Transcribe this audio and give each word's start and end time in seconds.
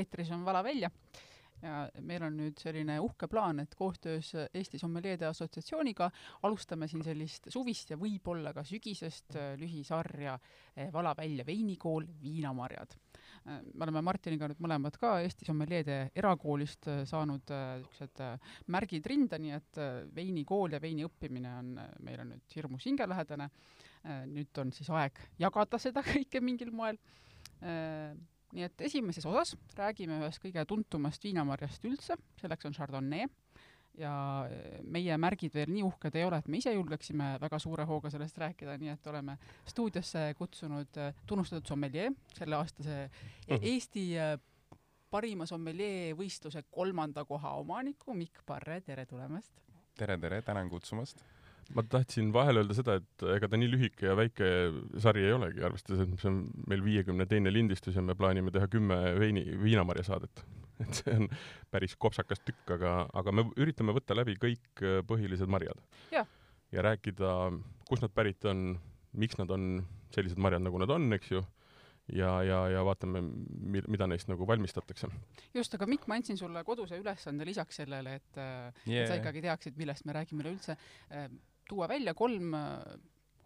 eetris 0.00 0.32
on 0.34 0.44
Vala 0.44 0.64
välja 0.64 0.90
ja 1.62 1.74
meil 2.06 2.24
on 2.24 2.36
nüüd 2.40 2.60
selline 2.60 2.96
uhke 3.02 3.28
plaan, 3.30 3.60
et 3.62 3.74
koostöös 3.76 4.32
Eesti 4.54 4.78
Sommeljeede 4.80 5.26
Assotsiatsiooniga 5.28 6.10
alustame 6.46 6.88
siin 6.88 7.04
sellist 7.04 7.50
suvist 7.52 7.92
ja 7.92 7.98
võib-olla 8.00 8.54
ka 8.56 8.64
sügisest 8.66 9.36
äh, 9.36 9.52
lühisarja 9.60 10.36
äh, 10.36 10.88
Vala 10.92 11.12
välja 11.16 11.44
veinikool, 11.46 12.06
viinamarjad. 12.22 12.96
Äh, 12.96 13.60
me 13.74 13.86
oleme 13.86 14.02
Martiniga 14.06 14.48
nüüd 14.50 14.62
mõlemad 14.64 14.96
ka 15.00 15.18
Eesti 15.24 15.48
Sommeljeede 15.48 16.00
erakoolist 16.16 16.88
saanud 17.10 17.50
niisugused 17.50 18.24
märgid 18.72 19.06
rinda, 19.06 19.38
nii 19.40 19.54
et 19.56 19.78
veinikool 20.14 20.76
ja 20.76 20.80
veini 20.82 21.04
õppimine 21.06 21.54
on 21.58 21.70
meile 22.04 22.26
nüüd 22.28 22.56
hirmus 22.56 22.86
hingelähedane. 22.88 23.50
nüüd 24.30 24.58
on 24.58 24.70
siis 24.72 24.88
aeg 24.96 25.18
jagada 25.38 25.78
seda 25.78 26.00
kõike 26.12 26.40
mingil 26.40 26.70
moel 26.72 26.96
nii 28.52 28.66
et 28.66 28.82
esimeses 28.86 29.26
osas 29.26 29.54
räägime 29.78 30.18
ühest 30.20 30.42
kõige 30.42 30.64
tuntumast 30.68 31.24
viinamarjast 31.24 31.84
üldse, 31.86 32.16
selleks 32.40 32.66
on 32.66 32.74
Chardonnay 32.76 33.28
ja 33.98 34.12
meie 34.86 35.16
märgid 35.20 35.54
veel 35.54 35.72
nii 35.72 35.82
uhked 35.86 36.14
ei 36.16 36.24
ole, 36.26 36.38
et 36.40 36.48
me 36.50 36.60
ise 36.60 36.72
julgeksime 36.74 37.32
väga 37.42 37.58
suure 37.62 37.86
hooga 37.88 38.10
sellest 38.12 38.38
rääkida, 38.40 38.76
nii 38.80 38.92
et 38.94 39.08
oleme 39.10 39.36
stuudiosse 39.68 40.30
kutsunud 40.38 41.00
äh, 41.00 41.16
tunnustatud 41.26 41.66
sommelier, 41.68 42.14
selleaastase 42.38 43.00
mhm. 43.08 43.66
Eesti 43.72 44.06
äh, 44.18 44.36
parima 45.10 45.46
sommelier 45.46 46.14
võistluse 46.18 46.62
kolmanda 46.70 47.24
koha 47.26 47.56
omaniku 47.60 48.14
Mikk 48.14 48.44
Parre, 48.46 48.80
tere 48.86 49.06
tulemast! 49.10 49.52
tere, 49.98 50.16
tere, 50.18 50.42
tänan 50.42 50.70
kutsumast! 50.70 51.24
Ma 51.74 51.84
tahtsin 51.86 52.32
vahele 52.34 52.64
öelda 52.64 52.76
seda, 52.76 52.96
et 53.00 53.24
ega 53.36 53.48
ta 53.50 53.58
nii 53.60 53.70
lühike 53.70 54.08
ja 54.08 54.16
väike 54.18 54.48
sari 55.02 55.24
ei 55.26 55.34
olegi, 55.36 55.62
arvestades, 55.66 56.02
et 56.04 56.22
see 56.22 56.30
on 56.30 56.40
meil 56.70 56.82
viiekümne 56.84 57.26
teine 57.30 57.52
lindistus 57.52 57.98
ja 57.98 58.02
me 58.04 58.16
plaanime 58.18 58.52
teha 58.54 58.66
kümme 58.70 58.98
veini, 59.20 59.44
viinamarja 59.62 60.08
saadet. 60.10 60.44
et 60.82 60.96
see 60.96 61.14
on 61.14 61.28
päris 61.70 61.94
kopsakas 62.00 62.42
tükk, 62.42 62.64
aga, 62.78 62.94
aga 63.20 63.34
me 63.36 63.46
üritame 63.60 63.94
võtta 63.96 64.16
läbi 64.16 64.36
kõik 64.40 64.84
äh, 64.84 65.00
põhilised 65.06 65.50
marjad. 65.50 65.80
ja 66.10 66.82
rääkida, 66.86 67.30
kust 67.88 68.04
nad 68.06 68.12
pärit 68.14 68.44
on, 68.46 68.76
miks 69.18 69.38
nad 69.40 69.50
on 69.50 69.80
sellised 70.14 70.38
marjad, 70.38 70.62
nagu 70.62 70.78
nad 70.78 70.90
on, 70.94 71.08
eks 71.16 71.32
ju 71.34 71.42
ja, 72.14 72.30
ja, 72.46 72.60
ja 72.74 72.82
vaatame, 72.86 73.22
mida 73.90 74.06
neist 74.10 74.30
nagu 74.30 74.46
valmistatakse. 74.46 75.10
just, 75.54 75.74
aga 75.74 75.86
Mikk, 75.90 76.08
ma 76.10 76.18
andsin 76.18 76.38
sulle 76.38 76.62
koduse 76.66 76.98
ülesande 76.98 77.46
lisaks 77.46 77.82
sellele, 77.82 78.16
et 78.20 78.40
yeah. 78.40 79.04
et 79.04 79.10
sa 79.10 79.18
ikkagi 79.20 79.44
teaksid, 79.44 79.78
millest 79.78 80.06
me 80.08 80.16
räägime 80.16 80.44
üleüldse 80.44 80.76
äh, 80.76 81.28
tuua 81.70 81.88
välja 81.90 82.14
kolm 82.18 82.54
äh, 82.54 82.82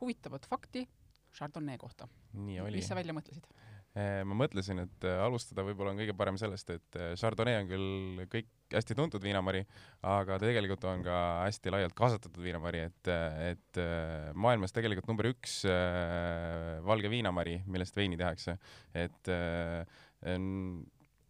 huvitavat 0.00 0.48
fakti 0.48 0.88
Chardonnay 1.34 1.78
kohta. 1.78 2.08
mis 2.32 2.88
sa 2.88 2.96
välja 2.96 3.14
mõtlesid? 3.16 3.46
Äh, 3.94 4.22
ma 4.26 4.36
mõtlesin, 4.38 4.80
et 4.86 5.06
äh, 5.06 5.20
alustada 5.22 5.64
võib-olla 5.66 5.92
on 5.92 6.00
kõige 6.00 6.14
parem 6.16 6.38
sellest, 6.40 6.70
et 6.74 6.98
Chardonnay 7.20 7.60
on 7.60 7.68
küll 7.70 8.24
kõik 8.32 8.50
hästi 8.74 8.96
tuntud 8.98 9.22
viinamari, 9.22 9.60
aga 10.08 10.38
ta 10.38 10.48
tegelikult 10.48 10.86
on 10.90 11.04
ka 11.06 11.18
hästi 11.44 11.74
laialt 11.74 11.94
kasvatatud 11.98 12.42
viinamari, 12.42 12.86
et, 12.88 13.10
et 13.52 13.80
maailmas 14.34 14.74
tegelikult 14.74 15.06
number 15.12 15.28
üks 15.30 15.60
valge 16.82 17.12
viinamari, 17.12 17.60
millest 17.70 17.94
veini 17.94 18.18
tehakse, 18.18 18.56
et 18.98 19.30
on, 20.32 20.48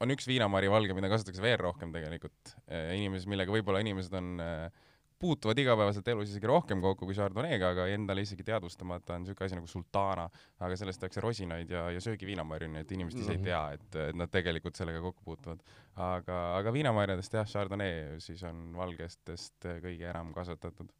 on 0.00 0.14
üks 0.14 0.30
viinamari 0.30 0.72
valge, 0.72 0.96
mida 0.96 1.10
kasutatakse 1.12 1.44
veel 1.44 1.58
rohkem 1.60 1.92
tegelikult. 1.92 2.54
inimesed, 2.70 3.28
millega 3.28 3.52
võib-olla 3.52 3.82
inimesed 3.84 4.16
on 4.16 4.32
äh, 4.40 4.84
puutuvad 5.24 5.60
igapäevaselt 5.62 6.08
elus 6.12 6.32
isegi 6.32 6.48
rohkem 6.50 6.82
kokku 6.84 7.08
kui 7.08 7.16
Chardonnay'ga, 7.16 7.72
aga 7.72 7.86
endale 7.94 8.24
isegi 8.26 8.44
teadvustamata 8.44 9.16
on 9.16 9.24
niisugune 9.24 9.48
asi 9.48 9.58
nagu 9.58 9.70
sultana, 9.70 10.26
aga 10.66 10.76
sellest 10.80 11.00
tehakse 11.00 11.22
rosinaid 11.24 11.72
ja, 11.72 11.86
ja 11.94 12.02
söögiviinamarju, 12.04 12.72
nii 12.74 12.84
et 12.84 12.92
inimesed 12.96 13.22
ise 13.22 13.32
ei 13.36 13.40
mhm. 13.40 13.48
tea, 13.48 13.62
et, 13.78 14.00
et 14.10 14.20
nad 14.20 14.32
tegelikult 14.32 14.76
sellega 14.76 15.00
kokku 15.04 15.24
puutuvad. 15.30 15.64
aga, 15.94 16.42
aga 16.58 16.74
viinamarjadest 16.74 17.38
jah, 17.40 17.48
Chardonnay 17.48 18.20
siis 18.24 18.44
on 18.48 18.68
valgestest 18.76 19.70
kõige 19.84 20.10
enam 20.10 20.32
kasvatatud 20.36 20.92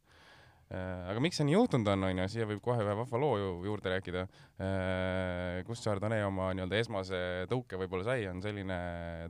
äh, 0.71 1.05
aga 1.11 1.21
miks 1.21 1.37
see 1.37 1.45
nii 1.45 1.57
juhtunud 1.57 1.93
on, 1.93 2.09
onju, 2.09 2.27
siia 2.31 2.49
võib 2.49 2.63
kohe 2.65 2.81
ühe 2.81 2.97
vahva 2.97 3.21
loo 3.21 3.33
ju 3.37 3.49
juurde 3.69 3.93
rääkida. 3.93 4.27
Äh, 4.57 5.63
kust 5.67 5.85
Chardonnay 5.85 6.25
oma 6.25 6.49
nii-öelda 6.57 6.81
esmase 6.81 7.19
tõuke 7.51 7.77
võib-olla 7.83 8.07
sai, 8.09 8.25
on 8.31 8.41
selline 8.45 8.79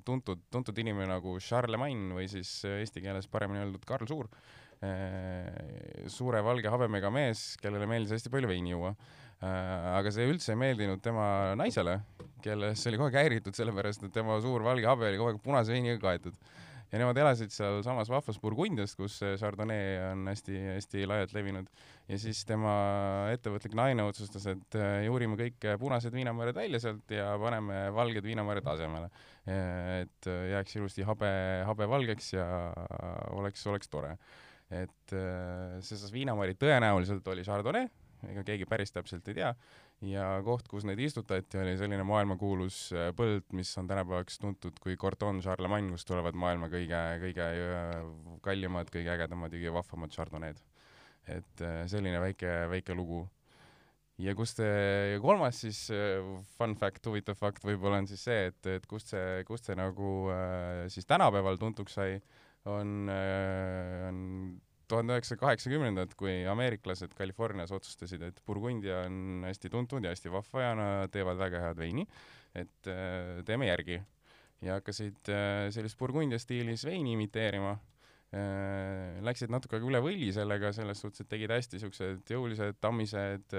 tuntud, 0.07 0.47
tuntud 0.53 0.85
inimene 0.85 1.11
nagu 1.17 1.35
Charlemagne 1.43 2.15
või 2.21 2.29
siis 2.31 2.61
eesti 2.77 3.03
keeles 3.03 3.27
paremini 3.31 3.65
öeldud 3.65 3.89
Karl 3.89 4.07
Suur 4.07 4.31
suure 6.11 6.41
valge 6.45 6.69
habemega 6.69 7.09
mees, 7.13 7.55
kellele 7.61 7.87
meeldis 7.89 8.17
hästi 8.17 8.31
palju 8.33 8.49
veini 8.51 8.73
juua. 8.75 8.95
Äh, 9.43 9.97
aga 9.99 10.11
see 10.15 10.25
üldse 10.31 10.53
ei 10.53 10.59
meeldinud 10.59 11.01
tema 11.03 11.25
naisele, 11.59 11.99
kellest 12.43 12.87
oli 12.87 12.99
kogu 12.99 13.09
aeg 13.09 13.17
häiritud, 13.19 13.57
sellepärast 13.57 14.05
et 14.07 14.13
tema 14.15 14.37
suur 14.43 14.63
valge 14.63 14.87
habe 14.87 15.09
oli 15.09 15.19
kogu 15.19 15.33
aeg 15.33 15.41
punase 15.43 15.75
veiniga 15.75 15.99
kaetud. 16.01 16.37
ja 16.91 16.99
nemad 17.01 17.17
elasid 17.17 17.51
sealsamas 17.51 18.07
vahvas 18.13 18.37
Burgundias, 18.39 18.93
kus 18.95 19.17
Chardonnay 19.41 19.97
on 20.13 20.29
hästi-hästi 20.29 21.03
laialt 21.09 21.33
levinud. 21.35 21.67
ja 22.07 22.19
siis 22.21 22.45
tema 22.47 22.75
ettevõtlik 23.33 23.75
naine 23.75 24.05
otsustas, 24.07 24.47
et 24.53 24.79
äh, 24.79 25.03
juurime 25.09 25.35
kõik 25.41 25.67
punased 25.83 26.15
viinamarjad 26.15 26.61
välja 26.61 26.79
sealt 26.79 27.11
ja 27.11 27.33
paneme 27.41 27.89
valged 27.91 28.23
viinamarjad 28.23 28.71
asemele. 28.77 29.11
et 29.45 30.31
jääks 30.55 30.79
ilusti 30.79 31.03
habe, 31.03 31.29
habe 31.67 31.89
valgeks 31.89 32.33
ja 32.33 32.47
oleks, 33.35 33.67
oleks 33.67 33.91
tore 33.91 34.15
et 34.73 35.13
äh, 35.13 35.77
see 35.85 36.11
viinamari 36.13 36.55
tõenäoliselt 36.57 37.27
oli 37.29 37.43
Chardonnay, 37.45 37.89
ega 38.25 38.43
keegi 38.47 38.65
päris 38.69 38.93
täpselt 38.93 39.27
ei 39.29 39.37
tea, 39.37 39.51
ja 40.09 40.25
koht, 40.45 40.67
kus 40.71 40.87
neid 40.87 40.99
istutati, 41.03 41.59
oli 41.61 41.75
selline 41.77 42.05
maailmakuulus 42.07 42.79
äh, 42.95 43.11
põld, 43.17 43.45
mis 43.57 43.69
on 43.81 43.89
tänapäevaks 43.91 44.41
tuntud 44.41 44.79
kui 44.81 44.97
Corton 44.97 45.41
Charlemagne, 45.45 45.91
kust 45.93 46.09
tulevad 46.09 46.37
maailma 46.37 46.71
kõige, 46.73 47.01
kõige 47.27 47.49
äh, 47.61 47.99
kallimad, 48.45 48.89
kõige 48.93 49.13
ägedamad 49.13 49.53
ja 49.53 49.61
kõige 49.61 49.77
vahvamad 49.77 50.15
Chardonnay'd. 50.15 50.63
et 51.25 51.61
selline 51.89 52.19
väike, 52.21 52.49
väike 52.69 52.93
lugu. 52.93 53.23
ja 54.21 54.35
kust 54.37 54.57
see, 54.61 55.17
kolmas 55.21 55.61
siis 55.61 55.79
fun 56.57 56.75
fact, 56.77 57.05
huvitav 57.05 57.37
fakt 57.37 57.65
võib-olla 57.65 57.97
on 58.01 58.07
siis 58.07 58.21
see, 58.23 58.45
et, 58.51 58.65
et 58.65 58.85
kust 58.85 59.09
see, 59.13 59.43
kust 59.45 59.65
see 59.65 59.75
nagu 59.75 60.11
siis 60.93 61.05
tänapäeval 61.05 61.57
tuntuks 61.57 61.97
sai 61.97 62.21
on, 62.65 63.09
äh, 63.09 64.07
on 64.07 64.19
tuhande 64.89 65.15
üheksasaja 65.15 65.41
kaheksakümnendad, 65.41 66.13
kui 66.17 66.43
ameeriklased 66.49 67.15
Californias 67.17 67.73
otsustasid, 67.75 68.21
et 68.27 68.41
Burgundia 68.45 69.03
on 69.05 69.45
hästi 69.47 69.71
tuntud 69.73 70.05
ja 70.05 70.13
hästi 70.13 70.33
vahva 70.33 70.67
ja 70.67 70.75
nad 70.77 71.13
teevad 71.13 71.41
väga 71.41 71.63
head 71.67 71.81
veini, 71.81 72.05
et 72.53 72.91
äh, 72.91 73.41
teeme 73.47 73.71
järgi. 73.71 74.01
ja 74.65 74.79
hakkasid 74.79 75.29
äh, 75.29 75.67
sellist 75.73 75.97
Burgundia 75.99 76.39
stiilis 76.41 76.85
veini 76.85 77.13
imiteerima. 77.17 77.75
Läksid 79.23 79.51
natuke 79.53 79.77
üle 79.79 80.01
võlli 80.03 80.27
sellega, 80.35 80.73
selles 80.75 80.99
suhtes, 80.99 81.21
et 81.23 81.29
tegid 81.31 81.53
hästi 81.53 81.79
siuksed 81.79 82.31
jõulised, 82.33 82.75
tammised, 82.83 83.53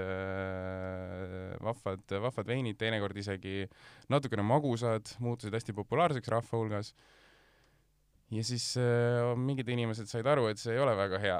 vahvad, 1.65 2.03
vahvad 2.27 2.51
veinid, 2.51 2.77
teinekord 2.77 3.17
isegi 3.17 3.63
natukene 4.13 4.45
magusad, 4.45 5.15
muutusid 5.23 5.55
hästi 5.57 5.73
populaarseks 5.79 6.29
rahva 6.29 6.59
hulgas 6.59 6.91
ja 8.31 8.43
siis 8.43 8.73
äh, 8.81 9.31
mingid 9.39 9.69
inimesed 9.71 10.09
said 10.11 10.27
aru, 10.27 10.49
et 10.51 10.59
see 10.59 10.75
ei 10.75 10.81
ole 10.83 10.95
väga 10.99 11.19
hea 11.23 11.37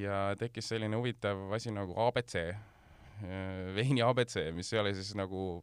ja 0.00 0.22
tekkis 0.38 0.72
selline 0.72 0.98
huvitav 0.98 1.52
asi 1.54 1.74
nagu 1.74 1.94
abc 2.06 2.34
äh,, 2.40 2.56
veini 3.76 4.02
abc, 4.02 4.40
mis 4.56 4.72
ei 4.74 4.82
ole 4.82 4.94
siis 4.96 5.12
nagu 5.18 5.62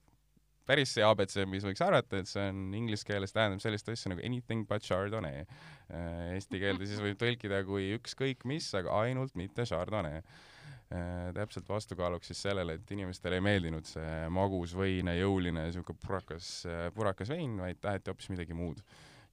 päris 0.69 0.93
see 0.95 1.03
abc, 1.03 1.35
mis 1.51 1.65
võiks 1.67 1.83
arvata, 1.83 2.21
et 2.21 2.31
see 2.31 2.45
on 2.53 2.69
inglise 2.77 3.07
keeles 3.07 3.35
tähendab 3.35 3.63
sellist 3.63 3.91
asja 3.91 4.13
nagu 4.13 4.23
anything 4.23 4.63
but 4.69 4.85
chardonnay 4.87 5.43
äh,. 5.43 6.37
Eesti 6.37 6.61
keelde 6.61 6.87
siis 6.87 7.03
võib 7.03 7.19
tõlkida 7.19 7.65
kui 7.67 7.91
ükskõik 7.97 8.47
mis, 8.47 8.71
aga 8.79 8.95
ainult 9.03 9.35
mitte 9.35 9.67
chardonnay 9.67 10.21
äh,. 10.21 11.29
täpselt 11.35 11.67
vastukaaluks 11.67 12.31
siis 12.31 12.47
sellele, 12.47 12.79
et 12.79 12.95
inimestele 12.95 13.41
ei 13.41 13.43
meeldinud 13.43 13.91
see 13.91 14.27
magus, 14.31 14.71
võine, 14.77 15.19
jõuline, 15.19 15.67
niisugune 15.67 15.99
purakas, 16.07 16.61
purakas 16.95 17.35
vein, 17.35 17.59
vaid 17.59 17.83
taheti 17.83 18.13
hoopis 18.13 18.31
midagi 18.31 18.55
muud 18.55 18.79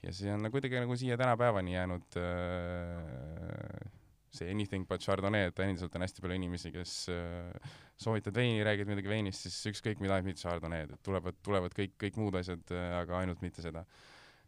ja 0.02 0.14
see 0.14 0.32
on 0.32 0.50
kuidagi 0.52 0.78
nagu 0.80 0.96
siia 0.98 1.16
tänapäevani 1.20 1.74
jäänud 1.74 2.18
äh, 2.20 3.88
see 4.34 4.50
anything 4.50 4.86
but 4.88 5.02
chardonnay, 5.02 5.48
et 5.48 5.60
endiselt 5.64 5.94
on 5.96 6.04
hästi 6.04 6.22
palju 6.22 6.36
inimesi, 6.38 6.72
kes 6.74 6.92
äh, 7.12 7.72
soovitavad 8.00 8.40
veini, 8.42 8.60
räägid 8.66 8.90
midagi 8.90 9.10
veinist, 9.10 9.46
siis 9.46 9.56
ükskõik 9.72 10.02
mida, 10.02 10.18
ainult 10.18 10.30
mitte 10.32 10.44
chardonnay'd, 10.44 10.92
et 10.94 11.02
tulevad, 11.06 11.38
tulevad 11.44 11.74
kõik, 11.76 11.96
kõik 12.00 12.20
muud 12.20 12.38
asjad 12.40 12.74
äh,, 12.74 12.90
aga 13.00 13.18
ainult 13.22 13.42
mitte 13.44 13.64
seda. 13.64 13.84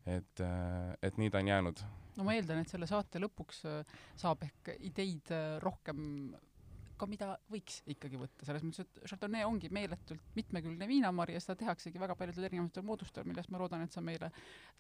et 0.08 0.41
äh,, 0.44 0.93
et 1.02 1.19
nii 1.20 1.32
ta 1.32 1.43
on 1.43 1.50
jäänud. 1.50 1.82
no 2.17 2.26
ma 2.26 2.37
eeldan, 2.37 2.62
et 2.62 2.73
selle 2.73 2.88
saate 2.91 3.23
lõpuks 3.23 3.64
äh, 3.69 3.99
saab 4.20 4.44
ehk 4.47 4.75
ideid 4.79 5.32
äh, 5.35 5.56
rohkem 5.64 6.37
ka 7.00 7.08
mida 7.11 7.31
võiks 7.50 7.81
ikkagi 7.91 8.20
võtta, 8.20 8.47
selles 8.47 8.64
mõttes, 8.67 8.85
et 8.85 9.00
Chardonnay 9.08 9.47
ongi 9.49 9.70
meeletult 9.73 10.37
mitmekülgne 10.37 10.88
viinamari 10.91 11.37
ja 11.37 11.43
seda 11.43 11.56
tehaksegi 11.62 12.00
väga 12.02 12.17
paljudel 12.19 12.49
erinevatel 12.50 12.87
moodustel, 12.87 13.26
millest 13.29 13.52
ma 13.52 13.61
loodan, 13.62 13.85
et 13.87 13.97
sa 13.97 14.05
meile 14.05 14.31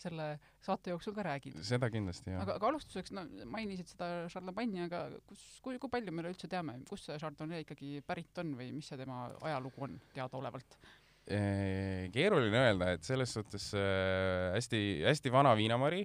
selle 0.00 0.30
saate 0.64 0.94
jooksul 0.94 1.16
ka 1.16 1.26
räägid. 1.30 1.58
seda 1.66 1.90
kindlasti, 1.92 2.34
jah. 2.34 2.44
aga, 2.44 2.58
aga 2.60 2.72
alustuseks, 2.72 3.14
no 3.16 3.26
mainisid 3.50 3.92
seda 3.94 4.10
Charlemagne'i, 4.32 4.86
aga 4.88 5.04
kus, 5.30 5.44
kui, 5.64 5.78
kui 5.82 5.92
palju 5.92 6.14
me 6.14 6.24
üleüldse 6.24 6.50
teame, 6.50 6.78
kust 6.88 7.08
see 7.08 7.20
Chardonnay 7.20 7.66
ikkagi 7.66 8.00
pärit 8.06 8.42
on 8.42 8.56
või 8.58 8.72
mis 8.76 8.90
see 8.90 9.00
tema 9.00 9.28
ajalugu 9.40 9.88
on 9.88 10.00
teadaolevalt? 10.16 10.80
keeruline 12.10 12.58
öelda, 12.58 12.94
et 12.96 13.04
selles 13.06 13.30
suhtes 13.36 13.68
hästi-hästi 14.56 15.30
vana 15.30 15.52
viinamari, 15.54 16.00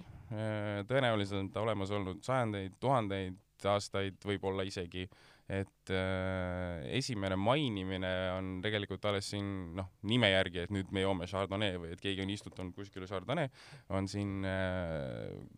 tõenäoliselt 0.86 1.56
olemas 1.58 1.90
olnud 1.90 2.20
sajandeid, 2.22 2.76
tuhandeid 2.78 3.66
aastaid, 3.66 4.20
võib-olla 4.22 4.66
isegi 4.68 5.06
et 5.46 5.92
äh, 5.94 6.82
esimene 6.98 7.36
mainimine 7.38 8.10
on 8.34 8.48
tegelikult 8.64 9.04
alles 9.06 9.28
siin 9.30 9.76
noh, 9.78 9.92
nime 10.10 10.32
järgi, 10.32 10.64
et 10.64 10.72
nüüd 10.74 10.90
me 10.94 11.04
joome 11.04 11.28
Chardonnay 11.30 11.76
või 11.78 11.92
et 11.94 12.02
keegi 12.02 12.24
on 12.24 12.32
istutanud 12.34 12.74
kuskile 12.74 13.06
Chardonnay, 13.06 13.52
on 13.94 14.10
siin 14.10 14.42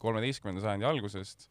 kolmeteistkümnenda 0.03 0.61
äh, 0.61 0.67
sajandi 0.67 0.89
algusest 0.91 1.49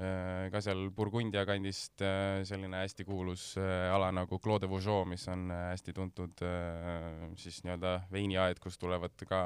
äh, 0.00 0.48
ka 0.52 0.62
seal 0.64 0.88
Burgundia 0.96 1.44
kandist 1.48 2.00
äh, 2.04 2.40
selline 2.48 2.80
hästi 2.80 3.04
kuulus 3.08 3.50
äh, 3.60 3.90
ala 3.92 4.08
nagu 4.14 4.40
Clos 4.40 4.62
de 4.64 4.70
Vougeot, 4.72 5.04
mis 5.12 5.28
on 5.32 5.50
äh, 5.50 5.66
hästi 5.74 5.96
tuntud 5.96 6.44
äh, 6.48 7.26
siis 7.40 7.60
nii-öelda 7.66 7.98
veiniaed, 8.12 8.62
kust 8.62 8.80
tulevad 8.80 9.26
ka 9.28 9.42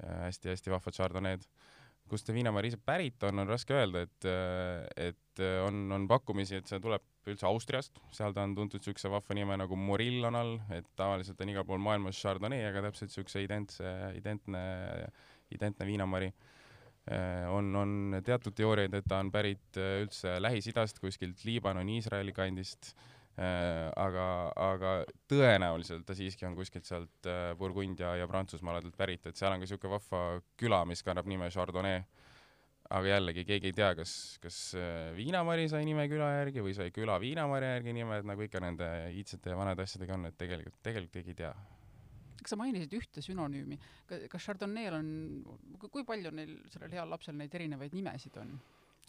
hästi-hästi 0.00 0.72
äh, 0.72 0.78
vahvad 0.78 0.96
Chardonnay'd 0.96 1.44
kust 2.10 2.28
see 2.28 2.36
viinamari 2.36 2.70
ise 2.70 2.78
pärit 2.82 3.22
on, 3.28 3.42
on 3.42 3.50
raske 3.50 3.74
öelda, 3.76 4.04
et, 4.06 4.28
et 5.08 5.42
on, 5.64 5.84
on 5.96 6.06
pakkumisi, 6.10 6.58
et 6.60 6.70
see 6.70 6.80
tuleb 6.82 7.04
üldse 7.30 7.46
Austriast, 7.48 8.00
seal 8.16 8.34
ta 8.36 8.44
on 8.46 8.54
tuntud 8.56 8.80
niisuguse 8.82 9.10
vahva 9.12 9.36
nime 9.36 9.58
nagu 9.60 9.78
Morill 9.78 10.24
on 10.28 10.38
all, 10.38 10.56
et 10.74 10.88
tavaliselt 10.98 11.40
on 11.44 11.52
igal 11.52 11.66
pool 11.68 11.82
maailmas 11.82 12.18
Chardonnay, 12.18 12.64
aga 12.68 12.86
täpselt 12.88 13.12
niisuguse 13.12 13.44
identse, 13.44 13.92
identne, 14.18 14.64
identne 15.54 15.86
viinamari. 15.88 16.32
on, 17.50 17.70
on 17.76 18.20
teatud 18.24 18.54
teooriaid, 18.54 18.94
et 18.94 19.06
ta 19.08 19.18
on 19.22 19.30
pärit 19.32 19.78
üldse 19.80 20.36
Lähis-Idast, 20.42 21.00
kuskilt 21.02 21.44
Liibanoni, 21.44 21.96
Iisraeli 22.00 22.34
kandist 22.36 22.92
Äh, 22.94 23.19
aga, 23.40 24.24
aga 24.52 24.94
tõenäoliselt 25.30 26.04
ta 26.06 26.16
siiski 26.16 26.44
on 26.48 26.56
kuskilt 26.58 26.88
sealt 26.88 27.28
äh, 27.28 27.52
Burgundia 27.58 28.14
ja 28.20 28.28
Prantsusmaa 28.28 28.76
aladelt 28.76 28.96
pärit, 28.98 29.26
et 29.26 29.38
seal 29.38 29.54
on 29.54 29.60
ka 29.60 29.66
niisugune 29.66 29.94
vahva 29.94 30.22
küla, 30.60 30.82
mis 30.88 31.04
kannab 31.06 31.28
nime 31.30 31.48
Chardonnay. 31.50 32.02
aga 32.90 33.06
jällegi, 33.06 33.44
keegi 33.46 33.70
ei 33.70 33.74
tea, 33.76 33.92
kas, 33.94 34.12
kas 34.42 34.56
äh, 34.74 35.12
Viinamari 35.16 35.68
sai 35.70 35.84
nime 35.86 36.08
küla 36.10 36.32
järgi 36.40 36.64
või 36.64 36.74
sai 36.74 36.90
küla 36.90 37.20
Viinamari 37.22 37.68
järgi 37.76 37.94
nime, 37.94 38.18
et 38.18 38.26
nagu 38.26 38.42
ikka 38.42 38.60
nende 38.60 38.88
iidsete 39.14 39.54
ja 39.54 39.56
vanade 39.56 39.86
asjadega 39.86 40.16
on, 40.18 40.26
et 40.26 40.38
tegelikult, 40.38 40.80
tegelikult 40.82 41.20
keegi 41.20 41.36
ei 41.36 41.44
tea 41.44 41.54
kas 42.40 42.54
sa 42.54 42.56
mainisid 42.56 42.94
ühte 42.96 43.20
sünonüümi, 43.20 43.76
kas 44.08 44.46
Chardonnay'l 44.46 44.94
on, 44.96 45.08
kui 45.82 46.06
palju 46.08 46.32
neil, 46.32 46.54
sellel 46.72 46.96
heal 46.96 47.10
lapsel 47.12 47.36
neid 47.36 47.52
erinevaid 47.54 47.92
nimesid 47.92 48.38
on? 48.40 48.54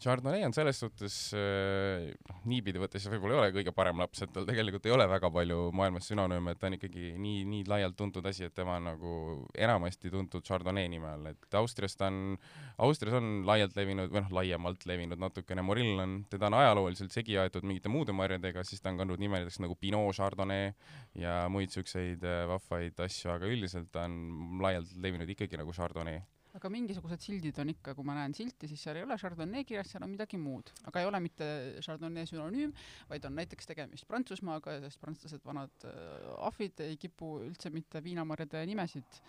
Chardonnay 0.02 0.42
on 0.46 0.54
selles 0.54 0.80
suhtes 0.82 1.16
äh, 1.38 2.08
noh, 2.28 2.40
niipidi 2.50 2.80
võttes 2.82 3.04
võib-olla 3.10 3.36
ei 3.36 3.40
ole 3.40 3.52
kõige 3.54 3.74
parem 3.76 4.00
laps, 4.02 4.24
et 4.24 4.32
tal 4.34 4.46
tegelikult 4.48 4.88
ei 4.88 4.94
ole 4.94 5.06
väga 5.10 5.30
palju 5.32 5.68
maailmas 5.78 6.08
sünonüüme, 6.10 6.54
et 6.54 6.60
ta 6.60 6.68
on 6.68 6.76
ikkagi 6.76 7.12
nii, 7.22 7.44
nii 7.48 7.66
laialt 7.70 7.96
tuntud 7.98 8.26
asi, 8.26 8.48
et 8.48 8.56
tema 8.56 8.80
on 8.80 8.88
nagu 8.90 9.12
enamasti 9.54 10.10
tuntud 10.12 10.44
Chardonnay 10.46 10.90
nime 10.90 11.08
all, 11.12 11.30
et 11.30 11.58
Austrias 11.60 11.94
ta 11.98 12.10
on, 12.10 12.34
Austrias 12.82 13.16
on 13.20 13.30
laialt 13.48 13.78
levinud 13.78 14.10
või 14.12 14.24
noh, 14.24 14.34
laiemalt 14.40 14.86
levinud 14.90 15.22
natukene, 15.22 15.64
Morill 15.66 16.02
on, 16.02 16.18
teda 16.32 16.50
on 16.50 16.58
ajalooliselt 16.58 17.14
segi 17.14 17.38
aetud 17.38 17.66
mingite 17.68 17.92
muude 17.92 18.16
marjadega, 18.16 18.66
siis 18.66 18.82
ta 18.82 18.90
on 18.90 19.00
kandnud 19.00 19.22
nime 19.22 19.38
näiteks 19.38 19.62
nagu 19.62 19.78
Pinot 19.78 20.18
Chardonnay 20.18 20.74
ja 21.22 21.42
muid 21.52 21.72
siukseid 21.74 22.26
äh, 22.26 22.44
vahvaid 22.50 22.98
asju, 23.06 23.32
aga 23.36 23.50
üldiselt 23.50 23.92
ta 23.94 24.08
on 24.10 24.60
laialt 24.64 24.96
levinud 24.98 25.30
ikkagi 25.30 25.60
nagu 25.62 25.74
Chardonnay 25.76 26.24
aga 26.58 26.70
mingisugused 26.72 27.24
sildid 27.24 27.58
on 27.62 27.72
ikka, 27.72 27.94
kui 27.96 28.06
ma 28.06 28.16
näen 28.18 28.34
silti, 28.36 28.68
siis 28.70 28.82
seal 28.84 28.98
ei 29.00 29.06
ole 29.06 29.16
Chardonnay 29.20 29.64
kirjas, 29.68 29.92
seal 29.94 30.04
on 30.04 30.12
midagi 30.12 30.40
muud. 30.40 30.72
aga 30.88 31.00
ei 31.00 31.08
ole 31.08 31.20
mitte 31.24 31.46
Chardonnay 31.80 32.28
sünonüüm, 32.28 32.74
vaid 33.08 33.24
on 33.28 33.38
näiteks 33.40 33.70
tegemist 33.70 34.08
Prantsusmaaga, 34.10 34.76
sest 34.84 35.00
prantslased, 35.00 35.44
vanad 35.46 35.88
äh, 35.88 36.28
ahvid 36.48 36.84
ei 36.84 36.98
kipu 37.00 37.38
üldse 37.46 37.72
mitte 37.72 38.04
viinamarjade 38.04 38.66
nimesid 38.68 39.22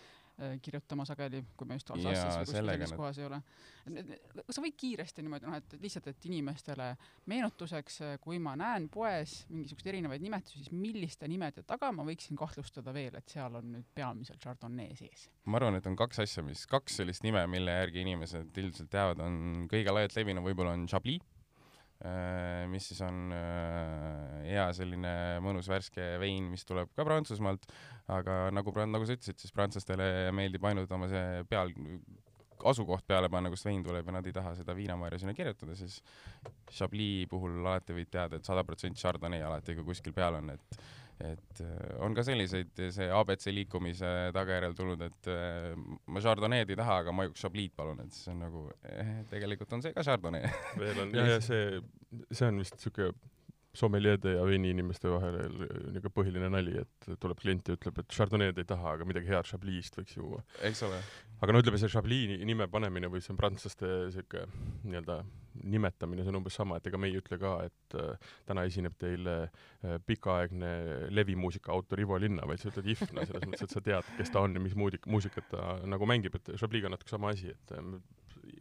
kirjutama 0.62 1.06
sageli, 1.06 1.44
kui 1.58 1.68
me 1.70 1.78
just 1.78 1.92
Alsace'is 1.94 2.24
või 2.24 2.46
kuskil 2.48 2.58
sellises 2.58 2.94
kohas 2.98 3.20
ei 3.22 3.26
ole. 3.28 3.40
kas 4.40 4.58
sa 4.58 4.64
võid 4.64 4.78
kiiresti 4.80 5.26
niimoodi, 5.26 5.46
noh, 5.46 5.58
et 5.60 5.76
lihtsalt, 5.84 6.08
et 6.10 6.26
inimestele 6.30 6.88
meenutuseks, 7.30 8.00
äh, 8.08 8.16
kui 8.24 8.40
ma 8.42 8.56
näen 8.60 8.88
poes 8.94 9.44
mingisuguseid 9.52 9.92
erinevaid 9.94 10.26
nimetusi, 10.26 10.64
siis 10.64 10.74
milliste 10.74 11.30
nimede 11.30 11.66
taga 11.70 11.92
ma 11.94 12.06
võiksin 12.08 12.40
kahtlustada 12.40 12.96
veel, 12.96 13.20
et 13.20 13.36
seal 13.36 13.60
on 13.60 13.70
nüüd 13.76 13.92
peamiselt 13.96 14.42
Chardonnay 14.42 14.96
sees? 14.98 15.28
ma 15.46 15.60
arvan, 15.60 15.78
et 15.78 15.88
on 15.90 16.00
kaks 16.00 16.24
asja, 16.26 16.46
mis, 16.46 16.66
kaks 16.72 17.02
sellist 17.02 17.26
nime, 17.28 17.46
mille 17.52 17.78
järgi 17.78 18.02
inimesed 18.02 18.58
üldiselt 18.64 18.90
teavad, 18.94 19.22
on 19.22 19.68
kõige 19.72 19.94
laialt 19.94 20.18
levinum 20.18 20.50
võib-olla 20.50 20.74
on 20.78 20.88
Chablis 20.90 21.22
Äh, 21.22 21.33
mis 22.72 22.90
siis 22.90 23.00
on 23.06 23.32
äh, 23.36 24.42
hea 24.50 24.66
selline 24.76 25.14
mõnus 25.44 25.70
värske 25.72 26.14
vein, 26.22 26.50
mis 26.52 26.66
tuleb 26.68 26.92
ka 26.98 27.06
Prantsusmaalt, 27.08 27.70
aga 28.12 28.50
nagu, 28.56 28.74
nagu 28.90 29.08
sa 29.08 29.16
ütlesid, 29.16 29.40
siis 29.40 29.56
prantslastele 29.56 30.32
meeldib 30.36 30.66
ainult 30.68 30.92
oma 30.92 31.08
see 31.12 31.46
peal, 31.50 31.72
asukoht 32.68 33.06
peale 33.08 33.30
panna, 33.32 33.52
kust 33.52 33.68
vein 33.68 33.84
tuleb 33.86 34.08
ja 34.08 34.18
nad 34.18 34.28
ei 34.28 34.36
taha 34.36 34.54
seda 34.58 34.76
viinamarja 34.76 35.22
sinna 35.24 35.36
kirjutada, 35.38 35.76
siis 35.80 36.02
Chablis 36.72 37.28
puhul 37.32 37.62
alati 37.64 37.96
võid 37.96 38.12
teada 38.12 38.38
et, 38.38 38.44
et 38.44 38.52
sada 38.52 38.66
protsenti 38.68 39.02
Chardonnay 39.02 39.44
alati 39.44 39.78
ka 39.78 39.88
kuskil 39.88 40.16
peal 40.16 40.40
on, 40.40 40.54
et 40.56 40.84
et 41.22 41.62
äh, 41.62 41.98
on 42.04 42.16
ka 42.18 42.24
selliseid, 42.26 42.72
see 42.96 43.10
abc 43.14 43.46
liikumise 43.54 44.10
tagajärjel 44.36 44.76
tulnud, 44.78 45.04
et 45.06 45.30
äh, 45.32 45.76
ma 46.08 46.24
Chardonnay'd 46.24 46.72
ei 46.74 46.80
taha, 46.80 47.02
aga 47.04 47.14
ma 47.16 47.28
üks 47.30 47.44
Chablis 47.44 47.74
palun, 47.78 48.02
et 48.04 48.16
siis 48.16 48.32
on 48.34 48.42
nagu 48.44 48.66
eh, 48.90 49.14
tegelikult 49.32 49.78
on 49.78 49.86
see 49.86 49.94
ka 49.96 50.06
Chardonnay. 50.06 50.50
Veel 50.80 51.04
on 51.06 51.14
jah, 51.20 51.36
ja 51.36 51.44
see, 51.44 51.80
see 52.32 52.50
on 52.50 52.64
vist 52.64 52.80
siuke 52.84 53.12
sommeljeede 53.78 54.36
ja 54.36 54.44
veiniinimeste 54.46 55.10
vahel 55.10 55.38
niisugune 55.50 56.12
põhiline 56.14 56.50
nali, 56.54 56.76
et 56.84 57.08
tuleb 57.22 57.40
klient 57.42 57.70
ja 57.70 57.78
ütleb, 57.78 57.98
et 58.04 58.14
Chardonnay'd 58.14 58.60
ei 58.62 58.68
taha, 58.70 58.94
aga 58.98 59.08
midagi 59.10 59.32
head 59.32 59.50
Chablis'ist 59.50 59.98
võiks 59.98 60.18
juua. 60.18 60.44
eks 60.70 60.84
ole. 60.86 61.00
aga 61.42 61.56
no 61.56 61.62
ütleme, 61.64 61.80
see 61.82 61.90
Chablis 61.90 62.36
nime 62.46 62.68
panemine 62.72 63.10
või 63.10 63.24
see 63.26 63.34
on 63.34 63.40
prantslaste 63.40 63.90
sihuke 64.14 64.46
nii-öelda 64.84 65.18
nimetamine, 65.74 66.22
see 66.22 66.34
on 66.34 66.40
umbes 66.42 66.58
sama, 66.60 66.78
et 66.78 66.90
ega 66.90 67.02
me 67.02 67.10
ei 67.10 67.18
ütle 67.18 67.40
ka, 67.42 67.56
et 67.66 67.98
äh, 67.98 68.32
täna 68.50 68.66
esineb 68.70 68.98
teil 69.02 69.30
äh, 69.30 69.98
pikaaegne 70.06 70.74
levimuusika 71.14 71.74
autor 71.74 72.02
Ivo 72.06 72.18
Linna, 72.22 72.46
vaid 72.50 72.62
sa 72.62 72.70
ütled 72.70 72.94
Ifna, 72.94 73.26
selles 73.26 73.48
mõttes, 73.50 73.66
et 73.66 73.74
sa 73.74 73.82
tead, 73.86 74.10
kes 74.20 74.34
ta 74.34 74.46
on 74.46 74.54
ja 74.54 74.62
mis 74.62 74.78
muudik-, 74.78 75.10
muusikat 75.10 75.50
ta 75.54 75.78
nagu 75.90 76.10
mängib, 76.10 76.38
et 76.38 76.54
Chablis'ga 76.62 76.92
on 76.92 76.98
natuke 76.98 77.14
sama 77.14 77.34
asi, 77.34 77.54
et 77.54 77.74
äh, 77.74 77.96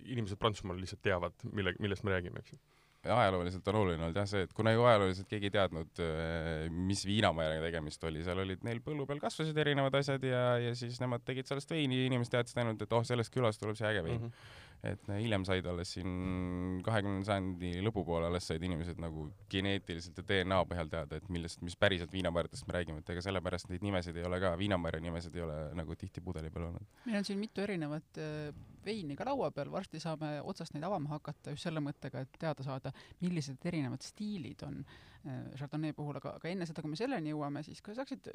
inimesed 0.08 0.41
Prantsusmaal 0.41 0.81
lihtsalt 0.81 1.05
teavad, 1.05 1.37
mille, 1.53 1.76
millest 1.85 2.08
me 2.08 2.17
räägime, 2.17 2.41
eks 2.41 2.56
ju 2.56 2.65
ajalooliselt 3.02 3.69
on 3.72 3.78
oluline 3.81 4.06
olnud 4.06 4.19
jah 4.20 4.28
see, 4.31 4.44
et 4.46 4.52
kuna 4.56 4.75
ju 4.75 4.84
ajalooliselt 4.87 5.28
keegi 5.31 5.50
ei 5.50 5.54
teadnud, 5.56 6.03
äh, 6.05 6.67
mis 6.91 7.05
viinamajadega 7.08 7.67
tegemist 7.69 8.05
oli, 8.08 8.22
seal 8.27 8.43
olid 8.44 8.62
neil 8.67 8.82
põllu 8.84 9.06
peal 9.08 9.22
kasvasid 9.22 9.58
erinevad 9.65 9.96
asjad 9.98 10.24
ja, 10.27 10.43
ja 10.62 10.74
siis 10.79 11.00
nemad 11.03 11.24
tegid 11.27 11.50
sellest 11.50 11.70
veini 11.72 12.03
ja 12.03 12.10
inimesed 12.10 12.36
teadsid 12.36 12.62
ainult, 12.62 12.84
et 12.84 12.98
oh, 12.98 13.06
sellest 13.06 13.34
külast 13.34 13.62
tuleb 13.62 13.79
see 13.79 13.91
äge 13.91 14.05
vein 14.06 14.20
mm. 14.20 14.29
-hmm 14.29 14.60
et 14.82 15.10
hiljem 15.15 15.44
said 15.46 15.67
alles 15.70 15.93
siin 15.94 16.81
kahekümnenda 16.82 17.29
sajandi 17.29 17.70
lõpupoole 17.86 18.27
alles 18.27 18.48
said 18.51 18.62
inimesed 18.67 18.98
nagu 19.03 19.29
geneetiliselt 19.53 20.19
ja 20.19 20.24
DNA 20.27 20.58
põhjal 20.70 20.91
teada, 20.91 21.20
et 21.20 21.29
millest, 21.32 21.62
mis 21.62 21.77
päriselt 21.79 22.10
viinamarjadest 22.15 22.67
me 22.67 22.77
räägime, 22.77 23.03
et 23.03 23.12
ega 23.15 23.22
sellepärast 23.22 23.70
neid 23.70 23.84
nimesid 23.86 24.19
ei 24.19 24.27
ole 24.27 24.41
ka, 24.43 24.56
viinamarja 24.58 25.03
nimesid 25.05 25.39
ei 25.39 25.44
ole 25.46 25.58
nagu 25.79 25.96
tihti 25.98 26.24
pudeli 26.24 26.51
peal 26.51 26.69
olnud. 26.72 26.91
meil 27.06 27.20
on 27.20 27.29
siin 27.29 27.39
mitu 27.39 27.62
erinevat 27.62 28.19
äh, 28.19 28.51
veini 28.84 29.17
ka 29.19 29.29
laua 29.31 29.53
peal, 29.55 29.70
varsti 29.70 30.03
saame 30.03 30.34
otsast 30.43 30.74
neid 30.74 30.89
avama 30.89 31.15
hakata 31.15 31.55
just 31.55 31.69
selle 31.69 31.82
mõttega, 31.84 32.27
et 32.27 32.43
teada 32.43 32.67
saada, 32.67 32.94
millised 33.22 33.62
erinevad 33.70 34.03
stiilid 34.03 34.67
on 34.67 34.82
Chardonnay 35.22 35.94
puhul, 35.94 36.17
aga, 36.19 36.34
aga 36.41 36.50
enne 36.50 36.67
seda, 36.67 36.82
kui 36.82 36.91
me 36.91 36.98
selleni 36.98 37.31
jõuame, 37.31 37.62
siis 37.67 37.79
kas 37.84 37.98
saaksid 38.00 38.26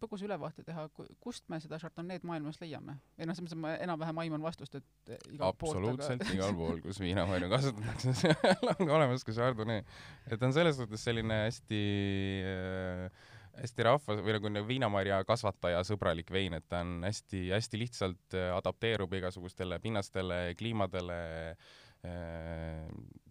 põgusa 0.00 0.26
ülevaate 0.28 0.62
teha, 0.66 0.84
kust 1.22 1.46
me 1.50 1.58
seda 1.62 1.80
Chardonnay'd 1.82 2.26
maailmas 2.28 2.60
leiame? 2.62 2.98
või 3.18 3.26
noh, 3.26 3.34
selles 3.34 3.48
mõttes 3.48 3.62
ma 3.64 3.72
enam-vähem 3.82 4.20
aiman 4.24 4.44
vastust, 4.46 4.78
et 4.78 5.14
igalt 5.34 5.56
absoluutselt 5.56 6.22
aga... 6.22 6.34
igal 6.38 6.54
pool, 6.58 6.78
kus 6.84 7.00
viinamarju 7.02 7.50
kasutatakse, 7.50 8.14
seal 8.22 8.70
on 8.74 8.82
ka 8.82 8.98
olemas 8.98 9.26
ka 9.26 9.34
Chardonnay. 9.34 9.82
et 10.30 10.46
on 10.46 10.54
selles 10.54 10.78
suhtes 10.78 11.06
selline 11.08 11.40
hästi 11.46 11.80
äh, 12.52 13.24
hästi 13.56 13.86
rahvas- 13.88 14.22
või 14.22 14.36
nagu 14.36 14.62
viinamarja 14.68 15.22
kasvataja 15.26 15.80
sõbralik 15.88 16.30
vein, 16.30 16.54
et 16.58 16.66
ta 16.68 16.84
on 16.84 17.00
hästi-hästi 17.08 17.80
lihtsalt 17.80 18.38
äh, 18.38 18.52
adapteerub 18.54 19.18
igasugustele 19.18 19.80
pinnastele, 19.82 20.54
kliimadele 20.60 21.18
äh,, 21.50 21.56
Äh, 21.56 21.85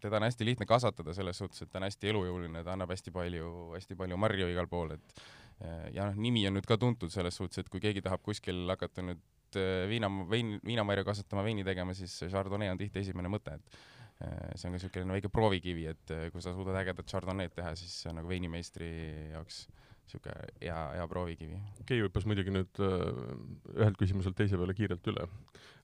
teda 0.05 0.19
on 0.19 0.27
hästi 0.27 0.45
lihtne 0.45 0.67
kasvatada 0.69 1.13
selles 1.17 1.39
suhtes, 1.41 1.63
et 1.63 1.71
ta 1.71 1.79
on 1.79 1.87
hästi 1.87 2.11
elujõuline, 2.11 2.63
ta 2.65 2.75
annab 2.75 2.93
hästi 2.93 3.13
palju, 3.15 3.51
hästi 3.75 3.97
palju 3.99 4.19
marju 4.21 4.49
igal 4.51 4.69
pool, 4.71 4.95
et 4.97 5.23
äh, 5.63 5.87
ja 5.95 6.09
noh, 6.09 6.19
nimi 6.27 6.45
on 6.49 6.57
nüüd 6.57 6.67
ka 6.69 6.77
tuntud 6.81 7.13
selles 7.13 7.37
suhtes, 7.39 7.63
et 7.63 7.71
kui 7.71 7.83
keegi 7.83 8.03
tahab 8.05 8.23
kuskil 8.25 8.65
hakata 8.71 9.05
nüüd 9.05 9.59
äh, 9.59 9.85
viina, 9.91 10.11
vein, 10.31 10.57
viinamarju 10.65 11.07
kasvatama, 11.07 11.45
veini 11.47 11.65
tegema, 11.67 11.95
siis 11.97 12.17
Chardonnay 12.27 12.73
on 12.73 12.81
tihti 12.81 13.01
esimene 13.01 13.31
mõte, 13.31 13.57
et 13.57 13.81
see 14.15 14.69
on 14.69 14.71
ka 14.71 14.77
niisugune 14.77 15.17
väike 15.17 15.27
proovikivi, 15.33 15.89
et 15.91 16.13
kui 16.31 16.43
sa 16.43 16.53
suudad 16.55 16.77
ägedat 16.79 17.09
Chardonnay'd 17.11 17.51
teha, 17.55 17.73
siis 17.75 17.97
see 18.03 18.11
on 18.11 18.21
nagu 18.21 18.29
veinimeistri 18.31 18.87
jaoks 19.33 19.65
niisugune 20.05 20.45
hea, 20.61 20.77
hea 20.95 21.07
proovikivi. 21.11 21.57
Kei 21.89 21.99
hüppas 21.99 22.27
muidugi 22.29 22.53
nüüd 22.53 22.79
ühelt 22.79 23.99
küsimuselt 23.99 24.37
teise 24.39 24.55
peale 24.61 24.77
kiirelt 24.77 25.09
üle, 25.11 25.27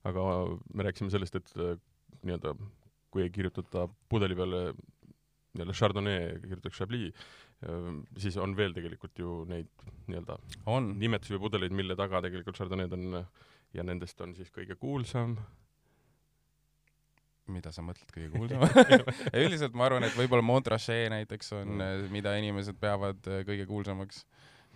aga 0.08 0.22
me 0.72 0.86
rääkisime 0.86 1.12
sellest, 1.12 1.36
et 1.42 1.52
nii-öelda 2.22 2.54
kui 3.12 3.22
ei 3.26 3.30
kirjutata 3.34 3.86
pudeli 4.08 4.36
peale 4.38 4.60
nii-öelda 4.72 5.74
Chardonnay 5.76 6.38
kirjutatakse 6.42 6.78
Chablis, 6.82 7.24
siis 8.18 8.36
on 8.40 8.54
veel 8.56 8.72
tegelikult 8.76 9.18
ju 9.20 9.42
neid 9.50 9.68
nii-öelda 10.08 10.38
on, 10.72 10.92
nimetusi 10.98 11.36
või 11.36 11.42
pudeleid, 11.48 11.74
mille 11.76 11.96
taga 11.98 12.22
tegelikult 12.24 12.56
Chardonnay'd 12.56 12.94
on 12.96 13.18
ja 13.76 13.84
nendest 13.84 14.20
on 14.24 14.32
siis 14.36 14.50
kõige 14.52 14.74
kuulsam 14.80 15.36
mida 17.52 17.72
sa 17.74 17.82
mõtled 17.84 18.08
kõige 18.14 18.30
kuulsam 18.32 18.62
üldiselt 19.42 19.74
ma 19.76 19.88
arvan, 19.88 20.06
et 20.06 20.14
võib-olla 20.16 20.44
Montrachet 20.46 21.10
näiteks 21.12 21.52
on, 21.58 21.72
Mm. 21.82 22.08
mida 22.14 22.34
inimesed 22.38 22.78
peavad 22.80 23.18
äh, 23.28 23.42
kõige 23.48 23.66
kuulsamaks, 23.68 24.22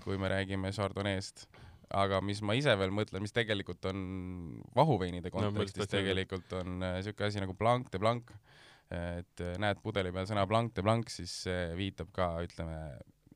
kui 0.04 0.18
me 0.20 0.28
räägime 0.32 0.72
Chardonnay'st. 0.76 1.46
Aga 1.94 2.20
mis 2.24 2.40
ma 2.42 2.56
ise 2.58 2.74
veel 2.78 2.94
mõtlen, 2.94 3.22
mis 3.22 3.34
tegelikult 3.34 3.84
on 3.90 3.98
vahuveinide 4.76 5.30
No, 5.30 5.38
kontekstis 5.38 5.84
öelda. 5.84 5.92
tegelikult 5.98 6.52
on 6.58 6.82
äh, 6.82 7.00
siuke 7.06 7.28
asi 7.28 7.42
nagu 7.42 7.54
Blanc 7.54 7.90
de 7.92 7.98
Blanc. 8.02 8.32
et 8.90 9.42
äh, 9.42 9.56
näed 9.58 9.82
pudeli 9.82 10.12
peal 10.14 10.26
sõna 10.30 10.46
Blanc 10.46 10.74
de 10.74 10.82
Blanc, 10.82 11.10
siis 11.10 11.32
see 11.46 11.74
viitab 11.78 12.12
ka, 12.14 12.36
ütleme, 12.46 12.76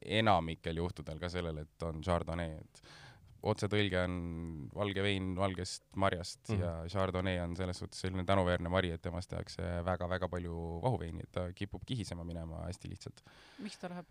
enamikel 0.00 0.78
juhtudel 0.78 1.18
ka 1.20 1.28
sellele, 1.28 1.66
et 1.66 1.82
on 1.82 1.98
Chardonnay, 2.02 2.60
et 2.60 2.82
otsetõlge 3.50 3.98
on 4.04 4.14
valge 4.74 5.02
vein 5.02 5.32
valgest 5.36 5.84
marjast 5.96 6.48
mm. 6.48 6.54
-hmm. 6.56 6.62
ja 6.62 6.88
Chardonnay 6.92 7.40
on 7.40 7.56
selles 7.56 7.78
suhtes 7.78 8.00
selline 8.00 8.24
tänuväärne 8.24 8.68
mari, 8.68 8.90
et 8.90 9.02
temast 9.02 9.30
tehakse 9.30 9.62
väga-väga 9.84 10.28
palju 10.28 10.80
vahuveini, 10.82 11.22
et 11.22 11.32
ta 11.32 11.52
kipub 11.52 11.82
kihisema 11.86 12.24
minema 12.24 12.66
hästi 12.66 12.88
lihtsalt. 12.88 13.22
miks 13.58 13.78
ta 13.78 13.88
läheb? 13.88 14.06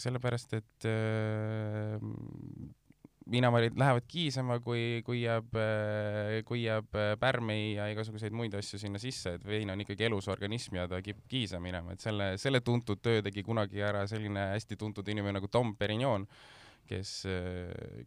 Sellepärast, 0.00 0.54
et 0.56 0.86
äh, 0.88 2.00
viinamarid 3.30 3.76
lähevad 3.78 4.06
kihisema, 4.10 4.58
kui, 4.64 5.02
kui 5.06 5.22
jääb, 5.22 5.54
kui 6.48 6.64
jääb 6.64 6.96
pärmi 7.20 7.74
ja 7.76 7.86
igasuguseid 7.92 8.34
muid 8.34 8.54
asju 8.58 8.80
sinna 8.80 8.98
sisse, 9.02 9.36
et 9.38 9.44
vein 9.46 9.70
on 9.70 9.84
ikkagi 9.84 10.08
elus 10.08 10.28
organism 10.32 10.80
ja 10.80 10.88
ta 10.90 11.02
kipub 11.04 11.28
kihisema 11.30 11.68
minema, 11.68 11.94
et 11.94 12.02
selle, 12.02 12.32
selle 12.42 12.62
tuntud 12.66 13.02
töö 13.02 13.22
tegi 13.22 13.44
kunagi 13.46 13.84
ära 13.86 14.06
selline 14.10 14.50
hästi 14.54 14.78
tuntud 14.80 15.08
inimene 15.08 15.38
nagu 15.38 15.50
Tom 15.52 15.76
Perignon, 15.78 16.26
kes, 16.88 17.10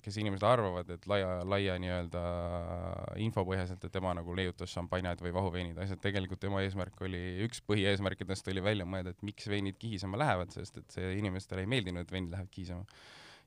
kes 0.03 0.17
inimesed 0.19 0.45
arvavad, 0.47 0.89
et 0.95 1.07
laia, 1.09 1.39
laia 1.47 1.75
nii-öelda 1.81 2.23
info 3.23 3.45
põhjaselt, 3.47 3.83
et 3.85 3.93
tema 3.93 4.13
nagu 4.17 4.35
leiutas 4.37 4.73
šampanjad 4.75 5.23
või 5.23 5.33
vahuveinid, 5.35 5.79
asjad, 5.83 6.01
tegelikult 6.03 6.41
tema 6.43 6.63
eesmärk 6.65 7.01
oli, 7.05 7.21
üks 7.47 7.63
põhieesmärkidest 7.67 8.49
oli 8.51 8.63
välja 8.65 8.87
mõelda, 8.89 9.13
et 9.13 9.25
miks 9.25 9.47
veinid 9.51 9.79
kihisema 9.81 10.19
lähevad, 10.19 10.51
sest 10.55 10.81
et 10.81 10.97
see 10.97 11.13
inimestele 11.19 11.63
ei 11.63 11.71
meeldinud, 11.75 12.03
et 12.03 12.15
veinid 12.15 12.35
lähevad 12.35 12.51
kihisema. 12.53 12.87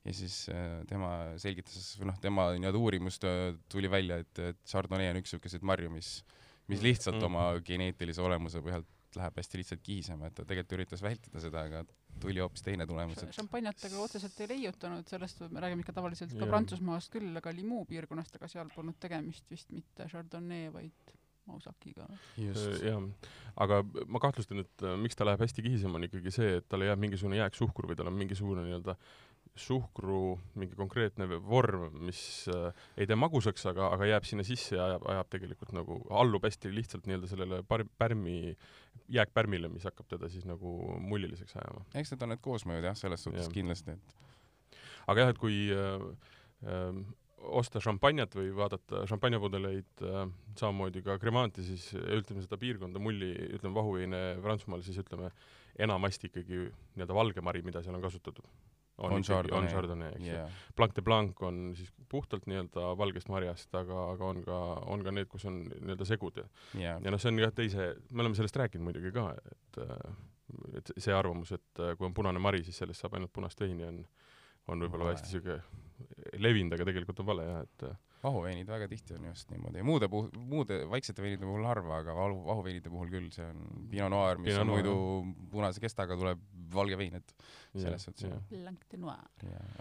Ja 0.07 0.13
siis 0.15 0.45
äh, 0.53 0.81
tema 0.87 1.11
selgitas, 1.41 1.97
noh, 2.05 2.15
tema 2.23 2.49
nii-öelda 2.55 2.79
uurimustöö 2.79 3.53
tuli 3.71 3.89
välja, 3.91 4.21
et, 4.23 4.39
et 4.39 4.59
Chardonnay 4.69 5.11
on 5.11 5.19
üks 5.19 5.33
niisuguseid 5.33 5.65
marju, 5.67 5.91
mis, 5.91 6.21
mis 6.67 6.81
lihtsalt 6.83 7.15
Mm. 7.21 7.25
oma 7.29 7.59
geneetilise 7.63 8.21
olemuse 8.21 8.61
põhjalt 8.61 8.87
läheb 9.17 9.37
hästi 9.39 9.57
lihtsalt 9.61 9.81
kihisema, 9.81 10.27
et 10.27 10.35
ta 10.35 10.43
tegelikult 10.45 10.75
üritas 10.77 11.01
vältida 11.01 11.39
seda, 11.41 11.63
aga 11.69 11.83
tuli 12.21 12.41
hoopis 12.43 12.61
teine 12.65 12.85
tulemus, 12.89 13.21
et 13.23 13.33
šampanjatega 13.37 13.99
otseselt 14.03 14.39
ei 14.43 14.49
leiutanud, 14.51 15.07
sellest 15.09 15.39
me 15.49 15.61
räägime 15.63 15.81
ikka 15.85 15.93
tavaliselt 15.95 16.33
ka 16.33 16.43
Jaa. 16.43 16.49
Prantsusmaast 16.51 17.11
küll, 17.13 17.29
aga 17.39 17.53
Limoux 17.55 17.87
piirkonnast, 17.89 18.35
aga 18.35 18.49
seal 18.51 18.69
polnud 18.75 18.97
tegemist 18.99 19.47
vist 19.49 19.71
mitte 19.71 20.09
Chardonnay, 20.11 20.67
vaid 20.73 21.13
Mausakiga. 21.47 22.05
just 22.35 22.83
jah, 22.83 22.99
aga 23.55 23.79
ma 24.11 24.19
kahtlustan, 24.19 24.59
et 24.65 24.83
äh, 24.83 24.97
miks 24.99 25.15
ta 25.15 25.23
läheb 25.25 25.39
hästi 25.45 25.63
kihisema, 25.63 25.95
on 25.95 26.03
ikkagi 26.09 26.33
see, 26.35 26.57
et 26.59 26.67
talle 26.67 26.89
jääb 26.89 26.99
mingisugune 26.99 27.39
jääksuhkur 27.39 27.87
või 27.87 27.95
tal 27.95 28.11
on 28.11 28.17
mingisugune 28.19 28.65
nii-öelda 28.67 28.97
suhkru 29.61 30.37
mingi 30.59 30.77
konkreetne 30.77 31.27
vorm, 31.43 31.87
mis 32.05 32.21
äh, 32.53 32.71
ei 32.97 33.07
tee 33.09 33.17
magusaks, 33.19 33.65
aga, 33.71 33.91
aga 33.95 34.09
jääb 34.11 34.27
sinna 34.29 34.45
sisse 34.47 34.77
ja 34.77 34.85
ajab, 34.91 35.07
ajab 35.13 35.31
tegelikult 35.35 35.73
nagu, 35.75 35.99
allub 36.23 36.47
hästi 36.47 36.71
lihtsalt 36.73 37.09
nii-öelda 37.09 37.31
sellele 37.31 37.61
par-, 37.67 37.85
pärmi, 37.99 38.55
jääkpärmile, 39.13 39.71
mis 39.73 39.87
hakkab 39.87 40.09
teda 40.15 40.29
siis 40.31 40.47
nagu 40.49 40.73
mulliliseks 41.03 41.57
ajama. 41.59 41.85
eks 41.95 42.13
need 42.13 42.25
on 42.25 42.33
need 42.33 42.43
koosmõjud 42.43 42.89
jah, 42.89 42.97
selles 42.99 43.23
suhtes 43.23 43.47
Jah. 43.47 43.53
kindlasti, 43.53 43.95
et 43.97 44.75
aga 45.07 45.23
jah, 45.23 45.33
et 45.33 45.39
kui 45.41 45.59
äh, 45.73 46.07
äh, 46.67 47.01
osta 47.37 47.81
šampanjat 47.83 48.35
või 48.37 48.49
vaadata 48.57 49.05
šampanjapudeleid 49.09 50.03
äh, 50.05 50.23
samamoodi 50.59 51.03
ka 51.05 51.17
Cremanti, 51.21 51.65
siis 51.65 51.89
ütleme 51.95 52.43
seda 52.43 52.59
piirkonda 52.61 53.01
mulli, 53.01 53.31
ütleme 53.57 53.77
vahuveine 53.77 54.23
Prantsusmaal, 54.43 54.83
siis 54.85 54.99
ütleme 55.03 55.31
enamasti 55.79 56.31
ikkagi 56.31 56.65
nii-öelda 56.65 57.15
valge 57.15 57.43
mari, 57.45 57.61
mida 57.65 57.83
seal 57.85 57.97
on 57.97 58.03
kasutatud. 58.03 58.47
On 58.97 59.11
ikkagi- 59.11 59.27
Chardonnay. 59.27 59.59
on 59.61 59.67
Chardonnay, 59.69 60.09
eks 60.15 60.25
ju 60.25 60.33
yeah. 60.33 60.49
Blanc 60.75 60.95
de 60.95 61.01
Blanc 61.05 61.41
on 61.45 61.57
siis 61.77 61.91
puhtalt 62.09 62.47
nii-öelda 62.49 62.97
valgest 62.97 63.29
marjast, 63.29 63.69
aga, 63.75 63.97
aga 64.13 64.25
on 64.25 64.39
ka, 64.43 64.57
on 64.89 65.03
ka 65.05 65.11
need, 65.11 65.27
kus 65.29 65.45
on 65.45 65.59
nii-öelda 65.69 66.05
segud 66.09 66.37
ja 66.41 66.47
Yeah. 66.73 67.01
ja 67.03 67.11
noh, 67.11 67.19
see 67.21 67.29
on 67.29 67.37
jah 67.43 67.51
teise, 67.53 67.91
me 68.11 68.23
oleme 68.25 68.35
sellest 68.35 68.55
rääkinud 68.57 68.83
muidugi 68.89 69.11
ka, 69.13 69.27
et 69.51 69.81
et 70.79 70.91
see 70.97 71.11
arvamus, 71.13 71.51
et 71.51 71.79
äh, 71.83 71.93
kui 71.99 72.07
on 72.07 72.13
punane 72.15 72.39
mari, 72.39 72.63
siis 72.63 72.77
sellest 72.79 73.01
saab 73.03 73.13
ainult 73.19 73.33
punast 73.35 73.59
veini, 73.61 73.83
on 73.85 74.05
on 74.67 74.79
võib-olla 74.83 75.13
hästi 75.13 75.29
siuke 75.31 75.61
levinud, 76.43 76.73
aga 76.75 76.85
tegelikult 76.89 77.19
on 77.23 77.25
vale 77.29 77.43
jah, 77.47 77.61
et 77.63 77.83
vahuveinid 78.23 78.69
väga 78.69 78.87
tihti 78.89 79.15
on 79.17 79.27
just 79.29 79.51
niimoodi, 79.53 79.83
muude 79.85 80.09
puhul, 80.11 80.29
muude 80.49 80.79
vaiksete 80.89 81.21
veinide 81.21 81.45
puhul 81.45 81.65
harva, 81.67 81.99
aga 82.01 82.15
vahu, 82.17 82.39
vahuveinide 82.47 82.89
puhul 82.93 83.11
küll, 83.13 83.27
see 83.33 83.45
on 83.45 83.85
Pinot 83.91 84.11
Noir, 84.13 84.41
mis 84.41 84.51
Pinot 84.53 84.63
on 84.63 84.71
muidu 84.73 84.95
punase 85.51 85.83
kestaga, 85.83 86.17
tuleb 86.17 86.41
valge 86.73 86.97
vein, 86.99 87.19
et 87.19 87.35
selles 87.77 88.07
suhtes 88.07 88.25
jah. 88.25 88.41
Blanc 88.49 88.87
de 88.91 88.99
Noir. 89.03 89.21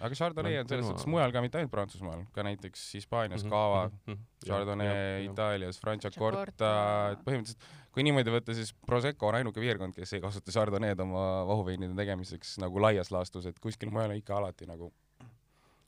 Aga 0.04 0.20
Chardonnay 0.20 0.60
on 0.60 0.68
selles 0.70 0.86
suhtes 0.90 1.08
mujal 1.10 1.32
ka, 1.34 1.42
mitte 1.44 1.60
ainult 1.60 1.72
Prantsusmaal, 1.72 2.26
ka 2.36 2.44
näiteks 2.46 2.84
Hispaanias 2.98 3.46
Mhm, 3.46 3.50
Cava, 3.54 3.82
mhm, 3.88 4.12
mhm. 4.12 4.28
Chardonnay. 4.44 5.26
Itaalias, 5.30 5.80
Franciacorta, 5.82 6.70
et 7.16 7.24
põhimõtteliselt 7.26 7.66
kui 7.96 8.04
niimoodi 8.04 8.28
võtta, 8.28 8.52
siis 8.52 8.74
Prosecco 8.84 9.30
on 9.30 9.38
ainuke 9.38 9.62
piirkond, 9.62 9.96
kes 9.96 10.12
ei 10.12 10.20
kasuta 10.20 10.52
Chardonnay'd 10.52 11.00
oma 11.00 11.46
vahuveinide 11.48 11.96
tegemiseks 11.96 12.58
nagu 12.60 12.82
laias 12.84 13.08
laastus, 13.14 13.48
et 13.48 13.58
kuskil 13.64 13.88
mujal 13.88 14.12
on 14.12 14.20
ikka 14.20 14.36
alati 14.36 14.68
nagu, 14.68 14.90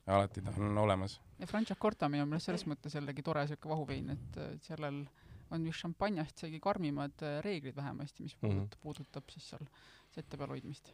alati 0.09 0.41
ta 0.41 0.55
on 0.57 0.77
olemas. 0.81 1.19
Ja 1.39 1.47
Franciacorta 1.47 2.05
on 2.05 2.11
minu 2.11 2.25
meelest 2.25 2.45
selles 2.49 2.65
mõttes 2.67 2.95
jällegi 2.95 3.23
tore 3.23 3.45
siuke 3.47 3.69
vahuvein, 3.69 4.09
et 4.15 4.37
äh, 4.37 4.55
sellel 4.61 5.05
on 5.51 5.63
vist 5.65 5.79
šampanjast 5.81 6.37
isegi 6.43 6.59
karmimad 6.61 7.23
äh, 7.25 7.39
reeglid 7.45 7.75
vähemasti, 7.75 8.23
mis 8.23 8.35
Mhm. 8.41 8.49
puudutab, 8.51 8.79
puudutab 8.81 9.29
siis 9.33 9.49
seal 9.49 9.65
sette 10.11 10.37
peal 10.37 10.49
hoidmist. 10.49 10.93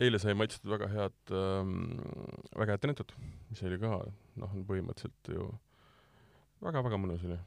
eile 0.00 0.18
sai 0.18 0.32
maitstud 0.34 0.70
väga 0.70 0.88
head 0.88 1.32
ähm, 1.36 1.98
väga 2.56 2.72
head 2.72 2.80
Trentut, 2.80 3.14
mis 3.50 3.62
oli 3.62 3.78
ka 3.78 3.90
noh, 4.36 4.54
põhimõtteliselt 4.68 5.28
ju 5.34 5.50
väga-väga 6.62 6.96
mõnus 7.00 7.24
oli. 7.28 7.38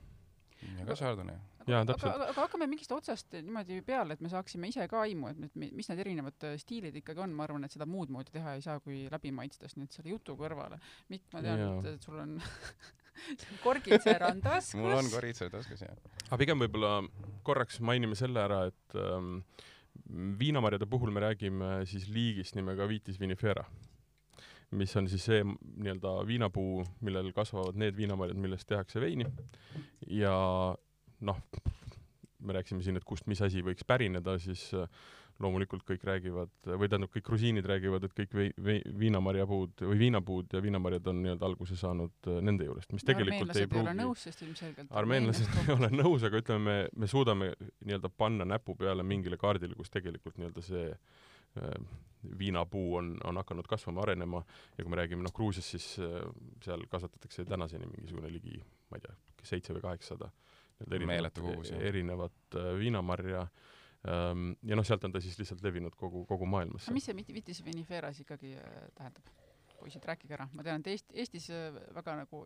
ja 0.80 0.86
ka 0.86 0.96
Chardonnay. 0.96 1.38
Jaa, 1.68 1.82
aga, 1.82 1.94
täpselt. 1.94 2.10
aga, 2.12 2.30
aga 2.34 2.46
hakkame 2.48 2.68
mingist 2.72 2.92
otsast 2.96 3.36
niimoodi 3.38 3.80
peale, 3.88 4.18
et 4.18 4.24
me 4.24 4.32
saaksime 4.32 4.68
ise 4.72 4.88
ka 4.92 5.04
aimu, 5.06 5.30
et 5.32 5.40
need, 5.44 5.76
mis 5.78 5.90
need 5.92 6.02
erinevad 6.04 6.48
äh, 6.50 6.58
stiilid 6.62 6.98
ikkagi 7.00 7.24
on, 7.24 7.36
ma 7.38 7.48
arvan, 7.48 7.64
et 7.68 7.76
seda 7.76 7.88
muud 7.90 8.12
moodi 8.14 8.34
teha 8.36 8.58
ei 8.58 8.66
saa, 8.66 8.82
kui 8.84 9.06
läbi 9.12 9.32
maitstes 9.36 9.78
nüüd 9.80 9.94
selle 9.96 10.12
jutu 10.12 10.36
kõrvale. 10.40 10.80
Mikk, 11.14 11.30
ma 11.36 11.44
tean, 11.46 11.64
et 11.80 11.94
et 11.94 12.10
sul 12.10 12.20
on 12.20 12.36
korgitser 13.66 14.26
on 14.28 14.42
taskus. 14.44 14.80
mul 14.82 14.98
on 14.98 15.10
koritsad 15.14 15.54
taskus 15.54 15.86
jah. 15.86 15.96
aga 16.28 16.42
pigem 16.42 16.66
võib-olla 16.66 16.98
korraks 17.48 17.80
mainime 17.86 18.18
selle 18.20 18.44
ära, 18.44 18.64
et 18.72 19.00
ähm, 19.00 19.40
viinamarjade 20.40 20.88
puhul 20.90 21.14
me 21.14 21.24
räägime 21.24 21.76
siis 21.90 22.08
liigist 22.12 22.58
nimega 22.58 22.88
Vitis 22.90 23.20
vinifera, 23.22 23.66
mis 24.74 24.96
on 24.98 25.08
siis 25.12 25.26
see 25.30 25.44
nii-öelda 25.46 26.16
viinapuu, 26.28 26.82
millel 27.06 27.30
kasvavad 27.36 27.78
need 27.80 27.96
viinamarjad, 27.98 28.40
millest 28.42 28.68
tehakse 28.70 29.02
veini 29.04 29.28
ja 30.10 30.34
noh, 31.24 31.40
me 32.44 32.54
rääkisime 32.54 32.84
siin, 32.84 33.00
et 33.00 33.06
kust 33.08 33.28
mis 33.32 33.42
asi 33.42 33.64
võiks 33.66 33.86
pärineda, 33.88 34.36
siis 34.42 34.66
äh, 34.78 34.88
loomulikult 35.42 35.84
kõik 35.88 36.04
räägivad, 36.08 36.52
või 36.68 36.90
tähendab, 36.92 37.12
kõik 37.14 37.26
grusiinid 37.28 37.68
räägivad, 37.68 38.06
et 38.08 38.14
kõik 38.18 38.36
vei-, 38.38 38.54
vei-, 38.64 38.84
viinamarjapuud 39.00 39.84
või 39.88 40.00
viinapuud 40.04 40.54
ja 40.54 40.62
viinamarjad 40.64 41.10
on 41.10 41.22
nii-öelda 41.24 41.50
alguse 41.50 41.78
saanud 41.80 42.30
äh, 42.30 42.40
nende 42.46 42.68
juurest, 42.68 42.94
mis 42.96 43.08
tegelikult 43.08 43.56
ei 43.58 43.70
pruugi 43.72 43.96
nõus, 43.98 44.28
armeenlased 44.92 45.60
ei 45.64 45.76
ole 45.76 45.92
nõus, 46.02 46.26
aga 46.28 46.44
ütleme, 46.44 46.64
me, 46.70 46.78
me 47.04 47.10
suudame 47.10 47.52
nii-öelda 47.82 48.12
panna 48.14 48.48
näpu 48.56 48.78
peale 48.80 49.06
mingile 49.08 49.40
kaardile, 49.42 49.78
kus 49.80 49.94
tegelikult 49.94 50.38
nii-öelda 50.40 50.66
see 50.66 50.86
äh, 50.92 51.76
viinapuu 52.40 52.96
on, 53.02 53.16
on 53.28 53.42
hakanud 53.42 53.68
kasvama, 53.68 54.06
arenema. 54.06 54.40
Ja 54.78 54.86
kui 54.86 54.94
me 54.94 55.02
räägime 55.02 55.26
noh, 55.26 55.34
Gruusias, 55.36 55.68
siis 55.74 55.90
seal 56.64 56.86
kasvatatakse 56.88 57.44
tänaseni 57.50 57.90
mingisugune 57.90 58.32
ligi, 58.32 58.62
ma 58.92 59.00
ei 59.00 59.04
tea, 59.04 59.18
seitse 59.44 59.76
või 59.76 59.84
kaheksasada 59.84 60.30
erinevat, 60.92 61.40
kogus, 61.40 61.72
jah. 61.72 61.86
erinevat 61.90 62.58
äh, 62.60 62.74
viinamarja 62.80 63.46
ähm, 64.08 64.52
ja 64.64 64.78
noh, 64.80 64.86
sealt 64.88 65.04
on 65.08 65.16
ta 65.16 65.22
siis 65.24 65.38
lihtsalt 65.40 65.64
levinud 65.64 65.96
kogu, 66.00 66.26
kogu 66.30 66.50
maailmasse. 66.50 66.90
aga 66.90 66.98
mis 66.98 67.10
see 67.10 67.18
vit- 67.18 67.34
vitis 67.34 67.64
viniferas 67.66 68.20
ikkagi 68.26 68.56
äh, 68.60 68.86
tähendab? 68.98 69.34
poisid, 69.84 70.06
rääkige 70.08 70.38
ära, 70.38 70.48
ma 70.56 70.64
tean, 70.64 70.80
et 70.80 70.94
Eest-, 70.94 71.12
Eestis 71.12 71.50
äh, 71.52 71.74
väga 71.96 72.16
nagu 72.22 72.44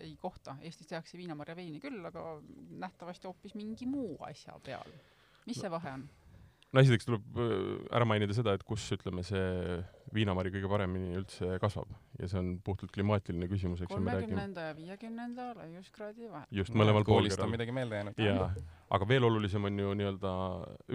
ei 0.00 0.16
kohta, 0.18 0.56
Eestis 0.66 0.88
tehakse 0.90 1.18
viinamarja 1.20 1.54
veini 1.58 1.78
küll, 1.82 2.00
aga 2.06 2.24
nähtavasti 2.82 3.30
hoopis 3.30 3.54
mingi 3.54 3.86
muu 3.86 4.16
asja 4.26 4.56
peal. 4.64 4.96
mis 5.46 5.60
see 5.60 5.70
vahe 5.70 5.92
on? 5.98 6.08
No 6.70 6.82
esiteks 6.82 7.06
tuleb 7.08 7.38
äh, 7.40 7.54
ära 7.96 8.06
mainida 8.06 8.34
seda, 8.36 8.54
et 8.54 8.62
kus 8.66 8.84
ütleme, 8.94 9.24
see 9.26 9.78
viinamari 10.14 10.52
kõige 10.54 10.70
paremini 10.70 11.16
üldse 11.18 11.56
kasvab 11.62 11.90
ja 12.20 12.28
see 12.30 12.38
on 12.40 12.50
puhtalt 12.66 12.92
klimaatiline 12.94 13.48
küsimus, 13.50 13.82
eks 13.82 13.90
ju, 13.90 13.96
kolmekümnenda 13.96 14.68
ja 14.68 14.76
viiekümnenda 14.78 15.48
laiuskraadi 15.58 16.30
vahel. 16.30 16.46
just 16.60 16.74
mõlemal 16.76 17.06
koolist 17.06 17.42
on 17.42 17.50
midagi 17.52 17.74
meelde 17.74 17.98
jäänud. 18.00 18.22
jaa, 18.22 18.48
aga 18.96 19.08
veel 19.10 19.26
olulisem 19.26 19.66
on 19.66 19.82
ju 19.82 19.96
nii-öelda, 19.98 20.34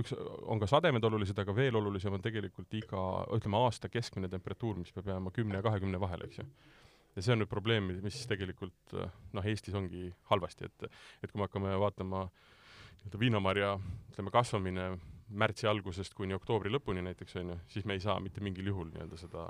üks 0.01 0.15
on 0.15 0.63
ka 0.63 0.70
sademed 0.72 1.10
olulised, 1.12 1.39
aga 1.44 1.55
veel 1.58 1.79
olulisem 1.82 2.15
on 2.15 2.24
tegelikult 2.24 2.79
iga, 2.79 3.03
ütleme 3.36 3.60
aasta 3.65 3.91
keskmine 3.91 4.32
temperatuur, 4.32 4.79
mis 4.79 4.96
peab 4.96 5.12
jääma 5.12 5.34
kümne 5.36 5.60
ja 5.60 5.65
kahekümne 5.65 6.00
vahele, 6.01 6.29
eks 6.29 6.39
ju. 6.39 6.48
ja 7.15 7.24
see 7.24 7.36
on 7.36 7.44
nüüd 7.44 7.51
probleem, 7.51 7.91
mis 8.03 8.22
tegelikult 8.32 8.96
noh, 9.36 9.44
Eestis 9.44 9.75
ongi 9.75 10.08
halvasti, 10.32 10.72
et 10.72 10.88
et 10.88 11.32
kui 11.32 11.39
me 11.39 11.50
hakkame 11.50 11.75
vaatama 11.84 12.29
nii-öelda 12.29 13.20
viinamarja 13.20 13.75
ütleme 14.13 14.32
kasvamine 14.32 14.94
märtsi 15.29 15.67
algusest 15.67 16.13
kuni 16.13 16.36
oktoobri 16.38 16.72
lõpuni 16.74 17.03
näiteks 17.05 17.39
onju, 17.41 17.58
siis 17.72 17.86
me 17.86 17.98
ei 17.98 18.03
saa 18.03 18.20
mitte 18.22 18.44
mingil 18.46 18.70
juhul 18.70 18.91
nii-öelda 18.94 19.17
seda 19.20 19.46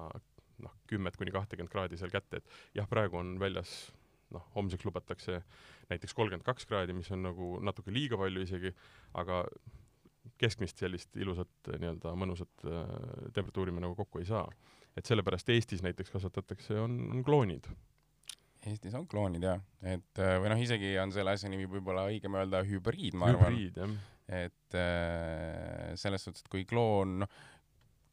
noh, 0.64 0.76
kümmet 0.88 1.18
kuni 1.20 1.34
kahtekümmet 1.36 1.72
kraadi 1.72 2.00
seal 2.00 2.14
kätte, 2.14 2.40
et 2.40 2.78
jah, 2.80 2.88
praegu 2.90 3.20
on 3.20 3.36
väljas 3.42 3.74
noh, 4.34 4.46
homseks 4.56 4.86
lubatakse 4.88 5.42
näiteks 5.90 6.16
kolmkümmend 6.18 6.46
kaks 6.46 6.68
kraadi, 6.70 6.96
mis 6.98 7.12
on 7.14 7.26
nagu 7.28 7.56
natuke 7.66 7.94
liiga 7.94 8.20
palju 8.20 8.46
isegi, 8.46 8.72
aga 9.20 9.44
keskmist 10.42 10.80
sellist 10.82 11.16
ilusat 11.22 11.74
nii-öelda 11.76 12.16
mõnusat 12.18 12.66
äh, 12.68 12.96
temperatuuri 13.36 13.76
me 13.76 13.84
nagu 13.84 13.98
kokku 13.98 14.24
ei 14.24 14.30
saa. 14.30 14.48
et 14.96 15.06
sellepärast 15.06 15.50
Eestis 15.52 15.82
näiteks 15.84 16.12
kasvatatakse, 16.14 16.78
on, 16.80 16.94
on 17.12 17.24
kloonid. 17.28 17.68
Eestis 18.66 18.94
on 18.96 19.04
kloonid 19.12 19.44
jah, 19.44 19.60
et 19.84 20.24
äh, 20.24 20.38
või 20.42 20.54
noh, 20.54 20.62
isegi 20.64 20.96
on 21.02 21.12
selle 21.14 21.36
asja 21.36 21.52
nimi 21.52 21.68
võib-olla 21.70 22.08
õigem 22.10 22.38
öelda 22.40 22.64
hübriid, 22.66 23.18
ma 23.20 23.30
arvan. 23.34 23.52
hübriid 23.52 23.82
jah. 23.84 23.98
Et 24.30 24.74
äh, 24.80 25.92
selles 26.00 26.24
suhtes, 26.26 26.42
et 26.46 26.50
kui 26.52 26.64
kloon, 26.66 27.20
noh, 27.24 27.30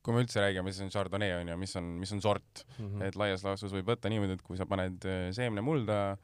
kui 0.02 0.12
me 0.16 0.24
üldse 0.24 0.42
räägime, 0.42 0.72
siis 0.74 0.82
on 0.86 0.90
Chardonnay 0.92 1.30
on 1.38 1.48
ju, 1.52 1.56
mis 1.60 1.76
on, 1.78 1.92
mis 2.02 2.12
on 2.12 2.20
sort, 2.24 2.64
Mhm. 2.78 3.02
et 3.06 3.16
laias 3.16 3.44
laastus 3.46 3.72
võib 3.72 3.86
võtta 3.92 4.10
niimoodi, 4.10 4.34
et 4.34 4.42
kui 4.42 4.56
sa 4.58 4.66
paned 4.66 5.04
äh, 5.06 5.28
seemne 5.32 5.62
mulda, 5.62 6.16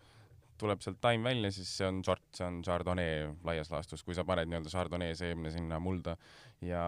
tuleb 0.58 0.80
sealt 0.82 0.98
taim 1.00 1.22
välja, 1.22 1.52
siis 1.54 1.68
see 1.78 1.86
on 1.86 2.00
sort, 2.02 2.24
see 2.34 2.42
on 2.44 2.56
Chardonnay 2.66 3.28
laias 3.46 3.70
laastus, 3.70 4.02
kui 4.02 4.16
sa 4.18 4.24
paned 4.26 4.50
nii-öelda 4.50 4.72
Chardonnay 4.72 5.14
seemne 5.14 5.52
sinna 5.54 5.78
mulda 5.78 6.16
ja 6.66 6.82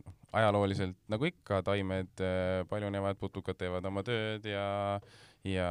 noh, 0.00 0.14
ajalooliselt 0.32 0.96
nagu 1.12 1.28
ikka, 1.28 1.60
taimed 1.66 2.22
äh, 2.24 2.62
paljunevad, 2.70 3.18
putukad 3.20 3.58
teevad 3.60 3.84
oma 3.84 4.02
tööd 4.06 4.48
ja 4.48 4.98
ja 5.44 5.66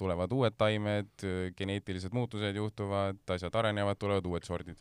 tulevad 0.00 0.32
uued 0.32 0.54
taimed, 0.56 1.10
geneetilised 1.58 2.14
muutused 2.16 2.56
juhtuvad, 2.56 3.18
asjad 3.34 3.52
arenevad, 3.60 3.98
tulevad 4.00 4.24
uued 4.30 4.46
sordid. 4.48 4.78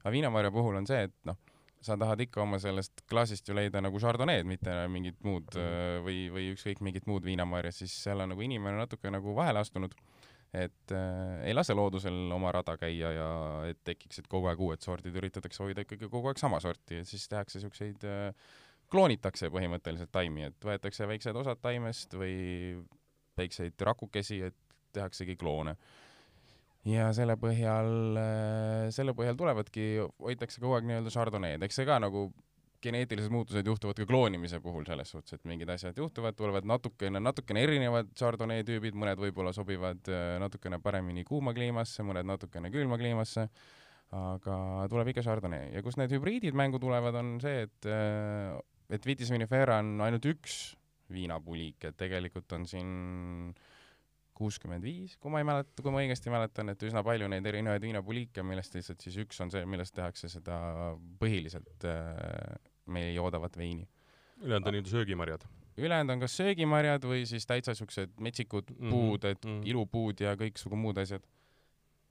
Aga 0.00 0.12
viinamarja 0.14 0.52
puhul 0.54 0.78
on 0.80 0.88
see, 0.88 1.06
et 1.08 1.16
noh, 1.28 1.38
sa 1.84 1.96
tahad 2.00 2.20
ikka 2.20 2.42
oma 2.44 2.60
sellest 2.60 3.04
klaasist 3.08 3.48
ju 3.48 3.56
leida 3.56 3.80
nagu 3.80 4.00
Chardonnay'd, 4.00 4.48
mitte 4.48 4.74
mingit 4.92 5.20
muud 5.24 5.56
äh, 5.60 5.98
või, 6.04 6.24
või 6.32 6.50
ükskõik 6.54 6.82
mingit 6.84 7.08
muud 7.08 7.24
viinamarja, 7.24 7.72
siis 7.74 7.94
seal 8.04 8.20
on 8.20 8.34
nagu 8.34 8.44
inimene 8.44 8.80
natuke 8.80 9.12
nagu 9.12 9.34
vahele 9.36 9.62
astunud, 9.64 9.94
et 10.52 10.94
äh, 10.96 11.44
ei 11.48 11.54
lase 11.54 11.76
loodusel 11.76 12.32
oma 12.36 12.52
rada 12.52 12.76
käia 12.80 13.12
ja 13.16 13.30
et 13.70 13.80
tekiksid 13.86 14.28
kogu 14.28 14.50
aeg 14.50 14.60
uued 14.60 14.84
sordid, 14.84 15.16
üritatakse 15.16 15.62
hoida 15.64 15.86
ikkagi 15.86 16.10
kogu 16.10 16.32
aeg 16.32 16.42
sama 16.42 16.60
sorti 16.60 17.00
ja 17.00 17.06
siis 17.08 17.28
tehakse 17.30 17.62
siukseid 17.62 18.04
äh, 18.08 18.50
kloonitakse 18.90 19.50
põhimõtteliselt 19.54 20.10
taimi, 20.12 20.48
et 20.50 20.66
võetakse 20.66 21.06
väiksed 21.08 21.36
osad 21.38 21.60
taimest 21.62 22.16
või 22.18 22.34
väikseid 23.38 23.80
rakukesi, 23.86 24.40
et 24.50 24.56
tehaksegi 24.92 25.36
kloone. 25.38 25.76
Ja 26.88 27.10
selle 27.16 27.36
põhjal, 27.40 27.90
selle 28.94 29.12
põhjal 29.16 29.36
tulevadki, 29.36 29.88
hoitakse 30.20 30.62
kogu 30.62 30.78
aeg 30.78 30.86
nii-öelda 30.88 31.12
Chardonnay'd, 31.12 31.66
eks 31.66 31.80
see 31.80 31.88
ka 31.88 31.98
nagu 32.00 32.30
geneetilised 32.80 33.32
muutused 33.32 33.66
juhtuvad 33.66 33.98
ka 33.98 34.06
kloonimise 34.08 34.60
puhul 34.64 34.86
selles 34.88 35.10
suhtes, 35.12 35.36
et 35.36 35.44
mingid 35.48 35.68
asjad 35.72 35.98
juhtuvad, 36.00 36.36
tulevad 36.38 36.64
natukene, 36.68 37.20
natukene 37.20 37.64
erinevad 37.66 38.08
Chardonnay 38.16 38.64
tüübid, 38.64 38.96
mõned 38.96 39.20
võib-olla 39.20 39.52
sobivad 39.56 40.08
äh, 40.08 40.38
natukene 40.40 40.80
paremini 40.82 41.24
kuuma 41.28 41.52
kliimasse, 41.56 42.04
mõned 42.06 42.28
natukene 42.28 42.72
külma 42.72 42.96
kliimasse, 43.00 43.46
aga 44.16 44.56
tuleb 44.90 45.12
ikka 45.12 45.24
Chardonnay. 45.26 45.74
Ja 45.74 45.84
kus 45.84 46.00
need 46.00 46.12
hübriidid 46.14 46.56
mängu 46.56 46.80
tulevad, 46.82 47.20
on 47.20 47.36
see, 47.44 47.66
et 47.68 47.90
äh, 47.90 48.56
et 48.90 49.06
Vitis 49.06 49.30
vinifera 49.30 49.78
on 49.84 50.00
ainult 50.02 50.24
üks 50.32 50.60
viinapuliik, 51.10 51.84
et 51.90 51.98
tegelikult 51.98 52.52
on 52.56 52.66
siin 52.70 53.52
kuuskümmend 54.40 54.84
viis, 54.84 55.16
kui 55.20 55.32
ma 55.32 55.42
ei 55.42 55.46
mäleta, 55.48 55.82
kui 55.84 55.92
ma 55.92 56.02
õigesti 56.02 56.32
mäletan, 56.32 56.72
et 56.72 56.82
üsna 56.86 57.02
palju 57.06 57.28
neid 57.30 57.46
erinevaid 57.46 57.84
viinapuliike, 57.84 58.44
millest 58.46 58.76
lihtsalt 58.76 59.04
siis 59.04 59.18
üks 59.24 59.40
on 59.44 59.52
see, 59.52 59.64
millest 59.68 59.94
tehakse 59.96 60.30
seda 60.32 60.58
põhiliselt 61.20 61.88
äh, 61.88 62.54
meie 62.90 63.12
joodavat 63.14 63.58
veini. 63.60 63.88
ülejäänud 64.40 64.70
on 64.70 64.76
nii-öelda 64.76 64.94
söögimarjad. 64.94 65.44
ülejäänud 65.76 66.14
on 66.14 66.24
kas 66.24 66.36
söögimarjad 66.40 67.04
või 67.04 67.26
siis 67.28 67.46
täitsa 67.46 67.74
siuksed 67.76 68.16
metsikud 68.20 68.72
Mhm, 68.76 68.90
puud, 68.90 69.24
et 69.24 69.44
mhm. 69.44 69.62
ilupuud 69.68 70.24
ja 70.24 70.34
kõiksugu 70.40 70.76
muud 70.76 70.98
asjad. 70.98 71.26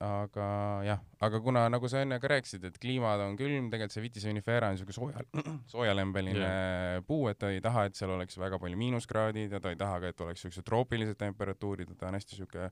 Aga 0.00 0.46
jah, 0.86 1.00
aga 1.20 1.40
kuna 1.44 1.66
nagu 1.72 1.88
sa 1.92 2.00
enne 2.04 2.16
ka 2.22 2.30
rääkisid, 2.32 2.64
et 2.70 2.78
kliimad 2.80 3.20
on 3.20 3.36
külm, 3.36 3.68
tegelikult 3.72 3.92
see 3.92 4.04
Vitis 4.04 4.24
vinifera 4.24 4.70
on 4.72 4.80
siuke 4.80 4.96
sooja, 4.96 5.20
soojalembeline 5.72 6.40
yeah. 6.40 7.02
puu, 7.06 7.26
et 7.28 7.40
ta 7.40 7.50
ei 7.52 7.60
taha, 7.64 7.84
et 7.90 7.98
seal 7.98 8.14
oleks 8.14 8.40
väga 8.40 8.58
palju 8.62 8.80
miinuskraadid 8.80 9.52
ja 9.52 9.60
ta 9.60 9.74
ei 9.74 9.80
taha 9.80 10.00
ka, 10.00 10.14
et 10.14 10.24
oleks 10.24 10.46
siuksed 10.46 10.64
troopilised 10.64 11.20
temperatuurid, 11.20 11.92
et 11.92 12.00
ta 12.00 12.08
on 12.08 12.16
hästi 12.16 12.40
siuke 12.40 12.70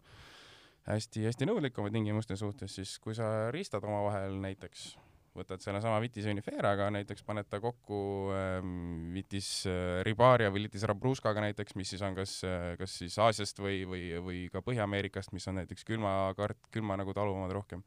hästi-hästi 0.89 1.49
nõudlik 1.49 1.77
oma 1.81 1.93
tingimuste 1.93 2.37
suhtes, 2.41 2.79
siis 2.79 2.95
kui 3.03 3.17
sa 3.17 3.51
ristad 3.53 3.85
omavahel 3.85 4.39
näiteks, 4.41 4.95
võtad 5.39 5.63
sellesama 5.63 6.01
Vitis 6.03 6.27
viniferaga 6.29 6.91
näiteks, 6.95 7.25
paned 7.27 7.49
ta 7.51 7.61
kokku 7.63 8.01
ähm, 8.35 9.09
Vitis 9.15 9.51
äh, 9.71 10.03
ribaria 10.07 10.53
või 10.55 10.67
Vitis 10.67 10.87
rabruskaga 10.89 11.43
näiteks, 11.47 11.77
mis 11.79 11.95
siis 11.95 12.05
on 12.07 12.19
kas, 12.19 12.41
kas 12.81 12.99
siis 13.03 13.19
Aasiast 13.23 13.63
või, 13.63 13.83
või, 13.89 14.05
või 14.25 14.45
ka 14.53 14.63
Põhja-Ameerikast, 14.67 15.35
mis 15.37 15.49
on 15.51 15.61
näiteks 15.63 15.87
külma 15.89 16.35
kart-, 16.39 16.71
külma 16.75 16.99
nagu 17.01 17.15
taluvamad 17.17 17.55
rohkem, 17.55 17.85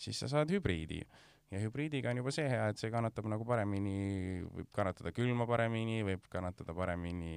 siis 0.00 0.20
sa 0.20 0.30
saad 0.30 0.52
hübriidi. 0.52 1.02
Ja 1.50 1.58
hübriidiga 1.64 2.12
on 2.12 2.20
juba 2.20 2.30
see 2.34 2.46
hea, 2.50 2.68
et 2.70 2.78
see 2.78 2.90
kannatab 2.92 3.26
nagu 3.30 3.44
paremini, 3.48 4.42
võib 4.54 4.68
kannatada 4.76 5.10
külma 5.14 5.46
paremini, 5.50 5.98
võib 6.06 6.28
kannatada 6.30 6.74
paremini 6.76 7.32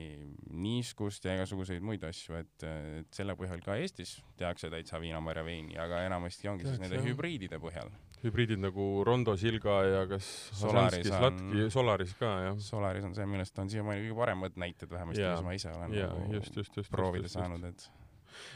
niiskust 0.54 1.26
ja 1.26 1.34
igasuguseid 1.40 1.82
muid 1.86 2.04
asju, 2.06 2.38
et, 2.38 2.66
et 3.02 3.18
selle 3.18 3.34
põhjal 3.40 3.64
ka 3.66 3.78
Eestis 3.82 4.20
tehakse 4.38 4.70
täitsa 4.74 5.02
viinamarja 5.02 5.46
veini, 5.48 5.78
aga 5.82 6.04
enamasti 6.06 6.52
ongi 6.52 6.68
siis 6.68 6.78
Tehakse, 6.78 6.86
nende 6.86 7.02
jah. 7.02 7.08
hübriidide 7.10 7.60
põhjal. 7.64 7.90
hübriidid 8.24 8.62
nagu 8.62 8.86
Rondo 9.04 9.34
Silga 9.36 9.80
ja 9.88 10.06
kas 10.08 10.30
Solaris 10.62 11.10
on- 11.12 11.26
Latki, 11.26 11.66
Solaris 11.74 12.14
ka 12.22 12.30
jah. 12.46 12.62
Solaris 12.70 13.10
on 13.10 13.18
see, 13.18 13.26
millest 13.28 13.58
on 13.60 13.74
siiamaani 13.74 14.06
kõige 14.06 14.20
paremad 14.22 14.62
näited 14.62 14.94
vähemasti, 14.94 15.26
mis 15.26 15.44
ma 15.50 15.58
ise 15.58 15.74
olen 15.74 15.98
jaa, 15.98 16.14
nagu 16.14 16.38
just, 16.38 16.56
just, 16.62 16.78
just. 16.78 16.94
proovida 16.94 17.28
saanud, 17.34 17.66
et 17.74 17.90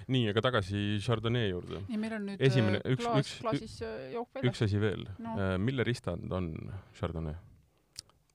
nii, 0.07 0.29
aga 0.31 0.41
tagasi 0.49 0.99
Chardonnay 1.03 1.49
juurde. 1.51 1.81
nii, 1.87 1.97
meil 2.01 2.13
on 2.17 2.25
nüüd 2.31 2.41
Esimene- 2.47 2.81
äh, 2.83 2.93
üks- 2.95 3.03
klaas 3.05 3.25
üks-, 3.25 3.41
klaasis 3.41 3.77
äh, 3.81 4.17
üks. 4.43 4.61
asi 4.67 4.79
veel 4.81 5.05
No. 5.19 5.35
no., 5.35 5.57
mille 5.57 5.83
ristand 5.87 6.31
on 6.31 6.51
Chardonnay? 6.97 7.35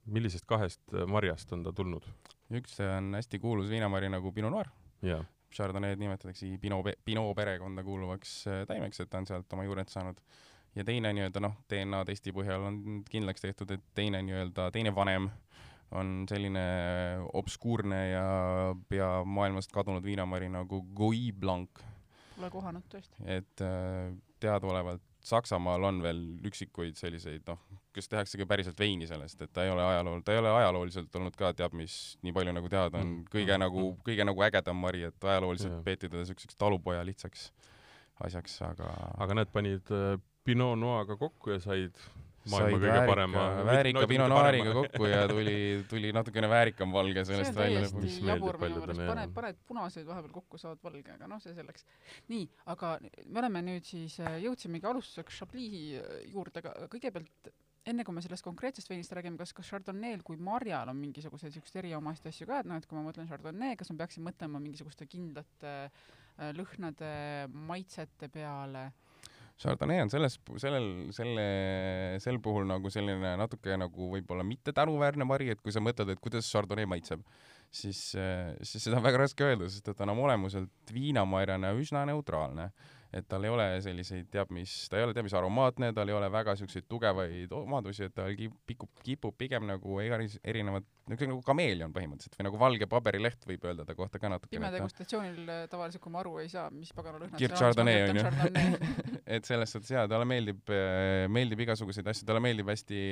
millisest 0.06 0.46
kahest 0.50 0.80
äh, 0.94 1.06
marjast 1.06 1.52
on 1.52 1.62
ta 1.64 1.72
tulnud? 1.72 2.06
üks 2.52 2.78
on 2.84 3.14
hästi 3.16 3.38
kuulus 3.40 3.70
viinamari 3.70 4.08
nagu 4.12 4.32
Pinot 4.32 4.52
Noir. 4.52 4.68
Chardonnay'd 5.52 6.00
nimetatakse 6.00 6.46
Pinot, 6.60 6.86
Pinot 7.04 7.34
perekonda 7.36 7.82
kuuluvaks 7.84 8.46
äh, 8.48 8.62
taimeks, 8.68 9.00
et 9.04 9.10
ta 9.12 9.18
on 9.20 9.26
sealt 9.28 9.52
oma 9.52 9.64
juured 9.66 9.88
saanud. 9.92 10.16
ja 10.74 10.84
teine 10.84 11.10
nii-öelda 11.12 11.40
noh, 11.44 11.54
DNA 11.68 12.04
testi 12.08 12.32
põhjal 12.32 12.62
on 12.64 12.76
kindlaks 13.10 13.40
tehtud, 13.44 13.70
et 13.74 13.82
teine 13.94 14.22
nii-öelda, 14.24 14.70
teine 14.72 14.94
vanem 14.96 15.26
on 15.92 16.24
selline 16.30 16.62
obskuurne 17.36 18.02
ja 18.10 18.26
pea 18.88 19.10
maailmast 19.24 19.72
kadunud 19.72 20.04
viinamari 20.04 20.48
nagu 20.52 20.82
Gouy 20.96 21.32
Blanc, 21.32 21.82
Pole 22.36 22.50
kohanud 22.50 22.84
tõesti. 22.92 23.16
et 23.28 23.60
äh, 23.64 24.12
teadaolevalt 24.40 25.02
Saksamaal 25.22 25.84
on 25.86 26.00
veel 26.02 26.18
üksikuid 26.48 26.96
selliseid 26.98 27.44
noh, 27.46 27.60
kes 27.94 28.08
tehaksegi 28.10 28.42
päriselt 28.50 28.80
veini 28.80 29.06
sellest, 29.06 29.38
et 29.44 29.52
ta 29.54 29.62
ei 29.62 29.70
ole 29.70 29.84
ajalool, 29.86 30.22
ta 30.26 30.32
ei 30.34 30.40
ole 30.40 30.50
ajalooliselt 30.50 31.14
olnud 31.20 31.36
ka 31.38 31.52
teab 31.54 31.76
mis, 31.78 32.16
nii 32.26 32.32
palju 32.34 32.54
nagu 32.56 32.68
teada 32.72 32.98
on 32.98 33.06
Mm. 33.06 33.24
kõige 33.30 33.54
Mm. 33.54 33.60
nagu, 33.62 33.84
kõige 34.02 34.26
nagu 34.26 34.42
ägedam 34.42 34.80
mari, 34.82 35.04
et 35.06 35.24
ajalooliselt 35.24 35.76
Jaa. 35.76 35.82
peeti 35.86 36.08
teda 36.08 36.24
siukseks 36.26 36.56
talupoja 36.58 37.04
lihtsaks 37.06 37.52
asjaks, 38.24 38.56
aga 38.66 38.90
aga 39.18 39.34
näed, 39.34 39.52
panid 39.52 39.92
äh, 39.94 40.18
Pinot 40.44 40.74
Noir'ga 40.78 41.16
kokku 41.16 41.50
ja 41.54 41.60
said 41.60 41.94
maailma 42.50 42.68
said 42.68 42.76
kõige 42.76 42.90
väärika, 42.90 43.12
parema. 43.12 43.46
väärika 43.68 44.04
Pinot 44.10 44.32
Noiriga 44.32 44.74
kokku 44.76 45.08
ja 45.10 45.22
tuli, 45.30 45.56
tuli 45.90 46.12
natukene 46.16 46.50
väärikam 46.50 46.94
valge 46.94 47.24
sellest 47.28 47.54
on 47.54 47.60
välja. 47.62 47.82
Mis 47.82 48.18
meeldib 48.18 48.30
jabur 48.32 48.58
minu 48.58 48.64
paljudele, 48.64 49.08
paned, 49.12 49.34
paned 49.36 49.60
punaseid 49.68 50.06
vahepeal 50.08 50.36
kokku, 50.36 50.60
saad 50.62 50.80
valge, 50.84 51.16
aga 51.16 51.30
noh, 51.30 51.42
see 51.42 51.54
selleks. 51.56 51.86
nii, 52.32 52.46
aga 52.74 52.94
me 53.26 53.42
oleme 53.42 53.64
nüüd 53.68 53.86
siis, 53.88 54.18
jõudsimegi 54.42 54.88
alustuseks 54.90 55.42
Chablis 55.42 56.00
äh, 56.00 56.16
juurde, 56.32 56.64
aga 56.64 56.88
kõigepealt 56.92 57.52
enne 57.90 58.04
kui 58.06 58.14
me 58.14 58.22
sellest 58.22 58.44
konkreetsest 58.46 58.90
veinist 58.90 59.12
räägime, 59.16 59.38
kas, 59.40 59.52
kas 59.56 59.70
Chardonnay'l 59.72 60.22
kui 60.26 60.38
marjal 60.38 60.92
on 60.92 60.98
mingisuguseid 61.00 61.54
siukseid 61.54 61.80
eriomasid 61.82 62.28
asju 62.30 62.46
ka, 62.50 62.60
et 62.62 62.70
noh, 62.70 62.78
et 62.78 62.86
kui 62.86 62.98
ma 62.98 63.06
mõtlen 63.06 63.30
Chardonnay, 63.30 63.76
kas 63.78 63.90
ma 63.90 64.02
peaksin 64.04 64.26
mõtlema 64.26 64.62
mingisuguste 64.62 65.08
kindlate 65.10 65.72
äh, 65.86 66.52
lõhnade, 66.58 67.14
maitsete 67.70 68.30
peale? 68.32 68.90
Chardonnay 69.62 70.02
on 70.02 70.10
selles, 70.12 70.38
sellel, 70.60 70.88
selle, 71.14 71.46
sel 72.22 72.38
puhul 72.42 72.66
nagu 72.68 72.90
selline 72.92 73.36
natuke 73.38 73.76
nagu 73.78 74.08
võib-olla 74.16 74.44
mitte 74.46 74.74
tänuväärne 74.76 75.26
vari, 75.28 75.52
et 75.54 75.62
kui 75.62 75.74
sa 75.74 75.82
mõtled, 75.84 76.10
et 76.12 76.22
kuidas 76.22 76.50
Chardonnay 76.50 76.88
maitseb, 76.90 77.22
siis, 77.70 78.00
siis 78.12 78.88
seda 78.88 78.98
on 78.98 79.06
väga 79.06 79.22
raske 79.22 79.46
öelda, 79.46 79.70
sest 79.70 79.92
et 79.92 79.98
ta 79.98 80.06
on 80.06 80.14
oma 80.16 80.26
olemuselt 80.30 80.92
viinamarjana 80.94 81.72
üsna 81.78 82.04
neutraalne. 82.10 82.72
Et 83.12 83.26
tal 83.28 83.44
ei 83.44 83.52
ole 83.52 83.66
selliseid, 83.84 84.28
teab 84.32 84.52
mis, 84.56 84.72
ta 84.88 84.96
ei 84.96 85.04
ole 85.04 85.12
teab 85.16 85.26
mis 85.26 85.34
aromaatne, 85.36 85.90
tal 85.96 86.08
ei 86.08 86.16
ole 86.16 86.30
väga 86.32 86.54
siukseid 86.56 86.86
tugevaid 86.88 87.52
omadusi, 87.56 88.06
et 88.08 88.14
ta 88.16 88.24
kipub, 88.32 88.58
kipub, 88.68 88.90
kipub 89.04 89.36
pigem 89.38 89.66
nagu 89.68 89.98
eri- 90.00 90.40
erinevad, 90.40 90.86
niisugune 91.10 91.34
nagu 91.34 91.44
kameelion 91.44 91.92
põhimõtteliselt 91.92 92.38
või 92.38 92.46
nagu 92.48 92.60
valge 92.62 92.88
paberileht 92.88 93.44
võib 93.48 93.66
öelda 93.68 93.84
ta 93.88 93.96
kohta 93.98 94.20
ka 94.22 94.30
natuke. 94.32 94.54
pime 94.54 94.70
degustatsioonil 94.72 95.52
äh, 95.52 95.62
tavaliselt, 95.72 96.02
kui 96.04 96.14
ma 96.14 96.22
aru 96.22 96.38
ei 96.40 96.48
saa, 96.52 96.70
mis 96.72 96.94
pagana 96.96 97.20
lõhnat 97.20 97.42
Kirk 97.42 97.58
Chardonnay 97.58 98.06
on 98.08 98.22
ju. 98.22 98.24
et 99.36 99.48
selles 99.48 99.76
suhtes 99.76 99.92
jaa, 99.92 100.06
talle 100.08 100.28
meeldib, 100.28 100.72
meeldib 101.32 101.66
igasuguseid 101.66 102.08
asju, 102.14 102.26
talle 102.28 102.40
meeldib 102.44 102.72
hästi 102.72 103.02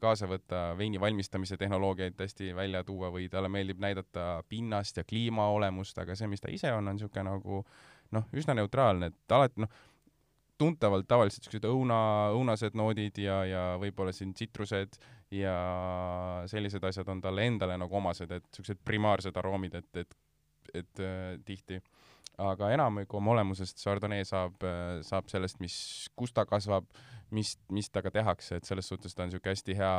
kaasa 0.00 0.30
võtta 0.32 0.64
veini 0.80 1.00
valmistamise 1.02 1.60
tehnoloogiaid 1.60 2.16
hästi 2.24 2.54
välja 2.56 2.84
tuua 2.88 3.12
või 3.12 3.28
talle 3.32 3.52
meeldib 3.52 3.84
näidata 3.84 4.46
pinnast 4.48 4.96
ja 4.96 5.04
kliima 5.04 5.50
olemust, 5.52 5.98
aga 6.00 6.16
see, 6.16 6.30
mis 6.32 6.40
ta 6.40 6.52
ise 6.52 6.72
on, 6.72 6.88
on 6.88 6.96
niisugune 6.96 7.28
nagu 7.28 7.64
noh, 8.12 8.28
üsna 8.36 8.56
neutraalne, 8.58 9.10
et 9.12 9.34
alati 9.34 9.64
noh, 9.64 9.72
tuntavalt 10.60 11.08
tavaliselt 11.10 11.46
siuksed 11.46 11.66
õuna, 11.66 11.98
õunased 12.36 12.76
noodid 12.78 13.18
ja, 13.22 13.40
ja 13.48 13.62
võib-olla 13.82 14.12
siin 14.14 14.34
tsitrused 14.36 14.98
ja 15.34 15.54
sellised 16.50 16.84
asjad 16.84 17.08
on 17.10 17.22
talle 17.24 17.46
endale 17.48 17.78
nagu 17.80 17.96
omased, 17.98 18.30
et 18.30 18.46
siuksed 18.54 18.82
primaarsed 18.84 19.36
aroomid, 19.40 19.74
et, 19.80 20.04
et, 20.04 20.16
et 20.82 21.02
äh, 21.02 21.32
tihti. 21.46 21.80
aga 22.42 22.70
enamik 22.74 23.12
oma 23.14 23.34
olemusest 23.34 23.80
Chardonnay 23.82 24.24
saab, 24.24 24.62
saab 25.04 25.28
sellest, 25.28 25.58
mis, 25.60 25.74
kus 26.16 26.32
ta 26.32 26.46
kasvab, 26.48 26.86
mis, 27.30 27.56
mis 27.70 27.90
temaga 27.90 28.10
tehakse, 28.10 28.56
et 28.56 28.68
selles 28.68 28.88
suhtes 28.88 29.14
ta 29.14 29.26
on 29.26 29.34
siuke 29.34 29.52
hästi 29.52 29.76
hea 29.76 29.92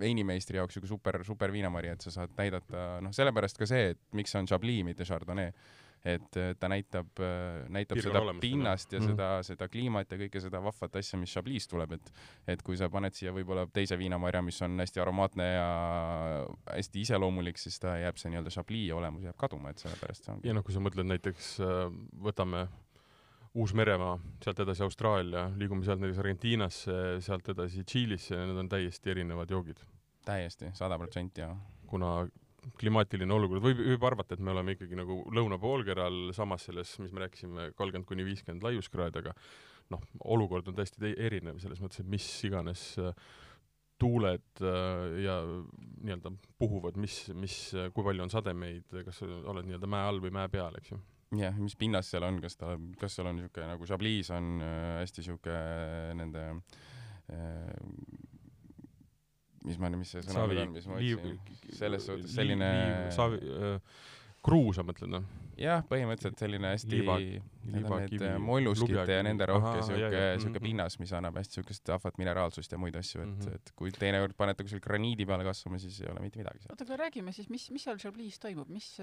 veinimeistri 0.00 0.58
jaoks 0.58 0.76
siuke 0.76 0.90
super, 0.90 1.20
super 1.26 1.52
viinamari, 1.54 1.92
et 1.94 2.04
sa 2.04 2.12
saad 2.14 2.34
näidata, 2.38 2.84
noh, 3.04 3.14
sellepärast 3.14 3.58
ka 3.60 3.68
see, 3.68 3.92
et 3.94 4.00
miks 4.16 4.34
see 4.34 4.42
on 4.42 4.50
Chablis, 4.50 4.82
mitte 4.86 5.06
Chardonnay. 5.06 5.52
Et 6.04 6.36
äh, 6.36 6.50
ta 6.60 6.68
näitab, 6.68 7.06
näitab 7.72 7.96
Piirkonna 7.96 8.12
seda 8.12 8.20
olemust, 8.20 8.40
pinnast 8.44 8.92
ja 8.92 9.00
Mhm. 9.00 9.08
seda, 9.08 9.28
seda 9.42 9.68
kliimat 9.68 10.10
ja 10.12 10.18
kõike 10.20 10.40
seda 10.40 10.60
vahvat 10.62 10.96
asja, 11.00 11.18
mis 11.18 11.32
Chablis 11.32 11.66
tuleb, 11.68 11.92
et 11.92 12.12
et 12.46 12.62
kui 12.62 12.76
sa 12.76 12.88
paned 12.92 13.14
siia 13.16 13.32
võib-olla 13.32 13.66
teise 13.72 13.96
viinamarja, 13.98 14.42
mis 14.42 14.60
on 14.62 14.78
hästi 14.78 15.00
aromaatne 15.00 15.46
ja 15.54 15.68
hästi 16.74 17.00
iseloomulik, 17.00 17.58
siis 17.58 17.78
ta 17.80 17.96
jääb 17.98 18.16
see 18.20 18.30
nii-öelda 18.30 18.50
Chablis 18.52 18.92
olemus 18.92 19.22
jääb 19.24 19.36
kaduma, 19.40 19.70
et 19.70 19.78
sellepärast 19.78 20.24
see 20.24 20.34
ongi 20.34 20.48
ja 20.48 20.54
noh, 20.54 20.62
kui 20.62 20.74
sa 20.76 20.80
mõtled 20.84 21.08
näiteks, 21.08 21.54
võtame 22.20 22.66
Uus-Meremaa, 23.54 24.18
sealt 24.42 24.58
edasi 24.64 24.82
Austraalia, 24.82 25.44
liigume 25.56 25.84
sealt 25.86 26.00
näiteks 26.02 26.18
Argentiinasse, 26.18 26.94
sealt 27.22 27.48
edasi 27.52 27.84
Tšiilisse 27.86 28.34
ja 28.34 28.46
need 28.48 28.58
on 28.58 28.68
täiesti 28.68 29.10
erinevad 29.12 29.50
joogid. 29.50 29.78
täiesti 30.24 30.70
sada 30.74 30.98
protsenti 30.98 31.40
ja 31.40 31.54
kuna 31.86 32.26
klimaatiline 32.80 33.34
olukord, 33.34 33.62
võib, 33.64 33.80
võib 33.92 34.08
arvata, 34.08 34.36
et 34.36 34.42
me 34.44 34.52
oleme 34.54 34.74
ikkagi 34.76 34.98
nagu 34.98 35.20
lõunapoolkeral 35.34 36.34
samas 36.36 36.66
selles, 36.68 36.96
mis 37.02 37.14
me 37.14 37.24
rääkisime, 37.24 37.70
kolmkümmend 37.78 38.08
kuni 38.08 38.26
viiskümmend 38.26 38.64
laiuskraadi, 38.66 39.24
aga 39.24 39.34
noh, 39.94 40.04
olukord 40.34 40.68
on 40.70 40.76
täiesti 40.78 41.14
erinev 41.20 41.60
selles 41.62 41.82
mõttes, 41.82 42.02
et 42.02 42.10
mis 42.10 42.28
iganes 42.48 42.86
äh, 43.02 43.12
tuuled 44.00 44.62
äh, 44.62 45.18
ja 45.24 45.38
nii-öelda 46.04 46.32
puhuvad, 46.58 46.98
mis, 47.00 47.20
mis, 47.38 47.56
kui 47.94 48.06
palju 48.06 48.24
on 48.24 48.32
sademeid, 48.32 48.88
kas 49.06 49.22
oled 49.24 49.66
nii-öelda 49.68 49.90
mäe 49.90 50.08
all 50.08 50.22
või 50.24 50.34
mäe 50.34 50.50
peal, 50.52 50.76
eks 50.80 50.94
ju. 50.94 51.00
jah, 51.38 51.56
mis 51.60 51.76
pinnas 51.78 52.10
seal 52.10 52.26
on, 52.26 52.40
kas 52.42 52.58
ta, 52.60 52.74
kas 53.00 53.16
seal 53.16 53.30
on 53.30 53.38
niisugune 53.38 53.70
nagu 53.70 53.88
Chablis 53.88 54.30
on 54.34 54.56
äh, 54.64 54.88
hästi 55.02 55.22
niisugune 55.22 56.18
nende 56.20 56.46
äh, 57.30 57.70
mis 59.64 59.78
ma, 59.80 59.90
mis 59.96 60.10
see 60.14 60.22
sõna 60.24 60.44
nüüd 60.50 60.62
on, 60.64 60.74
mis 60.76 60.86
ma 60.90 60.98
otsin, 61.00 61.38
selles 61.78 62.06
suhtes 62.08 62.34
selline 62.36 62.68
savi, 63.14 63.40
kruu 64.44 64.74
sa 64.76 64.84
mõtled, 64.86 65.12
noh? 65.16 65.24
jah, 65.58 65.82
põhimõtteliselt 65.88 66.38
selline 66.38 66.70
hästi 66.74 67.00
need 67.64 67.86
on 67.88 68.02
need 68.04 68.38
molluskite 68.44 69.14
ja 69.16 69.22
nende 69.24 69.46
rohke 69.48 69.82
siuke 69.86 70.10
jaa., 70.10 70.38
siuke 70.38 70.58
Mhm. 70.58 70.64
pinnas, 70.66 70.98
mis 71.00 71.12
annab 71.16 71.36
hästi 71.40 71.60
siukest 71.60 71.88
vahvat 71.88 72.18
mineraalsust 72.18 72.72
ja 72.72 72.78
muid 72.78 72.96
asju, 72.96 73.20
et 73.22 73.26
mm, 73.28 73.34
Mhm. 73.34 73.40
-hmm. 73.48 73.54
et 73.54 73.72
kui 73.76 73.90
teinekord 73.90 74.34
panete 74.36 74.62
kuskil 74.64 74.80
graniidi 74.80 75.26
peale 75.26 75.44
kasvama, 75.44 75.78
siis 75.78 76.00
ei 76.00 76.10
ole 76.10 76.20
mitte 76.20 76.38
midagi 76.38 76.58
seal. 76.58 76.72
oota, 76.72 76.84
aga 76.84 76.96
räägime 77.04 77.32
siis, 77.32 77.48
mis, 77.50 77.70
mis 77.70 77.82
seal 77.84 77.96
Chablis 77.98 78.38
toimub, 78.38 78.68
mis, 78.68 78.98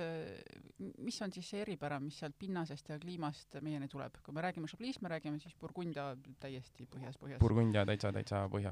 mis 0.98 1.22
on 1.22 1.32
siis 1.32 1.50
see 1.50 1.62
eripära, 1.62 2.00
mis 2.00 2.20
sealt 2.20 2.36
pinnasest 2.40 2.90
ja 2.90 3.00
kliimast 3.00 3.58
meieni 3.62 3.88
tuleb? 3.88 4.12
kui 4.24 4.34
me 4.34 4.42
räägime 4.42 4.68
Chablis, 4.68 5.02
me 5.02 5.10
räägime 5.10 5.40
siis 5.40 5.56
Burgundia 5.60 6.16
täiesti 6.40 6.88
põhjas, 6.88 7.18
põhjas. 7.18 7.40
Burgundia 7.40 7.86
täitsa, 7.86 8.12
täitsa 8.14 8.48
põhja, 8.50 8.72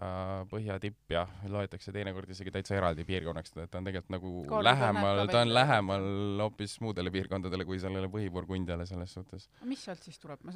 põhjatipp 0.50 1.10
jah, 1.10 1.30
loetakse 1.48 1.92
teinekord 1.92 2.30
isegi 2.30 2.52
täitsa 2.52 2.76
eraldi 2.76 3.04
piirkonnaks, 3.06 3.54
et 3.58 3.72
ta 3.72 3.78
on 3.78 3.84
tegelikult 3.86 4.10
nagu 4.10 4.46
Kaalub 4.50 4.64
lähemal 4.70 5.28
ta 5.28 5.42
on 5.42 5.54
lähemal 5.54 6.04
hoopis 6.42 6.80
muudele 6.82 7.12
piirkondadele 7.12 7.66
kui 7.70 7.80
sellele 7.82 8.10
põhiburgundiale 8.12 8.86
selles 8.90 9.14
suhtes. 9.16 9.48
mis 9.70 9.86
sealt 9.86 10.04
siis 10.06 10.20
tuleb? 10.22 10.42
ma, 10.48 10.56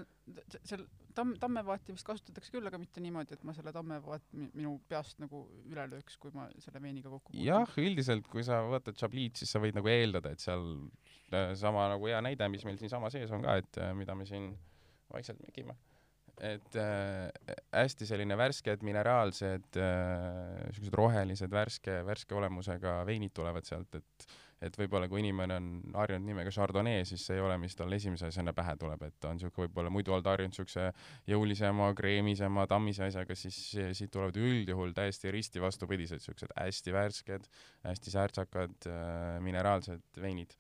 seal 0.56 0.86
tamm, 1.15 1.36
tammevaati 1.41 1.95
vist 1.95 2.08
kasutatakse 2.08 2.54
küll, 2.56 2.67
aga 2.69 2.80
mitte 2.82 3.04
niimoodi, 3.04 3.38
et 3.38 3.45
ma 3.47 3.56
selle 3.56 3.73
tammevaat 3.76 4.26
mi- 4.34 4.49
minu 4.58 4.76
peast 4.89 5.21
nagu 5.23 5.45
üle 5.69 5.88
lööks, 5.93 6.17
kui 6.21 6.34
ma 6.36 6.49
selle 6.63 6.82
veiniga 6.84 7.12
kokku 7.13 7.32
puutun. 7.32 7.45
jah, 7.47 7.78
üldiselt 7.82 8.28
kui 8.32 8.45
sa 8.45 8.63
vaatad 8.67 8.97
Chablis, 8.99 9.39
siis 9.43 9.54
sa 9.54 9.62
võid 9.63 9.78
nagu 9.78 9.89
eeldada, 9.91 10.34
et 10.34 10.43
seal 10.43 10.67
äh, 11.32 11.54
sama 11.60 11.88
nagu 11.93 12.10
hea 12.10 12.21
näide, 12.26 12.49
mis 12.52 12.65
meil 12.67 12.80
siinsama 12.82 13.12
sees 13.13 13.32
on 13.36 13.45
ka, 13.45 13.58
et 13.62 13.82
äh, 13.82 13.93
mida 13.97 14.15
me 14.17 14.28
siin 14.30 14.54
vaikselt 15.13 15.41
mekime. 15.45 15.76
et 16.41 16.76
äh, 16.82 17.30
hästi 17.71 18.08
selline 18.10 18.34
värsked, 18.39 18.82
mineraalsed 18.84 19.78
äh,, 19.78 20.71
siuksed 20.73 20.95
rohelised, 20.97 21.52
värske, 21.54 21.99
värske 22.08 22.34
olemusega 22.36 23.04
veinid 23.06 23.36
tulevad 23.38 23.67
sealt, 23.69 23.93
et 23.99 24.26
et 24.63 24.78
võib-olla 24.80 25.10
kui 25.12 25.19
inimene 25.23 25.58
on 25.60 25.67
harjunud 25.99 26.26
nimega 26.30 26.52
Chardonnay, 26.56 27.04
siis 27.10 27.26
see 27.28 27.36
ei 27.38 27.43
ole, 27.43 27.58
mis 27.62 27.76
talle 27.76 27.97
esimese 27.99 28.30
asjana 28.32 28.54
pähe 28.56 28.76
tuleb, 28.80 29.02
et 29.10 29.17
ta 29.19 29.34
on 29.34 29.39
siuke 29.41 29.65
võib-olla 29.65 29.91
muidu 29.91 30.13
olnud 30.15 30.30
harjunud 30.32 30.56
siukse 30.56 30.88
jõulisema, 31.30 31.89
kreemisema, 31.97 32.65
tammise 32.71 33.04
asjaga, 33.10 33.36
siis 33.36 33.60
siit 33.97 34.12
tulevad 34.13 34.38
üldjuhul 34.39 34.95
täiesti 34.95 35.32
risti 35.36 35.62
vastupidised, 35.63 36.23
siuksed 36.23 36.56
hästi 36.58 36.95
värsked, 36.95 37.47
hästi 37.88 38.13
särtsakad 38.17 38.89
äh, 38.89 39.39
mineraalsed 39.43 40.04
veinid, 40.23 40.56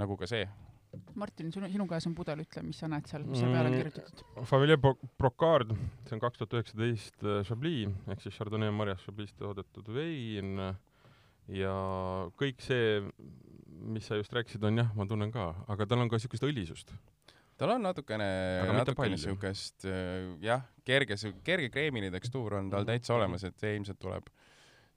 nagu 0.00 0.16
ka 0.20 0.28
see. 0.30 0.46
Martin, 1.14 1.52
sinu, 1.54 1.68
sinu 1.70 1.84
käes 1.86 2.06
on 2.08 2.14
pudel, 2.18 2.40
ütle, 2.42 2.64
mis 2.66 2.80
sa 2.82 2.88
näed 2.90 3.06
seal, 3.06 3.22
mis 3.22 3.38
seal 3.38 3.52
peale 3.54 3.68
on 3.70 3.74
Mm. 3.76 3.82
kirjutatud? 3.84 4.22
Favelier 4.50 4.78
Bro- 4.82 4.98
Brocard, 5.22 5.70
see 6.08 6.16
on 6.16 6.22
kaks 6.24 6.40
tuhat 6.40 6.56
üheksateist 6.58 7.22
äh, 7.22 7.44
Chablis 7.46 7.92
ehk 8.10 8.24
siis 8.24 8.34
Chardonnay 8.34 8.72
marjas 8.74 9.04
Chablis 9.06 9.30
toodetud 9.38 9.86
vein 9.94 10.58
ja 11.50 11.72
kõik 12.38 12.60
see, 12.64 13.00
mis 13.90 14.06
sa 14.06 14.18
just 14.20 14.32
rääkisid, 14.36 14.62
on 14.68 14.82
jah, 14.82 14.90
ma 14.96 15.06
tunnen 15.08 15.32
ka, 15.34 15.50
aga 15.72 15.86
tal 15.88 16.02
on 16.04 16.10
ka 16.12 16.18
siukest 16.22 16.44
õlisust. 16.46 16.92
tal 17.60 17.74
on 17.74 17.82
natukene, 17.84 18.28
natukene 18.72 19.18
siukest 19.20 19.84
äh, 19.88 20.30
jah, 20.44 20.62
kerge, 20.84 21.16
kerge 21.44 21.68
kreemine 21.72 22.10
tekstuur 22.14 22.54
on 22.60 22.70
tal 22.70 22.84
Mhm. 22.84 22.92
täitsa 22.94 23.14
olemas, 23.18 23.44
et 23.44 23.58
see 23.60 23.76
ilmselt 23.76 23.98
tuleb 24.00 24.30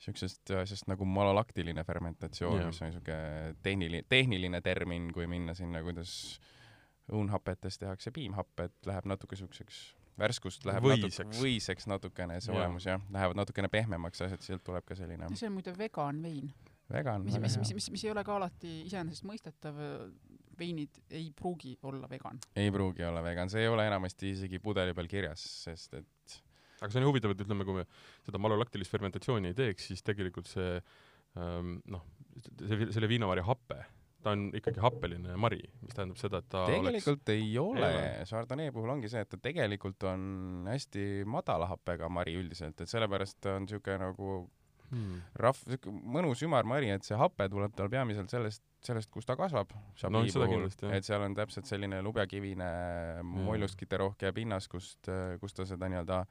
siuksest 0.04 0.52
asjast 0.60 0.88
nagu 0.88 1.06
malolaktiline 1.08 1.84
fermentatsioon 1.88 2.66
mis 2.68 2.82
on 2.82 2.92
siuke 2.92 3.18
tehniline, 3.64 4.04
tehniline 4.10 4.62
termin, 4.62 5.12
kui 5.14 5.28
minna 5.28 5.54
sinna, 5.56 5.82
kuidas 5.84 6.40
õunhapetest 7.12 7.80
tehakse 7.84 8.12
piimhapped, 8.12 8.72
läheb 8.86 9.06
natuke 9.06 9.36
siukseks 9.40 9.94
värskust 10.20 10.68
läheb 10.68 10.86
Võiseks. 10.86 11.20
natuke 11.20 11.42
võiseks 11.42 11.90
natukene 11.90 12.38
see 12.44 12.54
Jaa. 12.54 12.62
olemus 12.62 12.88
jah, 12.88 13.02
lähevad 13.14 13.40
natukene 13.40 13.70
pehmemaks 13.74 14.22
asjad, 14.28 14.44
sealt 14.46 14.64
tuleb 14.66 14.86
ka 14.88 14.98
selline 15.00 15.30
see 15.34 15.50
on 15.50 15.58
muide 15.58 15.74
vegan 15.78 16.22
vein, 16.24 16.52
vegan 16.92 17.26
mis, 17.26 17.40
mis, 17.42 17.58
mis, 17.64 17.74
mis, 17.80 17.90
mis 17.96 18.06
ei 18.06 18.14
ole 18.14 18.24
ka 18.28 18.38
alati 18.38 18.82
iseenesestmõistetav. 18.88 19.82
veinid 20.60 21.00
ei 21.10 21.32
pruugi 21.34 21.74
olla 21.90 22.10
vegan. 22.10 22.40
ei 22.56 22.72
pruugi 22.72 23.04
olla 23.04 23.24
vegan, 23.26 23.50
see 23.50 23.66
ei 23.66 23.72
ole 23.72 23.88
enamasti 23.90 24.36
isegi 24.36 24.60
pudeli 24.62 24.94
peal 24.94 25.10
kirjas, 25.10 25.46
sest 25.64 25.98
et 25.98 26.38
aga 26.84 26.92
see 26.92 27.00
on 27.00 27.08
ju 27.08 27.14
huvitav, 27.14 27.34
et 27.34 27.42
ütleme, 27.46 27.66
kui 27.66 27.80
me 27.80 27.88
seda 28.26 28.42
malolaktilist 28.42 28.92
fermentatsiooni 28.92 29.50
ei 29.50 29.58
teeks, 29.58 29.90
siis 29.90 30.06
tegelikult 30.06 30.50
see 30.52 30.76
ähm, 31.40 31.78
noh, 31.90 32.06
see, 32.62 32.92
selle 32.94 33.10
viinamarja 33.10 33.46
hape, 33.48 33.80
ta 34.24 34.34
on 34.36 34.48
ikkagi 34.56 34.82
happeline 34.84 35.38
mari, 35.40 35.62
mis 35.84 35.96
tähendab 35.96 36.20
seda, 36.22 36.42
et 36.44 36.50
ta 36.52 36.66
tegelikult 36.70 37.30
ei 37.34 37.54
ole 37.62 37.92
Chardonnay 38.30 38.74
puhul 38.76 38.96
ongi 38.96 39.12
see, 39.12 39.24
et 39.26 39.32
ta 39.32 39.40
tegelikult 39.50 40.04
on 40.10 40.68
hästi 40.72 41.24
madala 41.30 41.70
happega 41.72 42.10
mari 42.12 42.36
üldiselt, 42.40 42.82
et 42.82 42.92
sellepärast 42.92 43.42
ta 43.44 43.58
on 43.60 43.70
siuke 43.70 43.98
nagu 44.02 44.36
oleks 44.94 45.08
hmm. 45.08 45.22
rahv-, 45.42 45.66
siuke 45.68 45.92
mõnus 45.92 46.44
ümarmari, 46.46 46.92
et 46.94 47.06
see 47.08 47.18
hape 47.18 47.48
tuleb 47.52 47.74
tal 47.78 47.90
peamiselt 47.92 48.32
sellest, 48.34 48.64
sellest, 48.86 49.10
kus 49.14 49.26
ta 49.26 49.36
kasvab. 49.40 49.74
No 50.10 50.24
jah. 50.90 50.98
et 50.98 51.08
seal 51.08 51.24
on 51.26 51.38
täpselt 51.38 51.70
selline 51.70 52.02
lubjakivine 52.06 52.70
molluskite 53.24 54.00
rohke 54.02 54.34
pinnas, 54.36 54.70
kust, 54.72 55.10
kus 55.42 55.58
ta 55.58 55.66
seda 55.70 55.90
nii-öelda 55.90 56.24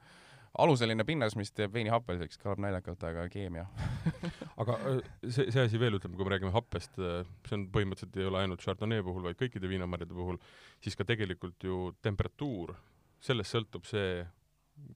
aluseline 0.59 1.05
pinnas, 1.07 1.35
mis 1.39 1.51
teeb 1.55 1.73
veini 1.73 1.89
happeliseks, 1.89 2.37
kõlab 2.41 2.61
naljakalt, 2.61 3.03
aga 3.09 3.25
keemia. 3.33 3.65
aga 4.61 4.77
äh, 4.91 5.01
see, 5.25 5.49
see 5.49 5.65
asi 5.65 5.81
veel, 5.81 5.97
ütleme, 5.97 6.17
kui 6.19 6.27
me 6.27 6.35
räägime 6.35 6.53
happest, 6.53 6.97
see 6.97 7.57
on 7.57 7.67
põhimõtteliselt 7.73 8.21
ei 8.21 8.29
ole 8.29 8.43
ainult 8.43 8.63
Chardonnay 8.65 9.05
puhul, 9.05 9.25
vaid 9.25 9.39
kõikide 9.39 9.71
viinamarjade 9.71 10.15
puhul, 10.17 10.39
siis 10.83 10.99
ka 10.99 11.07
tegelikult 11.09 11.65
ju 11.65 11.87
temperatuur 12.05 12.75
sellest 13.23 13.55
sõltub 13.55 13.87
see, 13.87 14.23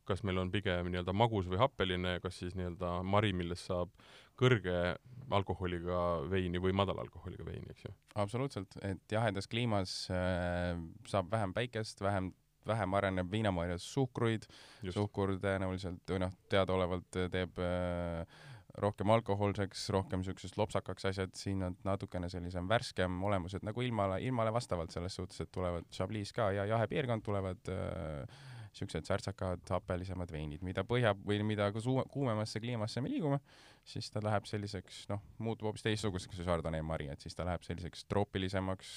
kas 0.09 0.23
meil 0.27 0.41
on 0.41 0.51
pigem 0.51 0.89
nii-öelda 0.91 1.13
magus 1.15 1.47
või 1.49 1.59
happeline, 1.61 2.17
kas 2.23 2.39
siis 2.41 2.55
nii-öelda 2.57 2.97
mari, 3.07 3.31
millest 3.37 3.69
saab 3.69 3.93
kõrge 4.37 4.97
alkoholiga 5.33 6.01
veini 6.29 6.61
või 6.61 6.73
madala 6.77 7.03
alkoholiga 7.05 7.45
veini, 7.47 7.71
eks 7.73 7.87
ju. 7.87 7.93
absoluutselt, 8.23 8.77
et 8.85 9.15
jahedas 9.15 9.49
kliimas 9.51 9.95
äh, 10.13 10.75
saab 11.09 11.31
vähem 11.33 11.55
päikest, 11.55 12.01
vähem, 12.03 12.31
vähem 12.67 12.93
areneb 12.99 13.31
viinamarjas 13.31 13.87
suhkruid, 13.93 14.47
suhkur 14.89 15.37
tõenäoliselt 15.43 16.13
või 16.13 16.21
noh, 16.25 16.35
teadaolevalt 16.51 17.19
teeb 17.33 17.61
äh, 17.63 18.37
rohkem 18.77 19.09
alkohoolseks, 19.09 19.87
rohkem 19.93 20.23
siuksest 20.25 20.57
lopsakaks 20.59 21.07
asjad, 21.09 21.33
siin 21.37 21.63
on 21.65 21.77
natukene 21.87 22.29
sellisem 22.29 22.67
värskem 22.69 23.23
olemus, 23.25 23.57
et 23.57 23.65
nagu 23.65 23.81
ilmale, 23.81 24.19
ilmale 24.25 24.53
vastavalt 24.53 24.93
selles 24.93 25.17
suhtes, 25.17 25.41
et 25.41 25.51
tulevad 25.51 25.87
Chablis 25.93 26.33
ka 26.35 26.51
ja 26.53 26.67
jahepiirkond 26.69 27.25
tulevad 27.25 27.73
äh, 27.73 28.37
siuksed 28.77 29.07
särtsakad, 29.07 29.63
hapelisemad 29.73 30.31
veinid, 30.31 30.61
mida 30.65 30.83
põhja 30.87 31.13
või 31.17 31.39
mida 31.47 31.71
kuumemasse 31.73 32.61
kliimasse 32.61 33.01
me 33.01 33.11
liigume, 33.11 33.39
siis 33.87 34.11
ta 34.13 34.21
läheb 34.23 34.45
selliseks, 34.49 35.05
noh, 35.11 35.23
muutub 35.41 35.71
hoopis 35.71 35.85
teistsuguseks, 35.87 36.37
see 36.37 36.45
Chardonnay 36.45 36.85
mari, 36.85 37.09
et 37.13 37.23
siis 37.23 37.35
ta 37.35 37.45
läheb 37.47 37.65
selliseks 37.65 38.05
troopilisemaks, 38.11 38.93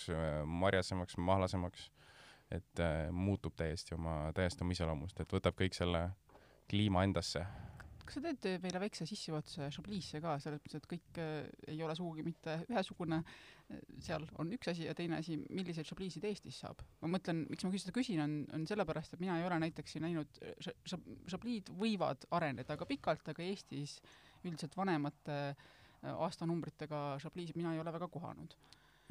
marjasemaks, 0.61 1.17
mahlasemaks, 1.31 1.89
et 2.51 2.83
äh, 2.83 3.09
muutub 3.15 3.57
täiesti 3.59 3.95
oma, 3.95 4.33
täiesti 4.37 4.65
oma 4.65 4.77
iseloomust, 4.77 5.21
et 5.23 5.35
võtab 5.39 5.59
kõik 5.59 5.77
selle 5.77 6.09
kliima 6.71 7.05
endasse 7.07 7.47
kas 8.11 8.17
sa 8.19 8.33
teed 8.43 8.63
meile 8.65 8.81
väikse 8.83 9.07
sissejuhatuse 9.07 9.69
Chablis'e 9.71 10.19
ka, 10.23 10.33
selles 10.43 10.59
mõttes, 10.59 10.81
et 10.81 10.87
kõik 10.91 11.19
äh, 11.23 11.45
ei 11.71 11.79
ole 11.87 11.95
sugugi 11.95 12.25
mitte 12.27 12.57
ühesugune, 12.67 13.21
seal 14.03 14.25
on 14.43 14.51
üks 14.57 14.73
asi 14.73 14.89
ja 14.89 14.95
teine 14.99 15.21
asi, 15.21 15.37
milliseid 15.55 15.87
Chablis'id 15.87 16.27
Eestis 16.27 16.59
saab? 16.65 16.83
ma 17.05 17.13
mõtlen, 17.13 17.45
miks 17.53 17.67
ma 17.67 17.71
seda 17.77 17.95
küsin, 17.95 18.23
on, 18.25 18.35
on 18.57 18.67
sellepärast, 18.67 19.15
et 19.15 19.23
mina 19.23 19.39
ei 19.39 19.47
ole 19.47 19.61
näiteks 19.63 19.95
siin 19.95 20.07
näinud, 20.09 20.43
Chablis'id 20.91 21.71
võivad 21.79 22.27
areneda 22.35 22.75
ka 22.81 22.89
pikalt, 22.91 23.31
aga 23.31 23.47
Eestis 23.47 24.01
üldiselt 24.43 24.75
vanemate 24.75 25.39
äh, 25.53 26.11
aastanumbritega 26.17 27.21
Chablis'id 27.23 27.59
mina 27.61 27.77
ei 27.77 27.83
ole 27.85 27.95
väga 27.95 28.11
kohanud 28.11 28.59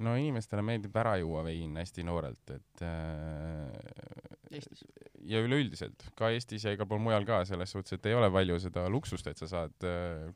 no 0.04 0.16
inimestele 0.20 0.64
meeldib 0.66 0.96
ära 1.00 1.18
juua 1.22 1.44
vein 1.48 1.76
hästi 1.80 2.06
noorelt, 2.08 2.56
et 2.56 2.84
äh, 2.86 4.50
Eestis? 4.50 4.84
ja 5.30 5.42
üleüldiselt, 5.44 6.08
ka 6.18 6.32
Eestis 6.34 6.66
ja 6.66 6.74
igal 6.74 6.88
pool 6.90 7.02
mujal 7.04 7.28
ka, 7.28 7.44
selles 7.48 7.74
suhtes, 7.76 7.98
et 7.98 8.10
ei 8.10 8.18
ole 8.18 8.32
palju 8.34 8.58
seda 8.64 8.88
luksust, 8.92 9.28
et 9.30 9.42
sa 9.42 9.50
saad 9.52 9.88
äh, 9.88 10.30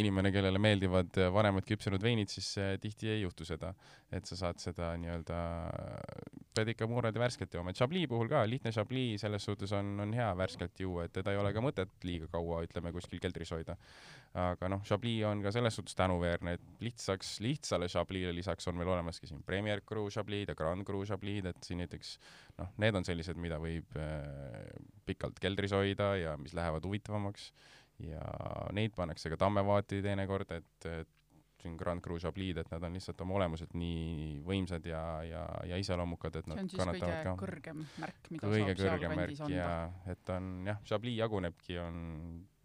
inimene, 0.00 0.30
kellele 0.34 0.60
meeldivad 0.62 1.18
vanemad 1.34 1.66
küpsenud 1.68 2.02
veinid, 2.02 2.30
siis 2.32 2.48
äh, 2.60 2.74
tihti 2.82 3.10
ei 3.12 3.22
juhtu 3.22 3.46
seda, 3.46 3.72
et 4.14 4.26
sa 4.28 4.38
saad 4.38 4.60
seda 4.62 4.90
nii-öelda, 5.00 5.38
pead 6.54 6.72
ikka 6.74 6.88
muurad 6.90 7.14
ja 7.14 7.22
värskelt 7.22 7.54
jooma, 7.54 7.72
et 7.72 7.78
Chablis 7.78 8.08
puhul 8.10 8.30
ka, 8.30 8.44
lihtne 8.48 8.72
Chablis 8.74 9.22
selles 9.24 9.46
suhtes 9.46 9.72
on, 9.76 9.94
on 10.04 10.14
hea 10.16 10.28
värskelt 10.38 10.80
juua, 10.80 11.06
et 11.06 11.14
teda 11.14 11.34
ei 11.34 11.40
ole 11.40 11.52
ka 11.54 11.62
mõtet 11.64 12.06
liiga 12.06 12.28
kaua, 12.32 12.62
ütleme, 12.66 12.92
kuskil 12.94 13.22
keldris 13.22 13.54
hoida. 13.54 13.76
aga 14.44 14.68
noh, 14.72 14.82
Chablis 14.86 15.22
on 15.28 15.42
ka 15.44 15.52
selles 15.54 15.78
suhtes 15.78 15.94
tänuväärne, 15.98 16.56
et 16.58 16.84
lihtsaks, 16.84 17.36
lihtsale 17.44 17.90
Chablis'le 17.90 18.34
lisaks 18.34 18.68
on 18.70 18.78
meil 18.78 18.90
olemaski 18.96 19.30
siin 19.30 19.42
Premier 19.46 19.82
Cru 19.86 20.08
Chablis 20.10 20.48
ja 20.48 20.58
Grand 20.58 20.86
Cru 20.86 21.04
Chablis, 21.06 21.44
et 21.50 21.62
siin 21.62 21.82
näiteks 21.82 22.16
noh, 22.58 22.74
need 22.82 22.98
on 22.98 23.06
sellised, 23.06 23.38
mida 23.40 23.60
võib 23.62 23.94
äh, 23.98 24.74
pikalt 25.06 25.38
keldris 25.42 25.74
hoida 25.76 26.14
ja 26.18 26.36
mis 26.40 26.54
lähevad 26.56 26.84
huvitavamaks 26.86 27.52
ja 28.02 28.22
neid 28.74 28.94
pannakse 28.96 29.30
ka 29.30 29.38
tammevaati 29.38 30.00
teinekord, 30.02 30.50
et, 30.56 30.88
et 30.90 31.12
siin 31.64 31.76
Grand 31.80 32.02
Cru 32.04 32.18
Chablis, 32.20 32.58
et 32.60 32.70
nad 32.72 32.82
on 32.84 32.96
lihtsalt 32.96 33.20
oma 33.24 33.38
olemuselt 33.38 33.72
nii 33.78 34.40
võimsad 34.44 34.84
ja, 34.88 35.02
ja, 35.24 35.44
ja 35.70 35.78
iseloomukad, 35.80 36.40
et 36.40 36.50
nad 36.50 36.60
kannatavad 36.74 37.22
ka. 37.24 37.36
kõrgem 37.40 37.84
märk, 38.02 38.28
mida 38.34 38.50
kõige 38.50 38.74
saab 38.74 38.82
seal 38.82 39.06
kandis 39.06 39.44
anda. 39.46 39.70
et 40.12 40.34
on 40.34 40.50
jah, 40.68 40.82
Chablis 40.90 41.16
jagunebki, 41.22 41.78
on, 41.80 42.02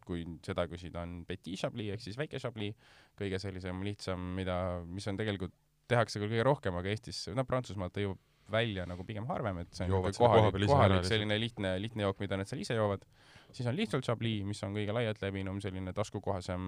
kui 0.04 0.26
seda 0.46 0.66
küsida, 0.72 1.06
on 1.06 1.22
Petit 1.30 1.62
Chablis 1.62 1.94
ehk 1.96 2.04
siis 2.04 2.20
väike 2.20 2.42
Chablis, 2.44 2.76
kõige 3.20 3.40
sellisem 3.42 3.86
lihtsam, 3.88 4.32
mida, 4.36 4.58
mis 4.90 5.08
on 5.12 5.20
tegelikult, 5.20 5.56
tehakse 5.90 6.22
küll 6.22 6.34
kõige 6.34 6.48
rohkem, 6.50 6.76
aga 6.82 6.92
Eestis, 6.92 7.24
noh, 7.34 7.48
Prantsusmaalt 7.48 7.96
ta 7.96 8.04
jõuab 8.04 8.20
välja 8.52 8.86
nagu 8.90 9.06
pigem 9.08 9.28
harvem, 9.30 9.64
et 9.64 9.74
see 9.74 9.88
on 9.88 10.00
kohalik, 10.00 10.20
kohalik, 10.20 10.70
kohalik 10.72 11.08
selline 11.08 11.40
lihtne, 11.40 11.76
lihtne 11.82 12.08
jook, 12.08 12.20
mida 12.24 12.40
nad 12.40 12.50
seal 12.50 12.64
ise 12.66 12.78
joovad 12.78 13.06
siis 13.52 13.68
on 13.68 13.78
lihtsalt 13.78 14.06
Chablis, 14.06 14.44
mis 14.46 14.62
on 14.66 14.76
kõige 14.78 14.94
laialt 14.96 15.22
levinum, 15.24 15.60
selline 15.64 15.94
taskukohasem 15.96 16.62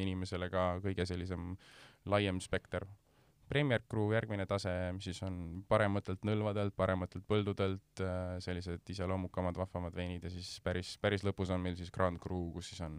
inimesele 0.00 0.50
ka 0.52 0.66
kõige 0.84 1.06
sellisem 1.08 1.54
laiem 2.10 2.40
spekter. 2.44 2.86
Premier 3.48 3.82
Cru 3.90 4.06
järgmine 4.14 4.46
tase, 4.48 4.72
mis 4.96 5.04
siis 5.10 5.20
on 5.26 5.64
parematelt 5.68 6.22
nõlvadelt, 6.24 6.72
parematelt 6.78 7.26
põldudelt, 7.28 8.00
äh, 8.00 8.38
sellised 8.44 8.88
iseloomukamad, 8.94 9.58
vahvamad 9.60 9.94
veinid 9.96 10.24
ja 10.24 10.32
siis 10.32 10.56
päris, 10.64 10.94
päris 11.02 11.26
lõpus 11.26 11.52
on 11.52 11.60
meil 11.60 11.76
siis 11.76 11.92
Grand 11.92 12.18
Cru, 12.22 12.46
kus 12.54 12.72
siis 12.72 12.80
on 12.86 12.96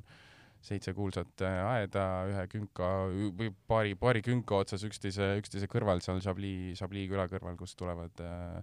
seitse 0.65 0.93
kuulsat 0.97 1.43
äh, 1.45 1.59
aeda 1.69 2.03
ühe 2.29 2.45
künka 2.49 2.89
või 3.37 3.51
paari, 3.69 3.95
paari 3.99 4.23
künka 4.25 4.61
otsas 4.63 4.85
üksteise, 4.87 5.35
üksteise 5.41 5.69
kõrval 5.71 6.01
seal 6.03 6.21
Chablis, 6.25 6.79
Chablis 6.79 7.09
küla 7.11 7.27
kõrval, 7.31 7.57
kust 7.59 7.77
tulevad 7.79 8.23
äh, 8.25 8.61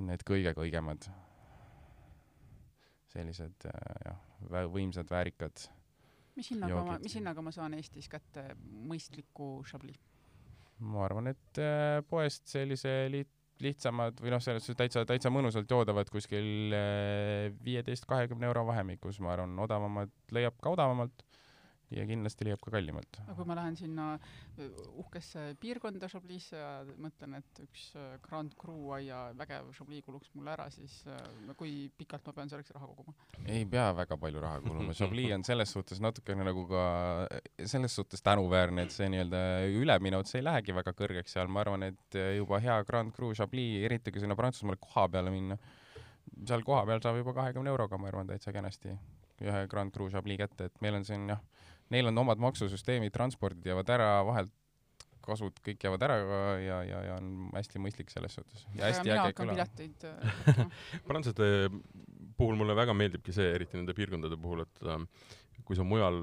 need 0.00 0.24
kõige-kõigemad 0.28 1.08
sellised 3.12 3.68
äh, 3.68 3.98
jah, 4.06 4.22
võimsad, 4.72 5.10
väärikad 5.12 5.68
mis 6.38 6.52
hinnaga 6.54 6.84
ma, 6.86 6.98
mis 7.02 7.16
hinnaga 7.18 7.44
ma 7.44 7.52
saan 7.54 7.76
Eestis 7.76 8.08
kätte 8.10 8.50
mõistliku 8.88 9.58
Chablis? 9.68 10.00
ma 10.78 11.04
arvan, 11.08 11.32
et 11.34 11.60
poest 12.08 12.46
sellise 12.48 12.94
liit-, 13.12 13.37
lihtsamad 13.64 14.20
või 14.22 14.32
noh, 14.34 14.42
selles 14.42 14.64
suhtes 14.66 14.78
täitsa, 14.78 15.04
täitsa 15.08 15.32
mõnusalt 15.34 15.70
joodavad 15.70 16.10
kuskil 16.12 16.74
äh, 16.76 17.48
viieteist, 17.64 18.06
kahekümne 18.08 18.48
euro 18.50 18.66
vahemikus, 18.68 19.20
ma 19.24 19.34
arvan, 19.34 19.56
odavamad 19.64 20.12
leiab 20.34 20.58
ka 20.62 20.74
odavamalt 20.76 21.24
ja 21.94 22.04
kindlasti 22.08 22.46
leiab 22.48 22.60
ka 22.64 22.72
kallimalt. 22.74 23.18
aga 23.24 23.36
kui 23.38 23.48
ma 23.48 23.56
lähen 23.56 23.76
sinna 23.78 24.06
uhkesse 25.00 25.44
piirkonda 25.60 26.10
Chablis'e 26.12 26.60
ja 26.60 26.70
mõtlen, 27.00 27.38
et 27.38 27.62
üks 27.64 27.86
Grand 28.24 28.54
Cru 28.60 28.92
aia 28.96 29.20
vägev 29.38 29.70
Chablis 29.76 30.04
kuluks 30.06 30.32
mulle 30.36 30.52
ära, 30.52 30.68
siis 30.74 31.00
kui 31.56 31.88
pikalt 31.98 32.26
ma 32.28 32.36
pean 32.36 32.52
selleks 32.52 32.74
raha 32.76 32.90
koguma? 32.90 33.14
ei 33.46 33.64
pea 33.68 33.88
väga 33.96 34.18
palju 34.20 34.44
raha 34.44 34.60
kuluma, 34.64 34.96
Chablis 34.96 35.32
on 35.38 35.46
selles 35.48 35.72
suhtes 35.72 36.02
natukene 36.04 36.46
nagu 36.48 36.66
ka 36.68 36.84
selles 37.64 37.96
suhtes 37.96 38.24
tänuväärne, 38.24 38.84
et 38.84 38.94
see 38.94 39.08
nii-öelda 39.12 39.42
üleminut, 39.80 40.28
see 40.28 40.42
ei 40.42 40.48
lähegi 40.48 40.76
väga 40.76 40.92
kõrgeks 40.98 41.36
seal, 41.38 41.48
ma 41.52 41.64
arvan, 41.64 41.88
et 41.88 42.20
juba 42.36 42.60
hea 42.64 42.80
Grand 42.88 43.14
Cru 43.16 43.32
Chablis, 43.38 43.84
eriti 43.88 44.12
kui 44.12 44.24
sinna 44.24 44.36
Prantsusmaale 44.38 44.80
koha 44.82 45.08
peale 45.12 45.32
minna, 45.32 45.56
seal 46.44 46.64
kohapeal 46.66 47.00
saab 47.02 47.22
juba 47.22 47.32
kahekümne 47.40 47.72
euroga, 47.72 47.96
ma 48.00 48.12
arvan, 48.12 48.28
täitsa 48.28 48.52
kenasti 48.52 48.92
ühe 49.44 49.66
Grand 49.70 49.94
Cru 49.94 50.08
Chablis 50.10 50.40
kätte, 50.40 50.68
et 50.68 50.80
meil 50.84 50.98
on 50.98 51.06
siin 51.06 51.28
jah, 51.30 51.42
neil 51.94 52.10
on 52.10 52.24
omad 52.24 52.40
maksusüsteemid, 52.42 53.12
transpordid 53.14 53.66
jäävad 53.70 53.92
ära, 53.96 54.08
vahelt 54.28 54.54
kasvud 55.28 55.58
kõik 55.64 55.84
jäävad 55.84 56.04
ära 56.06 56.16
ja, 56.62 56.78
ja, 56.86 57.00
ja 57.10 57.16
on 57.18 57.50
hästi 57.52 57.82
mõistlik 57.82 58.12
selles 58.12 58.38
suhtes. 58.38 58.64
ja 58.78 58.88
hästi 58.88 59.12
äge 59.12 59.34
pileteid 59.36 60.06
äh, 60.08 60.62
prantslaste 61.08 61.68
puhul 62.38 62.56
mulle 62.56 62.76
väga 62.78 62.94
meeldibki 62.96 63.34
see, 63.34 63.50
eriti 63.58 63.76
nende 63.76 63.96
piirkondade 63.98 64.38
puhul, 64.40 64.64
et 64.64 64.82
äh, 64.86 65.04
kui 65.66 65.76
sa 65.76 65.84
mujal 65.86 66.16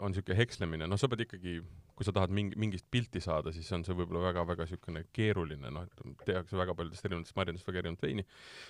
on 0.00 0.12
niisugune 0.12 0.36
hekslemine, 0.38 0.86
noh, 0.88 0.98
sa 1.00 1.08
pead 1.10 1.24
ikkagi, 1.26 1.56
kui 1.96 2.06
sa 2.06 2.14
tahad 2.16 2.32
mingi, 2.34 2.56
mingist 2.60 2.86
pilti 2.92 3.20
saada, 3.24 3.52
siis 3.54 3.68
on 3.76 3.84
see 3.86 3.96
võib-olla 3.96 4.22
väga-väga 4.28 4.66
niisugune 4.66 5.02
keeruline, 5.16 5.72
noh, 5.74 5.88
et 5.88 6.22
tehakse 6.28 6.58
väga 6.58 6.76
paljudest 6.78 7.08
erinevatest 7.08 7.36
marjadest 7.38 7.68
väga 7.68 7.82
erinevat 7.82 8.06
veini. 8.06 8.26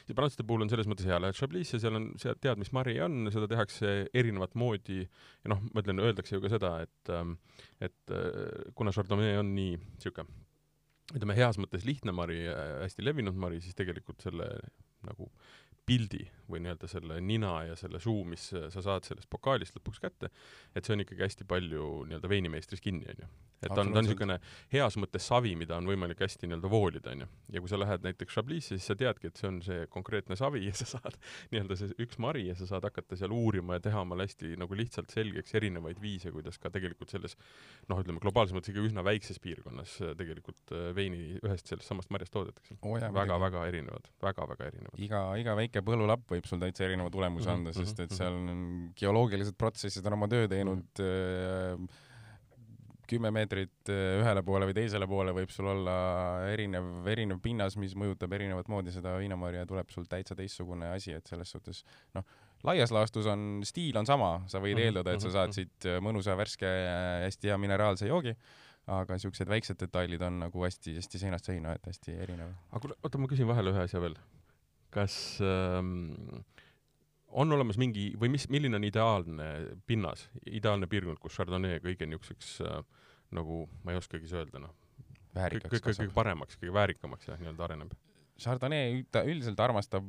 ja 0.09 0.17
prantslaste 0.19 0.47
puhul 0.49 0.67
on 0.67 0.73
selles 0.73 0.91
mõttes 0.91 1.09
hea, 1.09 1.21
lähed 1.23 1.39
Chablis'e, 1.39 1.81
seal 1.83 2.01
on, 2.01 2.09
sa 2.23 2.35
tead, 2.35 2.61
mis 2.63 2.73
mari 2.77 2.99
on, 3.05 3.31
seda 3.35 3.51
tehakse 3.51 3.95
erinevat 4.15 4.57
moodi 4.59 5.05
ja 5.05 5.53
noh, 5.55 5.63
ma 5.73 5.85
ütlen, 5.85 6.03
öeldakse 6.03 6.37
ju 6.37 6.43
ka 6.45 6.53
seda, 6.53 6.75
et 6.87 7.15
ähm, 7.15 7.37
et 7.83 8.15
äh, 8.15 8.73
kuna 8.75 8.95
Chardonnay 8.95 9.39
on 9.41 9.55
nii 9.57 9.77
niisugune 9.77 10.45
ütleme, 11.15 11.37
heas 11.39 11.59
mõttes 11.63 11.85
lihtne 11.87 12.11
mari, 12.17 12.41
hästi 12.51 13.05
levinud 13.05 13.37
mari, 13.39 13.61
siis 13.63 13.77
tegelikult 13.79 14.25
selle 14.27 14.49
nagu 15.07 15.29
pildi 15.87 16.25
või 16.51 16.63
nii-öelda 16.63 16.89
selle 16.91 17.21
nina 17.23 17.53
ja 17.69 17.77
selle 17.79 18.01
suu, 18.03 18.25
mis 18.29 18.49
sa 18.53 18.83
saad 18.83 19.07
sellest 19.07 19.31
pokaalist 19.31 19.79
lõpuks 19.79 20.03
kätte, 20.03 20.31
et 20.75 20.87
see 20.87 20.97
on 20.97 21.05
ikkagi 21.07 21.27
hästi 21.27 21.47
palju 21.49 21.91
nii-öelda 22.11 22.31
veinimeistris 22.31 22.83
kinni, 22.85 23.09
onju 23.15 23.31
et 23.63 23.73
ta 23.73 23.81
on, 23.81 23.91
ta 23.93 24.01
on 24.01 24.05
niisugune 24.05 24.37
heas 24.73 24.97
mõttes 25.01 25.27
savi, 25.31 25.55
mida 25.59 25.77
on 25.79 25.89
võimalik 25.89 26.21
hästi 26.23 26.49
nii-öelda 26.49 26.71
voolida, 26.71 27.13
onju. 27.15 27.29
ja 27.55 27.63
kui 27.63 27.71
sa 27.73 27.79
lähed 27.81 28.05
näiteks 28.05 28.37
Chablis'e, 28.37 28.77
siis 28.77 28.89
sa 28.91 28.97
teadki, 28.99 29.31
et 29.31 29.41
see 29.41 29.49
on 29.49 29.61
see 29.65 29.87
konkreetne 29.93 30.37
savi 30.39 30.65
ja 30.67 30.75
sa 30.77 30.89
saad 30.91 31.17
nii-öelda 31.55 31.79
see 31.81 31.97
üks 32.05 32.21
mari 32.23 32.47
ja 32.51 32.57
sa 32.59 32.69
saad 32.69 32.87
hakata 32.89 33.19
seal 33.19 33.35
uurima 33.35 33.79
ja 33.79 33.85
teha 33.89 34.03
omale 34.05 34.27
hästi 34.29 34.55
nagu 34.61 34.77
lihtsalt 34.79 35.15
selgeks 35.15 35.57
erinevaid 35.57 36.01
viise, 36.03 36.33
kuidas 36.35 36.61
ka 36.61 36.73
tegelikult 36.75 37.15
selles 37.15 37.37
noh, 37.91 38.03
ütleme 38.03 38.21
globaalses 38.23 38.57
mõttes 38.57 38.75
ikka 38.75 38.85
üsna 38.91 39.05
väikses 39.07 39.41
piirkonnas 39.43 39.97
tegelikult 40.19 40.75
äh, 40.77 40.91
veini 40.97 41.41
ühest 41.41 41.73
sellest 41.73 41.89
samast 41.89 42.13
marjast 42.15 42.35
toodetakse 42.37 42.77
oh,. 42.83 42.99
väga-väga 43.01 43.67
erinevad 43.71 44.11
väga,, 44.21 44.29
väga-väga 44.29 44.71
erinevad. 44.73 45.01
iga, 45.01 45.23
iga 45.41 45.57
väike 45.59 45.76
põllulapp 45.85 46.27
võib 46.31 46.49
sul 46.49 46.61
täitsa 46.63 46.87
erineva 46.87 47.13
tulemuse 47.13 47.51
anda 47.51 47.71
mm, 47.71 47.77
-hmm, 47.77 47.87
sest 47.87 48.01
et 48.01 48.11
mhm. 48.11 48.19
seal 48.19 48.35
on 48.41 48.91
geoloogilised 48.99 49.57
protsessid 49.59 50.07
on 50.07 50.19
oma 50.19 50.29
töö 50.29 50.49
teinud 50.49 51.01
-hmm. 51.01 51.89
kümme 53.07 53.31
meetrit 53.31 53.93
äh, 53.93 54.21
ühele 54.23 54.43
poole 54.43 54.67
või 54.67 54.75
teisele 54.75 55.07
poole 55.07 55.33
võib 55.33 55.51
sul 55.55 55.69
olla 55.71 55.97
erinev, 56.51 57.07
erinev 57.07 57.39
pinnas, 57.43 57.77
mis 57.77 57.95
mõjutab 57.95 58.33
erinevat 58.35 58.69
moodi 58.69 58.93
seda 58.93 59.17
viinamarja 59.19 59.63
ja 59.63 59.67
tuleb 59.67 59.91
sul 59.91 60.05
täitsa 60.11 60.35
teistsugune 60.35 60.91
asi, 60.91 61.13
et 61.13 61.27
selles 61.27 61.51
suhtes 61.51 61.85
noh, 62.15 62.25
laias 62.67 62.93
laastus 62.95 63.27
on, 63.31 63.63
stiil 63.67 63.97
on 64.01 64.07
sama, 64.09 64.31
sa 64.51 64.61
võid 64.63 64.81
eeldada, 64.83 65.15
et 65.15 65.25
sa 65.25 65.33
saad 65.35 65.55
siit 65.57 65.89
äh, 65.89 66.01
mõnusa, 66.03 66.37
värske, 66.39 66.71
hästi 67.27 67.53
hea 67.53 67.59
mineraalse 67.61 68.09
joogi, 68.11 68.35
aga 68.87 69.19
siuksed 69.19 69.51
väiksed 69.51 69.81
detailid 69.83 70.23
on 70.23 70.41
nagu 70.45 70.67
hästi-hästi 70.67 71.21
seinast 71.25 71.51
seina, 71.51 71.75
et 71.77 71.87
hästi 71.89 72.17
erinev. 72.23 72.53
aga 72.71 72.83
kuule, 72.85 72.99
oota, 73.03 73.21
ma 73.23 73.31
küsin 73.31 73.49
vahele 73.49 73.75
ühe 73.75 73.87
asja 73.87 74.03
veel. 74.03 74.15
Kas 74.97 75.17
ähm, 75.45 76.43
on 77.37 77.53
olemas 77.53 77.79
mingi 77.81 78.09
või 78.19 78.31
mis, 78.33 78.49
milline 78.53 78.79
on 78.79 78.87
ideaalne 78.89 79.49
pinnas, 79.89 80.27
ideaalne 80.49 80.89
piirkond, 80.91 81.21
kus 81.21 81.37
Chardonnay 81.37 81.81
kõige 81.85 82.09
niisuguseks 82.09 82.57
äh, 82.65 82.81
nagu, 83.37 83.65
ma 83.85 83.95
ei 83.95 84.01
oskagi 84.01 84.31
öelda, 84.33 84.63
noh, 84.63 84.75
kõige, 85.37 85.69
kõige 85.91 86.13
paremaks, 86.15 86.59
kõige 86.61 86.75
väärikamaks 86.77 87.31
jah, 87.31 87.41
nii-öelda 87.43 87.69
areneb? 87.69 87.95
Chardonnay 88.41 89.03
ta 89.13 89.25
üldiselt 89.27 89.61
armastab, 89.65 90.09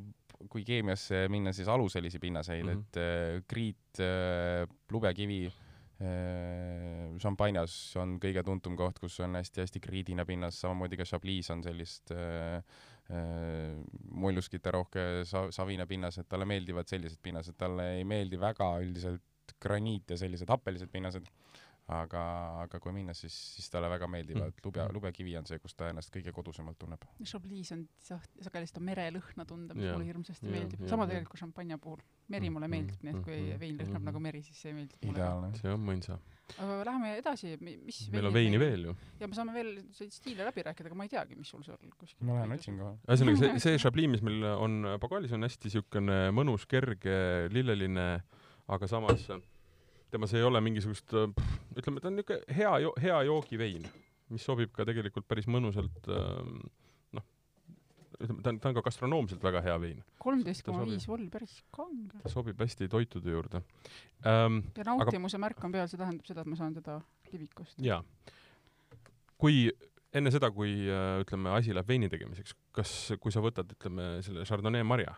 kui 0.51 0.65
keemiasse 0.67 1.25
minna, 1.33 1.53
siis 1.55 1.69
aluselisi 1.71 2.19
pinnaseid 2.21 2.65
mm, 2.65 2.73
-hmm. 2.73 2.83
et 2.83 2.97
äh, 3.01 3.45
kriit 3.47 4.01
äh,, 4.03 4.67
lubekivi 4.91 5.47
äh,, 5.47 7.15
šampanjas 7.23 7.95
on 7.97 8.19
kõige 8.21 8.43
tuntum 8.45 8.75
koht, 8.77 8.99
kus 8.99 9.19
on 9.25 9.39
hästi-hästi 9.39 9.81
kriidine 9.81 10.25
pinnas, 10.25 10.59
samamoodi 10.61 10.97
ka 10.97 11.07
Chablis 11.09 11.49
on 11.49 11.63
sellist 11.63 12.11
äh, 12.11 12.61
Äh, 13.07 13.77
molluskite 14.19 14.71
rohke 14.75 15.03
sa-, 15.23 15.47
savine 15.55 15.85
pinnas, 15.87 16.17
et 16.19 16.27
talle 16.27 16.47
meeldivad 16.49 16.89
sellised 16.91 17.21
pinnased, 17.23 17.55
talle 17.55 17.93
ei 17.95 18.03
meeldi 18.07 18.39
väga 18.41 18.73
üldiselt 18.83 19.53
graniit 19.63 20.11
ja 20.11 20.17
sellised 20.19 20.49
happelised 20.51 20.91
pinnased 20.91 21.29
aga, 21.87 22.21
aga 22.65 22.79
kui 22.83 22.91
minna, 22.91 23.13
siis, 23.15 23.35
siis 23.55 23.69
talle 23.71 23.87
väga 23.91 24.09
meeldivad 24.11 24.49
mm. 24.49 24.63
lube, 24.65 24.85
lubekivi 24.97 25.37
on 25.39 25.45
see, 25.47 25.59
kus 25.63 25.75
ta 25.77 25.87
ennast 25.91 26.11
kõige 26.11 26.33
kodusemalt 26.35 26.79
tunneb. 26.81 27.05
Chablis 27.23 27.71
on 27.75 27.85
sageli 28.03 28.67
seda 28.67 28.83
merelõhna 28.83 29.45
tunda, 29.47 29.77
mis 29.77 29.87
mulle 29.87 30.09
hirmsasti 30.09 30.51
meeldib 30.51 30.83
sama 30.91 31.07
tegelikult 31.07 31.35
kui 31.35 31.43
šampanja 31.43 31.79
puhul. 31.83 32.03
meri 32.33 32.51
mulle 32.51 32.67
meeldib, 32.71 32.99
nii 33.07 33.13
et 33.13 33.21
kui 33.23 33.37
mm, 33.37 33.61
vein 33.61 33.79
lõhnab 33.79 34.01
mm, 34.01 34.09
nagu 34.09 34.23
meri, 34.23 34.43
siis 34.43 34.59
see 34.65 34.75
meeldib 34.75 35.07
mulle. 35.07 35.15
ideaalne. 35.15 35.53
see 35.61 35.71
on 35.71 35.87
mõnsa. 35.87 36.19
aga 36.57 36.77
läheme 36.89 37.15
edasi, 37.21 37.55
mis 37.63 38.03
meil 38.11 38.27
on 38.27 38.35
veini 38.35 38.59
veel 38.59 38.87
ju. 38.89 38.95
ja 39.21 39.31
me 39.31 39.39
saame 39.39 39.55
veel 39.55 39.73
stiile 39.95 40.47
läbi 40.47 40.67
rääkida, 40.67 40.91
aga 40.91 40.99
ma 40.99 41.07
ei 41.07 41.13
teagi, 41.15 41.39
mis 41.39 41.55
sul 41.55 41.63
seal 41.63 41.79
kuskil 41.95 42.27
ma 42.27 42.41
lähen 42.41 42.57
otsin 42.57 42.81
kohe. 42.81 42.95
ühesõnaga, 43.07 43.43
see, 43.45 43.63
see 43.63 43.79
Chablis, 43.85 44.11
mis 44.17 44.25
meil 44.27 44.43
on 44.57 44.81
Pagalis, 44.99 45.35
on 45.35 45.47
hästi 45.47 45.71
niisugune 45.71 46.25
mõnus, 46.35 46.67
kerge, 46.67 47.47
lilleline, 47.55 48.09
aga 48.75 48.91
samas 48.91 49.29
temas 50.11 50.33
ei 50.37 50.43
ole 50.45 50.61
mingisugust, 50.63 51.13
ütleme, 51.77 52.01
ta 52.01 52.09
on 52.09 52.19
niisugune 52.19 52.57
hea 52.57 52.73
hea 53.03 53.21
joogivein, 53.27 53.87
mis 54.33 54.45
sobib 54.47 54.73
ka 54.75 54.85
tegelikult 54.87 55.27
päris 55.27 55.47
mõnusalt 55.51 56.09
ähm, 56.13 56.61
noh, 57.17 57.25
ütleme, 58.19 58.43
ta 58.43 58.53
on, 58.53 58.61
ta 58.63 58.71
on 58.71 58.77
ka 58.77 58.85
gastronoomselt 58.87 59.43
väga 59.43 59.63
hea 59.65 59.75
vein. 59.83 59.99
kolmteist 60.23 60.65
koma 60.67 60.85
viis 60.87 61.07
volli, 61.09 61.29
päris 61.33 61.59
kange. 61.75 62.21
ta 62.23 62.31
sobib 62.31 62.59
hästi 62.63 62.89
toitude 62.91 63.35
juurde 63.35 63.63
ähm,. 64.25 64.63
ja 64.77 64.87
nautimuse 64.87 65.37
aga... 65.37 65.45
märk 65.47 65.67
on 65.67 65.75
peal, 65.75 65.91
see 65.91 65.99
tähendab 65.99 66.29
seda, 66.29 66.45
et 66.45 66.53
ma 66.53 66.59
saan 66.59 66.77
teda 66.77 66.99
kivikust. 67.27 67.79
jaa. 67.83 68.01
kui 69.37 69.67
enne 70.15 70.31
seda, 70.33 70.49
kui 70.55 70.71
äh, 70.87 71.19
ütleme, 71.21 71.51
asi 71.53 71.75
läheb 71.75 71.89
veini 71.89 72.07
tegemiseks, 72.09 72.55
kas, 72.73 72.93
kui 73.21 73.33
sa 73.33 73.43
võtad, 73.43 73.75
ütleme, 73.75 74.17
selle 74.25 74.47
Chardonnay 74.47 74.85
marja 74.87 75.17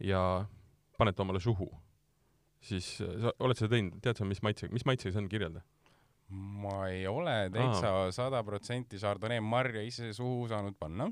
ja 0.00 0.22
paned 0.96 1.16
ta 1.16 1.24
omale 1.24 1.40
suhu 1.44 1.68
siis 2.64 2.92
äh, 3.04 3.16
sa 3.24 3.34
oled 3.44 3.58
seda 3.58 3.74
teinud, 3.76 3.98
tead 4.04 4.20
sa, 4.20 4.28
mis 4.28 4.42
maitsega, 4.44 4.72
mis 4.74 4.86
maitsega 4.88 5.14
see 5.14 5.22
on, 5.22 5.30
kirjelda? 5.32 5.64
ma 6.30 6.84
ei 6.86 7.08
ole 7.10 7.48
täitsa 7.50 7.90
sada 8.14 8.44
protsenti 8.46 9.00
Chardonnay 9.02 9.42
marja 9.42 9.82
ise 9.82 10.12
suhu 10.14 10.46
saanud 10.50 10.76
panna 10.78 11.08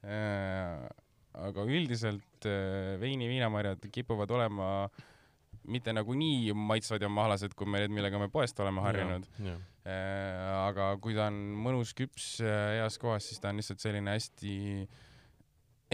äh,. 0.00 0.86
aga 1.36 1.64
üldiselt 1.68 2.48
äh, 2.48 2.96
veini 3.02 3.28
viinamarjad 3.28 3.84
kipuvad 3.92 4.32
olema 4.32 4.70
mitte 5.70 5.92
nagu 5.92 6.14
nii 6.16 6.54
maitsvad 6.56 7.04
ja 7.04 7.10
mahlased 7.12 7.52
kui 7.58 7.68
need, 7.70 7.92
millega 7.92 8.18
me 8.18 8.30
poest 8.32 8.58
oleme 8.64 8.82
harjunud. 8.82 9.26
Äh, 9.40 10.48
aga 10.66 10.94
kui 11.02 11.14
ta 11.16 11.28
on 11.30 11.36
mõnus, 11.64 11.92
küps, 11.96 12.38
äh, 12.44 12.80
heas 12.80 12.98
kohas, 13.00 13.28
siis 13.28 13.40
ta 13.42 13.52
on 13.52 13.60
lihtsalt 13.60 13.82
selline 13.82 14.16
hästi 14.16 14.54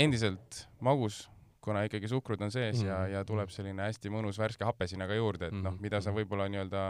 endiselt 0.01 0.65
magus 0.85 1.25
kuna 1.67 1.83
ikkagi 1.89 2.09
suhkrut 2.11 2.43
on 2.47 2.55
sees 2.55 2.81
mm. 2.81 2.89
ja, 2.89 2.99
ja 3.19 3.23
tuleb 3.27 3.51
selline 3.55 3.89
hästi 3.89 4.13
mõnus 4.15 4.39
värske 4.41 4.67
hape 4.67 4.87
sinna 4.91 5.09
ka 5.11 5.19
juurde, 5.19 5.51
et 5.51 5.57
noh, 5.57 5.75
mm. 5.75 5.83
mida 5.83 6.01
sa 6.05 6.15
võib-olla 6.15 6.47
nii-öelda 6.53 6.89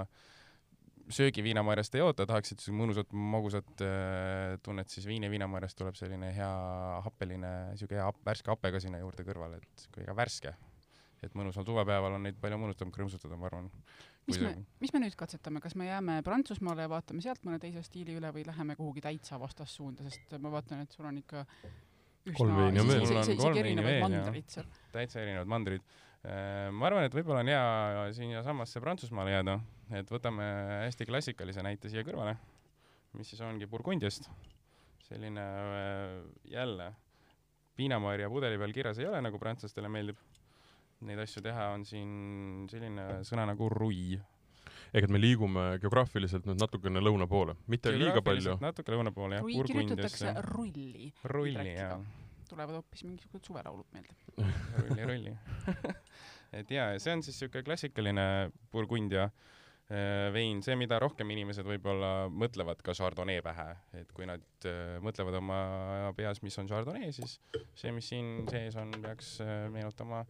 söögiviinamarjast 1.17 1.95
ei 1.95 2.03
oota, 2.03 2.27
tahaksid 2.27 2.65
mõnusat 2.75 3.13
magusat 3.15 3.85
äh, 3.85 4.57
tunnet, 4.67 4.91
siis 4.91 5.07
viini 5.07 5.31
viinamarjast 5.31 5.79
tuleb 5.79 5.97
selline 5.99 6.33
hea 6.35 6.51
happeline, 7.05 7.53
siuke 7.79 7.99
hea 7.99 8.07
hap, 8.09 8.19
värske 8.27 8.51
hape 8.51 8.73
ka 8.75 8.83
sinna 8.83 9.01
juurde 9.03 9.27
kõrvale, 9.27 9.61
et 9.63 9.87
kui 9.95 10.07
ka 10.07 10.17
värske. 10.17 10.57
et 11.25 11.33
mõnusal 11.35 11.65
suvepäeval 11.67 12.19
on 12.19 12.27
neid 12.27 12.37
palju 12.39 12.59
mõnusam 12.61 12.91
krõmpsutada, 12.93 13.39
ma 13.41 13.49
arvan. 13.49 13.71
mis 14.29 14.39
me, 14.43 14.53
mis 14.83 14.93
me 14.93 15.01
nüüd 15.01 15.17
katsetame, 15.19 15.63
kas 15.65 15.75
me 15.75 15.87
jääme 15.87 16.21
Prantsusmaale 16.23 16.85
ja 16.85 16.91
vaatame 16.93 17.23
sealt 17.25 17.43
mõne 17.47 17.59
teise 17.63 17.83
stiili 17.83 18.19
üle 18.19 18.33
või 18.35 18.45
läheme 18.47 18.77
kuhugi 18.77 19.01
täitsa 19.01 19.41
vastassuunda, 19.41 20.05
sest 20.11 20.37
ma 20.39 20.53
vaatan, 20.53 20.83
et 20.85 20.93
sul 20.93 21.07
on 21.09 21.19
ikka 21.23 21.47
kolm 22.35 22.57
veini 22.57 22.83
on 22.83 22.91
veel. 22.91 23.05
mul 23.07 23.21
on 23.21 23.39
kolm 23.39 23.61
veini 23.63 23.85
veel, 23.87 24.19
jah. 24.19 24.67
täitsa 24.95 25.23
erinevad 25.23 25.51
mandrid. 25.51 25.87
Äh, 26.27 26.69
ma 26.75 26.89
arvan, 26.89 27.07
et 27.07 27.15
võib-olla 27.15 27.45
on 27.45 27.51
hea 27.53 28.13
siiasamasse 28.17 28.83
Prantsusmaale 28.83 29.37
jääda, 29.37 29.59
et 30.01 30.11
võtame 30.11 30.47
hästi 30.87 31.07
klassikalise 31.07 31.63
näite 31.63 31.91
siia 31.93 32.03
kõrvale, 32.07 32.35
mis 33.15 33.31
siis 33.31 33.43
ongi 33.47 33.69
Burgundiast. 33.71 34.31
selline 35.07 35.43
äh, 35.43 36.23
jälle 36.51 36.91
piinamarja 37.77 38.31
pudeli 38.33 38.59
peal 38.59 38.73
kirjas 38.75 38.99
ei 38.99 39.07
ole, 39.07 39.21
nagu 39.23 39.39
prantslastele 39.39 39.89
meeldib. 39.93 40.19
Neid 41.07 41.21
asju 41.21 41.43
teha 41.45 41.69
on 41.75 41.85
siin 41.85 42.65
selline 42.73 43.21
sõna 43.29 43.45
nagu 43.47 43.69
rui 43.69 44.17
ehk 44.93 45.07
et 45.07 45.13
me 45.13 45.21
liigume 45.21 45.67
geograafiliselt 45.83 46.47
nüüd 46.49 46.61
natukene 46.61 47.03
lõuna 47.03 47.29
poole, 47.31 47.57
mitte 47.73 47.93
liiga 47.95 48.23
palju. 48.25 48.59
natuke 48.63 48.95
lõuna 48.95 49.13
poole 49.15 49.41
jah. 49.41 49.51
kirjutatakse 49.71 50.37
rulli. 50.51 51.11
rulli 51.33 51.75
jaa. 51.75 51.99
tulevad 52.51 52.79
hoopis 52.79 53.05
mingisugused 53.09 53.51
suvelaulud 53.51 53.91
meelde 53.93 54.15
rulli, 54.83 55.11
rulli 55.11 55.37
et 56.61 56.71
jaa, 56.71 56.95
see 57.03 57.15
on 57.17 57.25
siis 57.27 57.39
siuke 57.43 57.63
klassikaline 57.67 58.27
Burgundia 58.73 59.27
äh, 59.27 60.29
vein, 60.35 60.63
see, 60.67 60.77
mida 60.79 61.01
rohkem 61.03 61.31
inimesed 61.35 61.67
võib-olla 61.67 62.31
mõtlevad 62.33 62.83
ka 62.87 62.95
Chardonnay 62.97 63.43
pähe, 63.45 63.69
et 64.01 64.13
kui 64.17 64.29
nad 64.29 64.69
äh, 64.69 64.97
mõtlevad 65.05 65.41
oma 65.41 65.61
peas, 66.19 66.43
mis 66.47 66.57
on 66.63 66.71
Chardonnay, 66.71 67.13
siis 67.17 67.39
see, 67.75 67.93
mis 67.95 68.13
siin 68.13 68.47
sees 68.51 68.79
on, 68.81 68.95
peaks 69.03 69.37
äh, 69.45 69.67
meenutama 69.73 70.25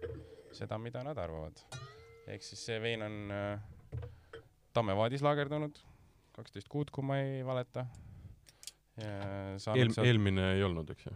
seda, 0.57 0.81
mida 0.81 1.05
nad 1.05 1.19
arvavad. 1.21 1.61
ehk 2.27 2.43
siis 2.43 2.65
see 2.71 2.81
vein 2.83 3.05
on 3.07 3.19
äh, 3.31 3.76
Tammevaadis 4.77 5.25
laagerdunud, 5.25 5.79
kaksteist 6.37 6.69
kuud, 6.73 6.93
kui 6.93 7.05
ma 7.07 7.21
ei 7.23 7.45
valeta. 7.47 7.87
Eel, 8.97 9.59
sealt... 9.61 9.99
eelmine 10.05 10.55
ei 10.55 10.65
olnud, 10.65 10.89
eks 10.95 11.11
ju? 11.11 11.13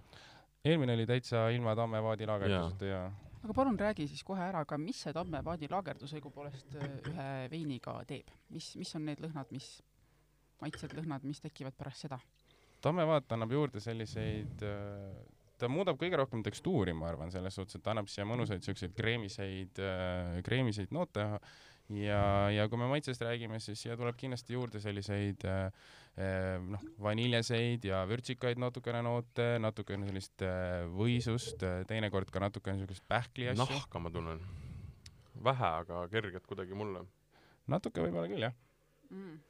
eelmine 0.69 0.93
oli 0.93 1.07
täitsa 1.09 1.47
ilma 1.55 1.73
Tammevaadi 1.79 2.27
laagerduseta 2.29 2.85
ja, 2.85 2.99
ja 3.07 3.31
aga 3.45 3.57
palun 3.57 3.79
räägi 3.81 4.07
siis 4.09 4.23
kohe 4.27 4.43
ära 4.45 4.65
ka, 4.69 4.79
mis 4.81 5.01
see 5.05 5.15
Tammevaadi 5.17 5.69
laagerdus 5.73 6.13
õigupoolest 6.19 6.77
äh, 6.77 6.97
ühe 7.11 7.29
veiniga 7.53 7.97
teeb, 8.09 8.29
mis, 8.53 8.75
mis 8.81 8.93
on 8.99 9.07
need 9.09 9.23
lõhnad, 9.25 9.49
mis, 9.55 9.69
maitsed, 10.61 10.95
lõhnad, 10.99 11.25
mis 11.29 11.41
tekivad 11.45 11.77
pärast 11.79 12.07
seda? 12.07 12.21
Tammevaat 12.85 13.33
annab 13.37 13.53
juurde 13.53 13.81
selliseid, 13.81 14.65
äh, 14.65 15.17
ta 15.61 15.69
muudab 15.73 15.99
kõige 16.01 16.21
rohkem 16.21 16.45
tekstuuri, 16.45 16.95
ma 16.97 17.09
arvan, 17.11 17.33
selles 17.33 17.57
suhtes, 17.57 17.79
et 17.79 17.85
ta 17.85 17.95
annab 17.95 18.13
siia 18.13 18.29
mõnusaid 18.29 18.65
siukseid 18.65 18.95
kreemiseid, 18.97 19.81
äh, 19.85 20.39
kreemiseid 20.45 20.93
noote 20.97 21.27
ja, 21.99 22.23
ja 22.55 22.67
kui 22.71 22.79
me 22.81 22.89
maitsest 22.91 23.23
räägime, 23.25 23.59
siis 23.63 23.83
siia 23.85 23.97
tuleb 23.99 24.19
kindlasti 24.21 24.55
juurde 24.55 24.81
selliseid 24.83 25.45
äh, 25.49 25.67
äh, 26.21 26.57
noh, 26.63 26.85
vaniljeseid 27.03 27.85
ja 27.89 28.03
vürtsikaid 28.09 28.61
natukene 28.63 29.03
noote, 29.07 29.53
natukene 29.63 30.09
sellist 30.09 30.45
äh, 30.47 30.87
võisust, 30.95 31.65
teinekord 31.91 32.31
ka 32.33 32.43
natukene 32.47 32.79
niisugust 32.79 33.07
pähkli 33.11 33.51
asju. 33.51 33.67
nahka 33.67 34.03
ma 34.03 34.13
tunnen. 34.15 34.43
vähe, 35.45 35.71
aga 35.85 36.07
kergelt 36.13 36.47
kuidagi 36.47 36.77
mulle. 36.77 37.07
natuke 37.71 38.05
võib-olla 38.05 38.29
küll, 38.31 38.49
jah 38.49 38.57
mm. 39.11 39.41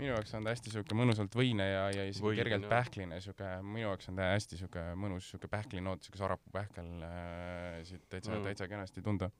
minu 0.00 0.14
jaoks 0.14 0.34
on 0.38 0.46
ta 0.46 0.54
hästi 0.54 0.72
siuke 0.72 0.96
mõnusalt 0.96 1.36
võine 1.36 1.66
ja, 1.68 1.84
ja 1.94 2.08
isegi 2.08 2.24
Võin, 2.24 2.40
kergelt 2.40 2.66
jah. 2.66 2.72
pähkline, 2.72 3.20
siuke, 3.24 3.52
minu 3.66 3.88
jaoks 3.88 4.10
on 4.12 4.20
ta 4.20 4.32
hästi 4.32 4.60
siuke 4.62 4.88
mõnus, 4.96 5.28
siuke 5.34 5.52
pähklinoot, 5.52 6.06
siuke 6.06 6.20
sarapuu 6.20 6.52
pähkel 6.54 6.90
äh, 7.04 7.80
siit 7.88 8.08
täitsa 8.08 8.32
mm., 8.32 8.48
täitsa 8.48 8.68
kenasti 8.70 9.04
tunda 9.04 9.30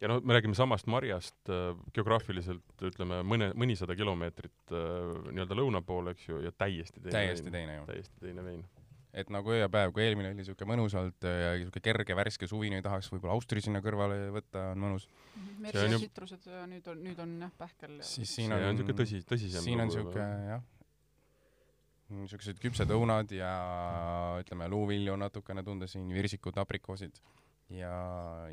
ja 0.00 0.10
noh, 0.10 0.22
me 0.22 0.36
räägime 0.36 0.56
samast 0.56 0.88
marjast 0.90 1.50
äh, 1.52 1.76
geograafiliselt 1.96 2.86
ütleme 2.88 3.22
mõne, 3.26 3.50
mõnisada 3.58 3.96
kilomeetrit 3.96 4.74
äh, 4.74 5.12
nii-öelda 5.30 5.56
lõuna 5.58 5.82
poole, 5.86 6.16
eks 6.16 6.28
ju, 6.28 6.40
ja 6.44 6.52
täiesti 6.52 7.00
teine 7.00 7.14
täiesti 7.16 7.52
vein. 7.52 7.56
teine 7.62 7.78
ju. 7.78 7.86
täiesti 7.88 8.20
teine 8.20 8.44
vein. 8.44 8.62
et 9.16 9.32
nagu 9.32 9.52
öö 9.54 9.62
ja 9.62 9.68
päev, 9.72 9.94
kui 9.96 10.04
eelmine 10.04 10.34
oli 10.34 10.44
siuke 10.44 10.68
mõnusalt 10.68 11.24
ja 11.24 11.54
siuke 11.62 11.80
kerge 11.80 12.16
värske 12.18 12.48
suvine, 12.50 12.82
tahaks 12.84 13.08
võib-olla 13.14 13.38
Austri 13.38 13.64
sinna 13.64 13.80
kõrvale 13.84 14.18
võtta, 14.34 14.70
on 14.74 14.84
mõnus. 14.84 15.08
See 15.70 15.86
on 15.86 15.96
ja 15.96 16.00
tsitrused 16.02 16.48
nüüd 16.68 16.92
on, 16.92 17.02
nüüd 17.06 17.22
on 17.24 17.36
jah 17.46 17.54
pähkel 17.56 18.00
siis 18.04 18.36
siin 18.36 18.52
on, 18.52 18.82
siuke 18.82 18.98
tõsi, 19.00 19.22
tõsisem 19.24 19.64
siin 19.64 19.80
on 19.86 19.94
juba. 19.94 20.28
jah, 20.50 20.68
niisugused 22.12 22.60
küpsed 22.62 22.92
õunad 22.92 23.32
ja 23.34 23.50
ütleme 24.44 24.68
luuvilju 24.70 25.16
natukene 25.18 25.64
tunda 25.64 25.88
siin, 25.90 26.12
virsikud, 26.12 26.60
aprikoosid 26.60 27.16
ja, 27.74 27.92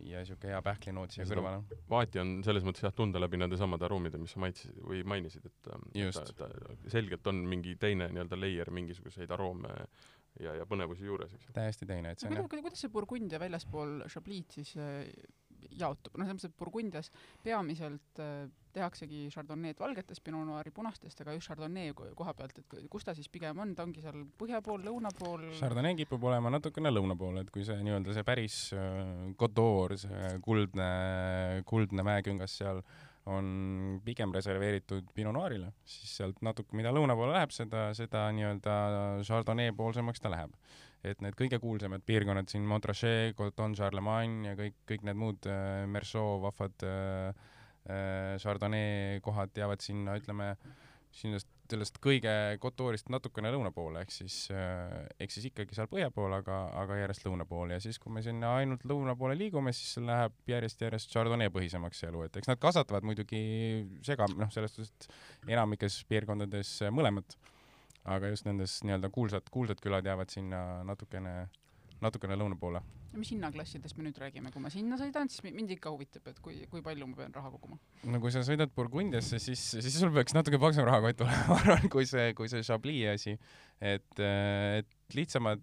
ja 0.01 0.23
siuke 0.25 0.49
hea 0.49 0.61
pähklinoot 0.65 1.13
siia 1.13 1.25
kõrvale. 1.29 1.61
vaati 1.89 2.21
on 2.21 2.33
selles 2.45 2.65
mõttes 2.65 2.85
jah 2.85 2.95
tunda 2.95 3.21
läbi 3.21 3.37
nende 3.41 3.59
samade 3.59 3.85
aroomide, 3.87 4.21
mis 4.21 4.33
sa 4.33 4.41
maitsesid 4.43 4.79
või 4.81 5.03
mainisid, 5.07 5.45
et 5.49 5.69
ähm, 5.75 5.85
ta, 6.15 6.47
ta 6.47 6.49
selgelt 6.93 7.29
on 7.29 7.43
mingi 7.49 7.75
teine 7.81 8.09
nii-öelda 8.13 8.39
layer 8.39 8.73
mingisuguseid 8.73 9.31
aroome 9.35 9.73
ja, 10.41 10.55
ja 10.57 10.65
põnevusi 10.69 11.05
juures, 11.05 11.33
eks 11.37 11.53
täiesti 11.53 11.89
teine, 11.89 12.13
et 12.13 12.23
see 12.23 12.31
on 12.31 12.39
jah, 12.39 12.49
kuidas, 12.49 12.65
kuidas 12.69 12.85
see 12.85 12.93
Burgundia 12.93 13.41
väljaspool 13.41 14.01
Chablis 14.09 14.57
siis 14.57 14.73
äh, 14.81 15.05
jaotub, 15.71 16.17
noh, 16.17 16.25
selles 16.27 16.39
mõttes, 16.43 16.51
et 16.51 16.57
Burgundias 16.59 17.11
peamiselt 17.43 18.19
äh, 18.19 18.47
tehaksegi 18.73 19.27
Chardonnay'd 19.29 19.77
valgetest 19.79 20.23
Pinot 20.25 20.47
Noiri 20.47 20.71
punastest, 20.73 21.19
aga 21.21 21.35
just 21.37 21.47
Chardonnay 21.47 21.93
ko- 21.93 22.09
koha 22.17 22.33
pealt, 22.33 22.57
et 22.57 22.65
ku- 22.69 22.81
kus 22.89 23.03
ta 23.05 23.13
siis 23.13 23.29
pigem 23.29 23.59
on, 23.61 23.75
ta 23.77 23.83
ongi 23.85 24.01
seal 24.01 24.23
põhja 24.39 24.61
pool, 24.65 24.81
lõuna 24.81 25.11
pool? 25.19 25.45
Chardonnay 25.59 25.95
kipub 25.99 26.23
olema 26.25 26.49
natukene 26.53 26.89
lõuna 26.89 27.15
pool, 27.17 27.37
et 27.43 27.51
kui 27.53 27.65
see 27.67 27.77
nii-öelda 27.85 28.13
see 28.17 28.23
päris 28.27 28.59
äh, 28.73 29.33
Côte 29.37 29.53
d'Or, 29.59 29.97
see 30.01 30.37
kuldne, 30.45 30.89
kuldne 31.69 32.05
mäeküngas 32.07 32.57
seal 32.61 32.81
on 33.29 34.01
pigem 34.03 34.33
reserveeritud 34.35 35.13
Pinot 35.15 35.31
Noirile, 35.37 35.69
siis 35.87 36.17
sealt 36.17 36.41
natuke, 36.43 36.75
mida 36.75 36.91
lõuna 36.91 37.15
poole 37.15 37.31
läheb, 37.37 37.53
seda, 37.55 37.85
seda 37.95 38.25
nii-öelda 38.35 38.73
Chardonnay 39.23 39.71
poolsemaks 39.77 40.19
ta 40.19 40.31
läheb. 40.33 40.51
Et 41.03 41.23
need 41.23 41.35
kõige 41.39 41.59
kuulsamad 41.59 42.03
piirkonnad 42.07 42.51
siin, 42.51 42.63
Montrachet, 42.67 43.35
Coton 43.37 43.75
Charlemagne 43.75 44.51
ja 44.51 44.59
kõik, 44.59 44.77
kõik 44.89 45.03
need 45.07 45.19
muud 45.19 45.49
äh, 45.51 45.83
Merceau 45.91 46.39
vahvad 46.43 46.85
äh, 46.87 47.43
äh, 47.89 48.37
Chardonnay 48.39 49.19
kohad 49.25 49.51
jäävad 49.59 49.83
sinna, 49.83 50.15
ütleme, 50.19 50.53
sellest, 51.13 51.49
sellest 51.69 51.97
kõige 52.03 52.31
Coteurist 52.61 53.09
natukene 53.11 53.51
lõuna 53.53 53.71
poole, 53.75 54.03
ehk 54.03 54.13
siis 54.13 54.37
äh,, 54.53 55.03
ehk 55.21 55.33
siis 55.33 55.47
ikkagi 55.49 55.75
seal 55.77 55.89
põhja 55.91 56.09
pool, 56.13 56.33
aga, 56.35 56.59
aga 56.81 56.97
järjest 57.01 57.27
lõuna 57.27 57.47
poole 57.49 57.77
ja 57.77 57.83
siis, 57.83 57.99
kui 58.01 58.13
me 58.13 58.23
sinna 58.25 58.55
ainult 58.61 58.85
lõuna 58.89 59.15
poole 59.19 59.37
liigume, 59.39 59.73
siis 59.75 59.97
läheb 60.03 60.35
järjest-järjest 60.49 61.11
Chardonnay 61.13 61.51
põhisemaks 61.53 62.03
see 62.03 62.11
elu, 62.11 62.25
et 62.27 62.39
eks 62.39 62.51
nad 62.51 62.61
kasvatavad 62.61 63.07
muidugi 63.07 63.43
sega, 64.05 64.29
noh, 64.37 64.51
selles 64.53 64.75
suhtes, 64.77 65.11
enamikes 65.49 66.03
piirkondades 66.09 66.77
äh, 66.87 66.93
mõlemat, 66.93 67.37
aga 68.05 68.33
just 68.33 68.45
nendes 68.47 68.79
nii-öelda 68.83 69.09
kuulsad, 69.13 69.47
kuulsad 69.53 69.79
külad 69.83 70.05
jäävad 70.05 70.31
sinna 70.33 70.83
natukene, 70.87 71.47
natukene 72.03 72.35
lõuna 72.39 72.57
poole. 72.59 72.81
mis 73.13 73.29
hinnaklassidest 73.29 73.93
me 73.99 74.07
nüüd 74.07 74.17
räägime, 74.17 74.49
kui 74.51 74.61
ma 74.63 74.71
sinna 74.73 74.97
sõidan, 74.97 75.29
siis 75.29 75.43
mi- 75.45 75.51
mind 75.53 75.69
ikka 75.75 75.91
huvitab, 75.93 76.25
et 76.31 76.39
kui, 76.41 76.55
kui 76.71 76.81
palju 76.81 77.05
ma 77.05 77.15
pean 77.19 77.35
raha 77.35 77.51
koguma. 77.53 77.77
no 78.09 78.19
kui 78.19 78.31
sa 78.33 78.41
sõidad 78.41 78.73
Burgundiasse, 78.75 79.37
siis, 79.39 79.61
siis 79.77 79.99
sul 79.99 80.09
peaks 80.15 80.33
natuke 80.33 80.57
paksem 80.59 80.87
rahakott 80.89 81.21
olema, 81.21 81.45
ma 81.51 81.59
arvan, 81.61 81.89
kui 81.93 82.07
see, 82.09 82.33
kui 82.33 82.49
see 82.49 82.63
Chablis 82.65 83.05
asi. 83.13 83.37
et, 83.79 84.19
et 84.19 84.89
lihtsamad, 85.13 85.61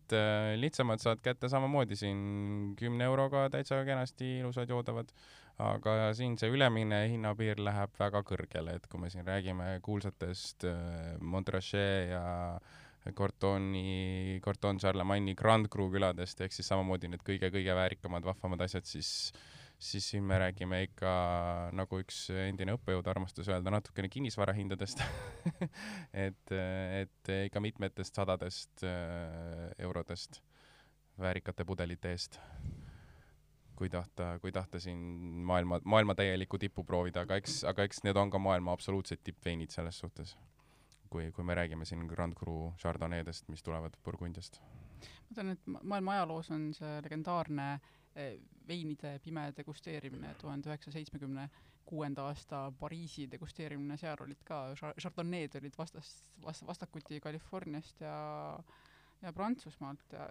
lihtsamad 0.62 1.02
saad 1.02 1.18
kätte 1.26 1.50
samamoodi 1.50 1.98
siin 1.98 2.20
kümne 2.78 3.04
euroga 3.10 3.48
täitsa 3.50 3.82
kenasti 3.84 4.36
ilusad 4.44 4.70
joodavad, 4.70 5.10
aga 5.60 6.10
siin 6.16 6.36
see 6.40 6.50
ülemine 6.52 7.02
hinnapiir 7.12 7.60
läheb 7.62 7.94
väga 8.00 8.22
kõrgele, 8.26 8.76
et 8.78 8.86
kui 8.90 9.00
me 9.02 9.10
siin 9.12 9.26
räägime 9.26 9.72
kuulsatest 9.84 10.66
äh, 10.68 11.16
Montrachet 11.20 12.10
ja 12.10 12.24
Cortoni, 13.16 14.40
Corton 14.44 14.78
Charlemagne'i 14.80 15.34
Grand 15.36 15.70
Cru 15.72 15.88
küladest, 15.92 16.40
ehk 16.44 16.52
siis 16.52 16.68
samamoodi 16.68 17.08
need 17.08 17.24
kõige-kõige 17.24 17.74
väärikamad, 17.76 18.26
vahvamad 18.28 18.66
asjad, 18.66 18.88
siis 18.88 19.32
siis 19.80 20.10
siin 20.10 20.26
me 20.28 20.36
räägime 20.38 20.82
ikka 20.84 21.10
nagu 21.72 22.00
üks 22.02 22.26
endine 22.34 22.74
õppejõud 22.76 23.06
armastas 23.08 23.48
öelda 23.48 23.72
natukene 23.72 24.10
kinnisvarahindadest 24.12 25.00
et, 26.26 26.52
et 26.52 27.32
ikka 27.46 27.62
mitmetest 27.64 28.20
sadadest 28.20 28.84
äh, 28.84 29.70
eurodest 29.80 30.42
väärikate 31.20 31.64
pudelite 31.64 32.12
eest. 32.12 32.38
Kui 33.80 33.88
tahta, 33.88 34.34
kui 34.42 34.52
tahta 34.52 34.80
siin 34.80 34.98
maailma, 35.48 35.80
maailma 35.88 36.14
täielikku 36.14 36.58
tippu 36.60 36.84
proovida, 36.84 37.22
aga 37.24 37.38
eks, 37.40 37.62
aga 37.70 37.86
eks 37.88 38.02
need 38.04 38.18
on 38.20 38.30
ka 38.30 38.38
maailma 38.42 38.74
absoluutsed 38.76 39.22
tippveinid 39.24 39.72
selles 39.72 39.98
suhtes. 40.04 40.36
kui, 41.10 41.32
kui 41.34 41.42
me 41.44 41.54
räägime 41.58 41.84
siin 41.88 42.04
Grand 42.06 42.36
Cru 42.38 42.72
Chardonnay'dest, 42.78 43.48
mis 43.50 43.62
tulevad 43.66 43.96
Burgundiast. 44.04 44.60
ma 45.00 45.34
tean, 45.34 45.48
et 45.56 45.66
ma- 45.66 45.80
maailma 45.82 46.12
ajaloos 46.12 46.50
on 46.54 46.68
see 46.74 47.00
legendaarne 47.02 47.66
eh, 48.14 48.36
veinide 48.68 49.16
pime 49.24 49.48
degusteerimine 49.56 50.34
tuhande 50.38 50.70
üheksasaja 50.70 51.00
seitsmekümne 51.00 51.48
kuuenda 51.84 52.28
aasta 52.30 52.60
Pariisi 52.78 53.26
degusteerimine, 53.32 53.96
seal 53.98 54.20
olid 54.22 54.44
ka 54.44 54.60
Char- 54.78 54.94
Chardonnay'd 55.00 55.56
olid 55.58 55.74
vastas, 55.78 56.12
vast-, 56.44 56.66
vastakuti 56.68 57.20
Californiast 57.20 58.00
ja 58.04 58.14
ja 59.20 59.32
Prantsusmaalt 59.36 60.14
ja 60.14 60.26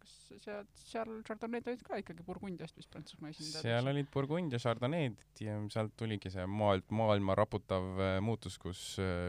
kas 0.00 0.12
seal, 0.40 0.66
seal 0.88 1.12
Chardonnay'd 1.26 1.68
olid 1.68 1.84
ka 1.84 2.00
ikkagi 2.00 2.24
Burgundiast 2.26 2.78
vist 2.78 2.90
Prantsusmaa 2.92 3.32
esindajad. 3.34 3.66
seal 3.66 3.92
olid 3.92 4.10
Burgundia 4.12 4.60
Chardonnay'd 4.62 5.44
ja 5.44 5.56
sealt 5.72 5.96
tuligi 6.00 6.32
see 6.32 6.46
maailm, 6.48 6.86
maailma 6.96 7.36
raputav 7.38 7.88
äh, 8.00 8.18
muutus, 8.24 8.56
kus, 8.62 8.82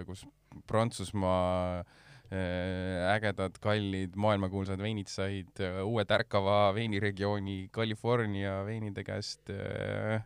kus 0.08 0.24
Prantsusmaa 0.68 1.82
äh, 1.82 3.14
ägedad, 3.14 3.60
kallid, 3.64 4.16
maailmakuulsad 4.16 4.82
veinid 4.84 5.12
said 5.12 5.64
äh, 5.64 5.82
uue 5.84 6.08
tärkava 6.08 6.74
veiniregiooni 6.78 7.68
California 7.76 8.62
veinide 8.68 9.04
käest 9.08 9.52
äh, 9.52 10.24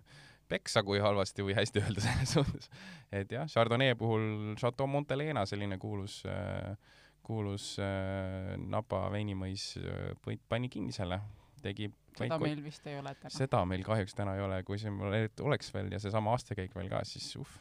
peksa, 0.52 0.84
kui 0.84 1.00
halvasti 1.00 1.46
või 1.46 1.56
hästi 1.56 1.82
öelda 1.82 2.04
selles 2.06 2.34
suhtes. 2.38 2.72
et 3.12 3.32
jah, 3.32 3.50
Chardonnay 3.50 3.96
puhul 3.98 4.56
Chateau 4.60 4.90
Montelena, 4.90 5.46
selline 5.50 5.78
kuulus 5.82 6.22
äh, 6.30 6.76
kuulus 7.24 7.74
äh, 7.80 8.56
Napa 8.58 9.06
veinimõis 9.14 9.76
äh, 9.82 10.38
pani 10.50 10.70
kinni 10.70 10.96
selle, 10.96 11.22
tegi 11.62 11.92
seda 12.18 12.40
meil 12.42 12.64
vist 12.64 12.88
ei 12.90 12.98
ole 13.00 13.14
täna. 13.16 13.34
seda 13.36 13.62
meil 13.70 13.86
kahjuks 13.88 14.18
täna 14.18 14.36
ei 14.36 14.44
ole, 14.44 14.64
kui 14.68 14.80
see 14.82 14.92
mul 14.92 15.14
oleks 15.46 15.72
veel 15.74 15.92
ja 15.94 16.00
seesama 16.02 16.34
aastakäik 16.36 16.74
veel 16.76 16.90
ka, 16.92 17.04
siis 17.08 17.30
uh, 17.40 17.54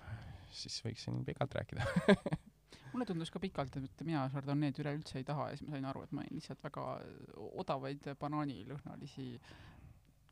siis 0.51 0.81
võiks 0.85 1.07
siin 1.07 1.25
pikalt 1.25 1.55
rääkida. 1.55 1.87
mulle 2.93 3.07
tundus 3.07 3.31
ka 3.31 3.41
pikalt, 3.43 3.77
et 3.79 4.05
mina 4.07 4.27
Chardonnay'd 4.33 4.79
üleüldse 4.83 5.21
ei 5.21 5.27
taha 5.27 5.51
ja 5.51 5.59
siis 5.59 5.69
ma 5.69 5.77
sain 5.77 5.89
aru, 5.91 6.05
et 6.05 6.15
ma 6.15 6.25
olen 6.25 6.39
lihtsalt 6.39 6.63
väga 6.65 6.87
odavaid 7.63 8.11
banaanilõhnalisi, 8.21 9.29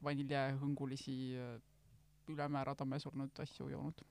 vaniljehõngulisi, 0.05 1.19
ülemäära 2.35 2.75
tamme 2.79 2.99
surnud 3.03 3.45
asju 3.45 3.71
joonud. 3.73 4.03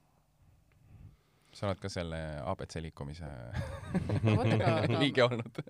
Sa 1.57 1.69
oled 1.69 1.81
ka 1.81 1.89
selle 1.89 2.19
abc 2.45 2.77
liikumise 2.83 3.27
liige 5.01 5.25
olnud. 5.25 5.61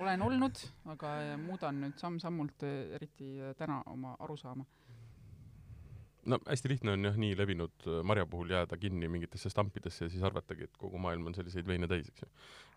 olen 0.00 0.22
olnud, 0.24 0.60
aga 0.94 1.14
muudan 1.40 1.82
nüüd 1.84 1.98
samm-sammult, 2.00 2.64
eriti 2.96 3.34
täna 3.58 3.82
oma 3.92 4.14
arusaama. 4.24 4.64
no 6.30 6.38
hästi 6.46 6.72
lihtne 6.72 6.94
on 6.96 7.04
jah 7.08 7.18
nii 7.20 7.36
levinud 7.36 7.86
äh, 7.88 8.00
marja 8.04 8.26
puhul 8.32 8.52
jääda 8.52 8.76
kinni 8.80 9.08
mingitesse 9.08 9.52
stampidesse 9.52 10.04
ja 10.04 10.12
siis 10.12 10.24
arvatagi, 10.24 10.68
et 10.68 10.80
kogu 10.80 11.00
maailm 11.00 11.28
on 11.30 11.36
selliseid 11.36 11.68
veine 11.68 11.88
täis, 11.88 12.08
eks 12.08 12.24
ju. 12.24 12.30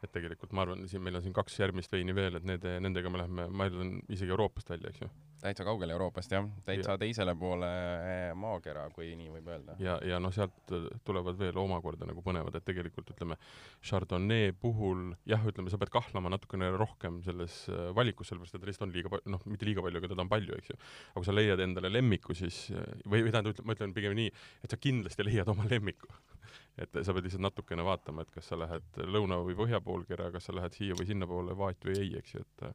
et 0.03 0.11
tegelikult 0.11 0.55
ma 0.55 0.67
arvan, 0.67 0.87
siin 0.87 1.03
meil 1.03 1.19
on 1.19 1.23
siin 1.23 1.35
kaks 1.35 1.59
järgmist 1.59 1.95
veini 1.95 2.15
veel, 2.15 2.39
et 2.39 2.47
need, 2.47 2.67
nendega 2.87 3.11
me 3.11 3.23
läheme, 3.23 3.47
ma 3.51 3.69
eeldan, 3.69 3.97
isegi 4.09 4.35
Euroopast 4.35 4.75
välja, 4.75 4.91
eks 4.91 5.05
ju. 5.05 5.11
Täitsa 5.41 5.65
kaugel 5.67 5.91
Euroopast 5.93 6.31
jah, 6.33 6.45
täitsa 6.67 6.95
teisele 7.01 7.35
poole 7.39 7.69
eh, 7.69 8.33
maakera, 8.37 8.85
kui 8.95 9.11
nii 9.19 9.31
võib 9.33 9.49
öelda. 9.53 9.75
ja, 9.83 9.97
ja 10.07 10.19
noh, 10.23 10.33
sealt 10.35 10.73
äh, 10.75 10.85
tulevad 11.07 11.37
veel 11.39 11.57
omakorda 11.59 12.07
nagu 12.09 12.23
põnevad, 12.25 12.55
et 12.57 12.67
tegelikult 12.67 13.13
ütleme, 13.15 13.37
Chardonnay 13.83 14.53
puhul 14.59 15.13
jah, 15.29 15.43
ütleme, 15.49 15.71
sa 15.73 15.79
pead 15.81 15.93
kahlama 15.93 16.31
natukene 16.33 16.71
rohkem 16.77 17.21
selles 17.25 17.63
äh, 17.71 17.89
valikus, 17.95 18.31
sellepärast 18.31 18.59
et 18.59 18.67
lihtsalt 18.69 18.87
on 18.87 18.95
liiga 18.95 19.13
palju, 19.13 19.33
noh, 19.35 19.47
mitte 19.49 19.67
liiga 19.67 19.85
palju, 19.85 20.01
aga 20.01 20.11
teda 20.13 20.25
on 20.25 20.31
palju, 20.31 20.59
eks 20.59 20.73
ju. 20.73 20.79
aga 21.11 21.21
kui 21.21 21.29
sa 21.29 21.37
leiad 21.37 21.63
endale 21.65 21.91
lemmiku, 21.91 22.37
siis 22.37 22.65
või, 23.03 23.23
või 23.25 23.33
tähendab, 23.33 23.63
ma 23.63 23.77
ütlen 23.77 23.95
pigem 23.95 24.15
nii, 24.19 24.31
et 24.63 24.73
sa 24.73 24.79
kindlasti 24.79 25.27
leiad 25.27 25.51
oma 25.53 25.67
lemmiku. 25.69 26.11
et 26.81 27.01
sa 27.05 27.13
pead 27.13 27.27
lihtsalt 27.27 27.43
natukene 27.43 27.85
vaatama, 27.85 28.23
et 28.23 28.31
kas 28.33 28.47
sa 28.51 28.57
lähed 28.59 29.01
lõuna 29.05 29.39
või 29.45 29.57
põhja 29.57 29.81
poolkera, 29.83 30.31
kas 30.33 30.49
sa 30.49 30.55
lähed 30.55 30.75
siia 30.77 30.97
või 30.97 31.09
sinnapoole, 31.09 31.57
vaat 31.57 31.85
või 31.85 31.99
ei, 32.01 32.15
eks 32.19 32.37
ju, 32.37 32.45
et 32.45 32.65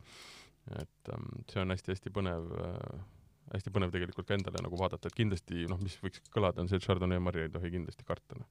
et 0.82 1.12
ähm, 1.14 1.30
see 1.50 1.62
on 1.62 1.74
hästi-hästi 1.74 2.12
põnev 2.14 2.50
äh, 2.58 2.98
hästi 3.54 3.72
põnev 3.72 3.92
tegelikult 3.94 4.28
ka 4.28 4.36
endale 4.36 4.62
nagu 4.64 4.78
vaadata, 4.78 5.08
et 5.08 5.16
kindlasti 5.16 5.66
noh, 5.70 5.80
mis 5.82 5.96
võiks 6.02 6.22
kõlada, 6.34 6.62
on 6.62 6.70
see, 6.70 6.80
et 6.80 6.84
Chardonnay 6.84 7.20
marja 7.22 7.46
ei 7.46 7.52
tohi 7.52 7.70
kindlasti 7.74 8.06
karta. 8.08 8.40
noh. 8.40 8.48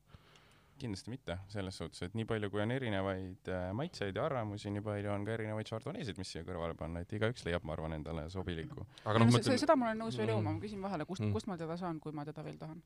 kindlasti 0.78 1.10
mitte, 1.10 1.40
selles 1.50 1.78
suhtes, 1.80 2.04
et 2.06 2.16
nii 2.18 2.28
palju, 2.30 2.52
kui 2.54 2.62
on 2.62 2.72
erinevaid 2.74 3.50
äh, 3.50 3.70
maitseid 3.74 4.18
ja 4.18 4.26
arvamusi, 4.28 4.70
nii 4.74 4.84
palju 4.86 5.10
on 5.10 5.26
ka 5.26 5.34
erinevaid 5.34 5.70
Chardonnay'sid, 5.70 6.20
mis 6.22 6.34
siia 6.34 6.44
kõrvale 6.46 6.78
panna, 6.78 7.02
et 7.02 7.14
igaüks 7.18 7.46
leiab, 7.48 7.66
ma 7.66 7.74
arvan, 7.74 7.96
endale 7.98 8.28
sobiliku. 8.34 8.86
aga 9.04 9.18
noh, 9.18 9.26
ma 9.26 9.40
seda, 9.40 9.48
ütlen, 9.48 9.64
seda 9.66 9.78
ma 9.78 9.90
olen 9.90 10.04
nõus 10.06 10.18
veel 10.18 10.28
Mm. 10.30 10.36
jooma, 10.36 10.54
ma 10.54 10.62
küsin 10.62 10.86
vahele, 10.86 11.10
kust 11.10 11.26
mm., 11.26 11.34
kust 11.34 11.50
ma 11.50 11.58
teda 11.58 11.78
saan, 11.82 12.00
kui 12.00 12.14
ma 12.14 12.26
teda 12.26 12.46
veel 12.46 12.60
tahan? 12.62 12.84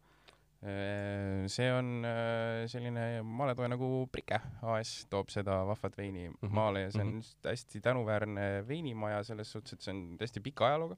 Äh, 0.62 1.48
see 1.50 1.72
on 1.74 2.04
äh, 2.06 2.68
selline 2.70 3.24
maletoe 3.26 3.66
nagu 3.72 3.88
Brike 4.14 4.38
AS 4.70 5.08
toob 5.10 5.32
seda 5.34 5.56
vahvat 5.66 5.98
veini 5.98 6.28
mm 6.30 6.36
-hmm. 6.36 6.54
maale 6.54 6.84
ja 6.84 6.92
see 6.92 7.02
on 7.02 7.16
mm 7.16 7.20
-hmm. 7.20 7.50
hästi 7.50 7.82
tänuväärne 7.82 8.68
veinimaja 8.68 9.24
selles 9.24 9.52
suhtes, 9.52 9.74
et 9.74 9.82
see 9.82 9.94
on 9.94 10.18
hästi 10.20 10.40
pika 10.40 10.68
ajalooga 10.68 10.98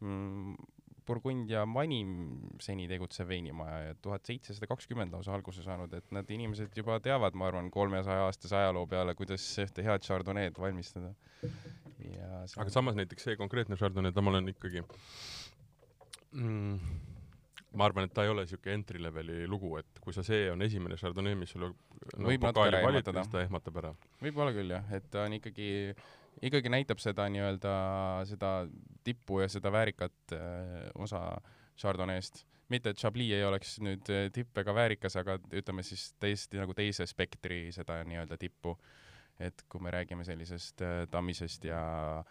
mm,. 0.00 0.56
Burgund 1.06 1.50
ja 1.50 1.66
Manim 1.66 2.40
seni 2.60 2.88
tegutsev 2.88 3.28
veinimaja 3.28 3.78
ja 3.80 3.94
tuhat 3.94 4.24
seitsesada 4.24 4.66
kakskümmend 4.66 5.12
lausa 5.12 5.34
alguse 5.34 5.62
saanud, 5.62 5.92
et 5.92 6.10
nad 6.10 6.30
inimesed 6.30 6.72
juba 6.76 6.96
teavad, 7.00 7.34
ma 7.34 7.46
arvan, 7.46 7.70
kolmesaja 7.70 8.24
aastase 8.24 8.56
ajaloo 8.56 8.86
peale, 8.86 9.14
kuidas 9.14 9.58
ühte 9.58 9.84
head 9.84 10.00
Chardonnay'd 10.00 10.58
valmistada. 10.58 11.14
see... 12.46 12.62
aga 12.62 12.70
samas 12.70 12.96
näiteks 12.96 13.22
see 13.28 13.36
konkreetne 13.36 13.76
Chardonnay, 13.76 14.12
ta 14.12 14.22
ma 14.22 14.30
olen 14.30 14.48
ikkagi 14.48 14.82
mm, 16.32 16.80
ma 17.78 17.88
arvan, 17.88 18.08
et 18.08 18.14
ta 18.14 18.24
ei 18.24 18.30
ole 18.32 18.46
siuke 18.48 18.72
entry 18.74 19.00
leveli 19.02 19.44
lugu, 19.50 19.74
et 19.80 20.00
kui 20.02 20.14
sa, 20.14 20.24
see 20.26 20.46
on 20.52 20.62
esimene 20.64 20.98
Chardonnay, 21.00 21.36
mis 21.38 21.54
sulle 21.54 21.70
no, 21.72 22.28
võib 22.28 22.44
pokaali 22.44 22.82
valib, 22.84 23.10
siis 23.18 23.32
ta 23.32 23.42
ehmatab 23.44 23.80
ära. 23.82 23.92
võib-olla 24.22 24.54
küll 24.56 24.74
jah, 24.74 24.90
et 24.96 25.06
ta 25.12 25.24
on 25.28 25.36
ikkagi, 25.38 25.68
ikkagi 26.50 26.72
näitab 26.72 27.02
seda 27.02 27.26
nii-öelda, 27.32 27.74
seda 28.30 28.54
tippu 29.06 29.42
ja 29.42 29.50
seda 29.52 29.72
väärikat 29.74 30.36
äh, 30.36 30.90
osa 30.94 31.24
Chardonnay'st. 31.80 32.44
mitte, 32.72 32.94
et 32.94 32.98
Chablis 32.98 33.34
ei 33.36 33.44
oleks 33.44 33.78
nüüd 33.84 34.08
äh, 34.12 34.28
tipp 34.32 34.56
ega 34.62 34.74
väärikas, 34.74 35.18
aga 35.20 35.38
ütleme 35.52 35.84
siis 35.86 36.12
täiesti 36.22 36.60
nagu 36.62 36.74
teise 36.74 37.06
spektri 37.10 37.66
seda 37.74 38.02
nii-öelda 38.06 38.38
tippu. 38.40 38.78
et 39.38 39.64
kui 39.68 39.82
me 39.82 39.90
räägime 39.90 40.22
sellisest 40.24 40.82
äh, 40.86 41.08
tammisest 41.10 41.64
ja, 41.66 42.22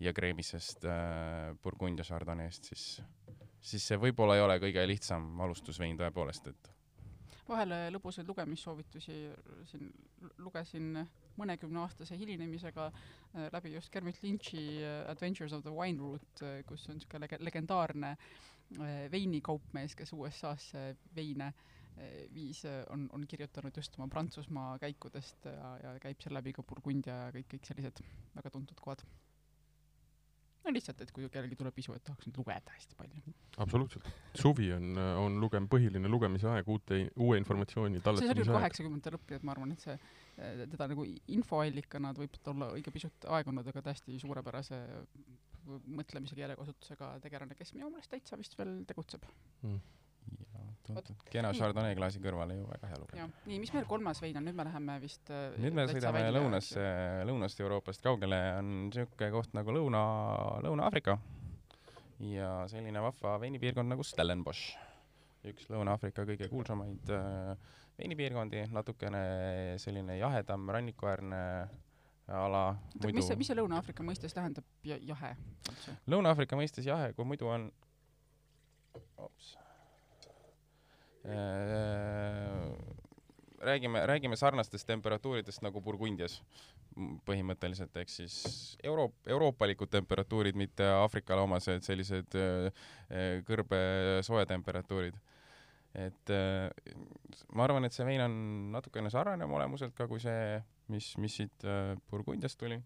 ja 0.00 0.12
kreemisest 0.12 0.84
äh, 0.84 1.56
Burgundia 1.62 2.04
Chardonnay'st, 2.04 2.68
siis 2.68 3.00
siis 3.60 3.86
see 3.86 3.98
võib-olla 4.00 4.36
ei 4.36 4.44
ole 4.44 4.58
kõige 4.62 4.86
lihtsam 4.88 5.40
alustusvein 5.40 5.98
tõepoolest, 6.00 6.46
et 6.52 6.70
vahele 7.50 7.78
lõbusaid 7.94 8.28
lugemissoovitusi 8.30 9.16
siin 9.70 9.90
lugesin 10.38 11.00
mõnekümneaastase 11.40 12.18
hilinemisega 12.20 12.86
äh, 12.90 13.48
läbi 13.54 13.74
just 13.74 13.90
Kermit 13.92 14.20
Lynch'i 14.22 14.64
äh, 14.82 15.02
Adventures 15.10 15.54
of 15.56 15.64
the 15.66 15.74
Wine 15.74 15.98
Route, 15.98 16.46
äh, 16.46 16.62
kus 16.68 16.88
on 16.88 16.98
niisugune 16.98 17.26
lege-, 17.26 17.40
legendaarne 17.42 18.16
veinikaupmees, 19.10 19.96
kes 19.98 20.12
USA-sse 20.14 20.92
veine 21.16 21.48
viis, 22.30 22.60
on, 22.94 23.08
on 23.12 23.24
kirjutanud 23.26 23.74
just 23.76 23.96
oma 23.98 24.06
Prantsusmaa 24.08 24.76
käikudest 24.78 25.48
ja, 25.50 25.72
ja 25.82 25.96
käib 25.98 26.22
seal 26.22 26.36
läbi 26.38 26.52
ka 26.54 26.62
Burgundia 26.62 27.16
ja 27.24 27.32
kõik, 27.34 27.48
kõik 27.50 27.66
sellised 27.66 27.98
väga 28.36 28.52
tuntud 28.54 28.78
kohad 28.78 29.02
no 30.64 30.72
lihtsalt, 30.74 31.02
et 31.04 31.12
kui 31.14 31.28
kellelgi 31.32 31.58
tuleb 31.58 31.78
isu, 31.82 31.94
et 31.96 32.04
tahaks 32.06 32.28
nüüd 32.28 32.40
lugeda 32.40 32.74
hästi 32.76 32.96
palju. 32.98 33.34
absoluutselt. 33.64 34.08
suvi 34.38 34.70
on, 34.76 34.88
on 35.24 35.38
lugem-, 35.42 35.68
põhiline 35.72 36.10
lugemise 36.12 36.50
aeg, 36.52 36.68
uute, 36.70 37.02
uue 37.16 37.38
informatsiooni 37.40 38.02
talletamise 38.04 38.34
aeg. 38.34 38.42
see 38.42 38.54
oli 38.54 38.58
kaheksakümnendate 38.58 39.14
lõpp, 39.16 39.28
nii 39.30 39.40
et 39.40 39.46
ma 39.46 39.54
arvan, 39.56 39.76
et 39.76 39.86
see, 39.86 39.98
teda 40.74 40.90
nagu 40.92 41.06
infoallikana 41.36 42.12
võib 42.18 42.40
olla 42.54 42.72
õige 42.76 42.94
pisut 42.94 43.30
aegunud, 43.38 43.70
aga 43.72 43.84
täiesti 43.90 44.18
suurepärase 44.22 44.82
mõtlemise 45.70 46.36
keelekasutusega 46.38 47.14
tegelane, 47.22 47.56
kes 47.56 47.74
minu 47.76 47.92
meelest 47.92 48.10
täitsa 48.12 48.38
vist 48.40 48.56
veel 48.58 48.80
tegutseb 48.88 49.26
mm 49.62 49.99
tuntud, 50.96 51.24
kena 51.30 51.50
Chardonnay 51.56 51.96
klaasi 51.98 52.20
kõrvale 52.22 52.56
ju 52.58 52.66
väga 52.68 52.90
hea 52.90 53.00
lugeda. 53.00 53.26
nii, 53.48 53.58
mis 53.62 53.72
meil 53.74 53.86
kolmas 53.88 54.20
vein 54.22 54.38
on, 54.40 54.46
nüüd 54.48 54.56
me 54.58 54.66
läheme 54.68 54.96
vist 55.02 55.32
äh, 55.34 55.56
nüüd 55.62 55.76
me 55.76 55.86
sõidame 55.90 56.22
lõunasse, 56.34 56.86
lõunast 57.28 57.62
Euroopast 57.62 58.04
kaugele, 58.04 58.38
on 58.58 58.70
niisugune 58.88 59.30
koht 59.34 59.54
nagu 59.56 59.74
Lõuna, 59.76 60.04
Lõuna-Aafrika. 60.66 61.18
ja 62.30 62.52
selline 62.70 63.02
vahva 63.04 63.36
veinipiirkond 63.42 63.94
nagu 63.94 64.06
Stellenbosch. 64.06 64.74
üks 65.50 65.70
Lõuna-Aafrika 65.72 66.26
kõige 66.28 66.50
kuulsamaid 66.52 67.14
äh, 67.16 67.54
veinipiirkondi, 68.00 68.66
natukene 68.72 69.22
selline 69.80 70.18
jahedam, 70.18 70.68
rannikuäärne 70.68 71.44
ala. 72.28 72.64
mis 73.04 73.26
see, 73.26 73.38
mis 73.40 73.52
see 73.52 73.58
Lõuna-Aafrika 73.58 74.06
mõistes 74.06 74.36
tähendab, 74.36 74.66
jahe? 74.84 75.34
Lõuna-Aafrika 76.06 76.58
mõistes 76.60 76.86
jahe, 76.86 77.12
kui 77.16 77.26
muidu 77.28 77.50
on 77.50 77.70
ops 79.20 79.56
Äh, 79.60 79.69
räägime, 83.60 84.06
räägime 84.06 84.36
sarnastest 84.36 84.86
temperatuuridest 84.88 85.62
nagu 85.62 85.80
Burgundias 85.84 86.38
põhimõtteliselt, 87.28 87.96
ehk 88.00 88.08
siis 88.10 88.36
Euroop-, 88.84 89.28
euroopalikud 89.28 89.90
temperatuurid, 89.92 90.56
mitte 90.58 90.86
Aafrikale 90.90 91.44
omased 91.44 91.84
sellised 91.86 92.34
äh, 92.40 92.70
äh, 93.10 93.44
kõrbe 93.46 93.82
soojatemperatuurid. 94.26 95.20
et 95.90 96.30
ma 97.50 97.64
arvan, 97.64 97.84
et 97.84 97.92
see 97.92 98.04
vein 98.06 98.20
on 98.22 98.34
natukene 98.70 99.10
sarnane 99.10 99.42
oma 99.42 99.56
olemuselt 99.58 99.90
ka 99.98 100.06
kui 100.06 100.20
see, 100.22 100.60
mis, 100.94 101.16
mis 101.18 101.34
siit 101.40 101.66
Burgundiast 102.12 102.58
tuli 102.60 102.78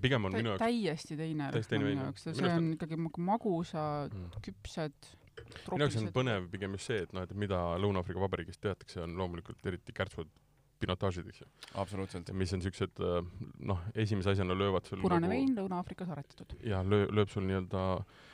pigem 0.00 0.28
on 0.28 0.36
minu 0.36 0.52
jaoks 0.52 0.62
täiesti 0.62 1.16
teine 1.18 1.50
täiesti 1.52 1.74
teine 1.74 1.88
vein. 1.88 2.02
see 2.22 2.52
on 2.52 2.72
ikkagi 2.76 2.98
magusad 3.02 4.14
mm., 4.14 4.42
küpsed 4.46 5.10
minu 5.70 5.84
jaoks 5.84 5.98
on 6.00 6.10
põnev 6.14 6.50
pigem 6.52 6.76
just 6.78 6.90
see, 6.90 7.04
et 7.06 7.14
noh, 7.16 7.26
et 7.26 7.32
mida 7.38 7.60
Lõuna-Aafrika 7.82 8.22
Vabariigis 8.22 8.60
teatakse, 8.62 9.00
on 9.04 9.16
loomulikult 9.18 9.66
eriti 9.68 9.94
kärtsud 9.96 10.30
pinotaažid, 10.80 11.28
eks 11.32 11.42
ju. 11.42 11.50
absoluutselt. 11.80 12.32
mis 12.36 12.52
on 12.52 12.64
siuksed 12.64 13.04
noh, 13.68 13.84
esimese 13.94 14.34
asjana 14.34 14.56
löövad 14.56 14.88
sul 14.88 15.00
punane 15.04 15.26
nagu, 15.26 15.34
vein 15.34 15.54
Lõuna-Aafrikas 15.56 16.12
aretatud. 16.16 16.56
ja 16.64 16.82
löö-, 16.84 17.08
lööb 17.16 17.32
sul 17.32 17.46
nii-öelda 17.48 17.84
äh, 17.96 18.24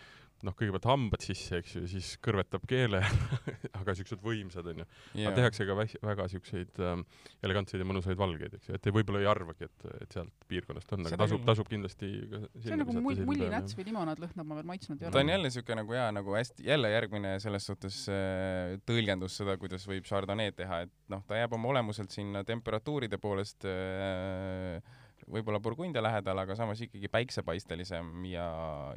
noh, 0.47 0.55
kõigepealt 0.59 0.86
hambad 0.90 1.22
sisse, 1.24 1.61
eks 1.62 1.76
ju, 1.76 1.82
siis 1.90 2.12
kõrvetab 2.22 2.64
keele 2.68 3.01
aga 3.80 3.95
siuksed 3.99 4.22
võimsad 4.24 4.66
onju 4.72 4.84
yeah.. 4.84 5.28
aga 5.28 5.34
tehakse 5.38 5.66
ka 5.68 5.76
väs- 5.78 5.99
väga 6.03 6.26
siukseid 6.32 6.80
ähm, 6.82 7.05
elegantseid 7.47 7.82
ja 7.82 7.88
mõnusaid 7.88 8.18
valgeid, 8.18 8.57
eks 8.59 8.70
ju, 8.70 8.78
et 8.78 8.88
võib-olla 8.95 9.22
ei 9.22 9.28
arvagi, 9.30 9.68
et, 9.68 9.86
et 10.03 10.16
sealt 10.16 10.47
piirkonnast 10.51 10.95
on, 10.97 11.07
aga 11.09 11.20
tasub, 11.24 11.45
tasub 11.47 11.70
kindlasti 11.70 12.11
ka 12.32 12.43
see 12.57 12.74
on 12.74 12.82
nagu 12.84 12.97
mull, 12.99 13.22
mullinäts 13.28 13.78
või 13.78 13.88
limonaad 13.90 14.22
lõhnab, 14.22 14.49
ma 14.49 14.59
veel 14.59 14.70
maitsnud 14.72 14.99
ei 14.99 15.09
ole. 15.09 15.14
ta 15.14 15.22
on 15.22 15.34
jälle 15.34 15.53
siuke 15.55 15.78
nagu 15.78 15.99
jaa, 15.99 16.09
nagu 16.14 16.38
hästi, 16.38 16.66
jälle 16.66 16.90
järgmine 16.95 17.36
selles 17.45 17.68
suhtes 17.70 18.03
äh, 18.12 18.78
tõlgendus 18.88 19.38
seda, 19.43 19.57
kuidas 19.61 19.86
võib 19.90 20.09
Chardonnay'd 20.09 20.59
teha, 20.59 20.82
et 20.88 20.97
noh, 21.12 21.22
ta 21.28 21.38
jääb 21.38 21.55
oma 21.59 21.70
olemuselt 21.74 22.14
sinna 22.14 22.43
temperatuuride 22.49 23.20
poolest 23.22 23.68
äh, 23.68 24.82
võib-olla 25.31 25.61
Burgundia 25.62 26.03
lähedal, 26.03 26.39
aga 26.43 26.57
samas 26.59 26.81
ikkagi 26.85 27.11
päiksepaistelisem 27.12 28.25
ja 28.31 28.47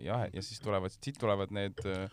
jah, 0.04 0.26
ja 0.34 0.44
siis 0.46 0.62
tulevad, 0.64 0.94
siit 0.96 1.20
tulevad 1.22 1.54
need 1.56 1.82
äh, 1.90 2.08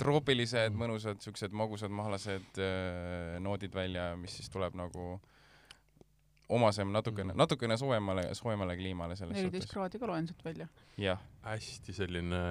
troopilised, 0.00 0.74
mõnusad 0.78 1.22
siuksed 1.24 1.54
magusad 1.56 1.92
mahlased 1.94 2.60
äh, 2.62 3.38
noodid 3.42 3.74
välja, 3.76 4.12
mis 4.18 4.38
siis 4.40 4.50
tuleb 4.52 4.76
nagu 4.78 5.16
omasem 6.52 6.90
natukene, 6.92 7.36
natukene 7.38 7.76
soojemale, 7.80 8.26
soojemale 8.36 8.76
kliimale 8.76 9.16
selles 9.16 9.36
suhtes. 9.36 9.46
neliteist 9.48 9.72
kraadi 9.72 10.00
ka 10.00 10.10
loen 10.10 10.28
sealt 10.28 10.44
välja. 10.44 10.68
jah. 11.00 11.20
hästi 11.46 11.94
selline 11.96 12.42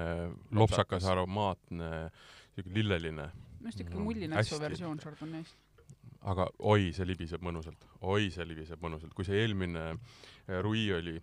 lopsakas, 0.57 1.05
aromaatne, 1.12 1.91
siuke 2.55 2.74
lilleline. 2.78 3.30
arust 3.62 3.84
ikka 3.86 3.99
mullinätsu 3.99 4.59
versioon 4.62 4.97
Chardonnay'st 5.03 5.61
aga 6.30 6.47
oi, 6.69 6.91
see 6.95 7.07
libiseb 7.07 7.43
mõnusalt, 7.45 7.86
oi, 8.05 8.30
see 8.34 8.45
libiseb 8.45 8.82
mõnusalt, 8.84 9.13
kui 9.17 9.26
see 9.26 9.39
eelmine 9.41 9.86
äh, 9.93 10.59
Rui 10.61 10.86
oli 10.93 11.15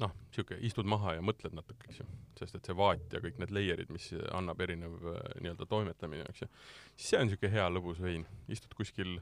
noh, 0.00 0.14
sihuke 0.34 0.56
istud 0.66 0.88
maha 0.88 1.16
ja 1.18 1.24
mõtled 1.24 1.54
natuke, 1.56 1.90
eks 1.90 2.00
ju, 2.00 2.06
sest 2.38 2.56
et 2.56 2.68
see 2.68 2.76
vaat 2.76 3.12
ja 3.14 3.20
kõik 3.22 3.40
need 3.42 3.52
layer'id, 3.54 3.90
mis 3.92 4.08
annab 4.36 4.62
erinev 4.64 4.96
äh, 5.02 5.20
nii-öelda 5.44 5.68
toimetamine, 5.70 6.24
eks 6.30 6.44
ju, 6.44 6.48
siis 6.96 7.12
see 7.12 7.20
on 7.20 7.32
sihuke 7.32 7.50
hea 7.52 7.66
lõbus 7.72 8.00
vein, 8.02 8.24
istud 8.50 8.74
kuskil 8.78 9.18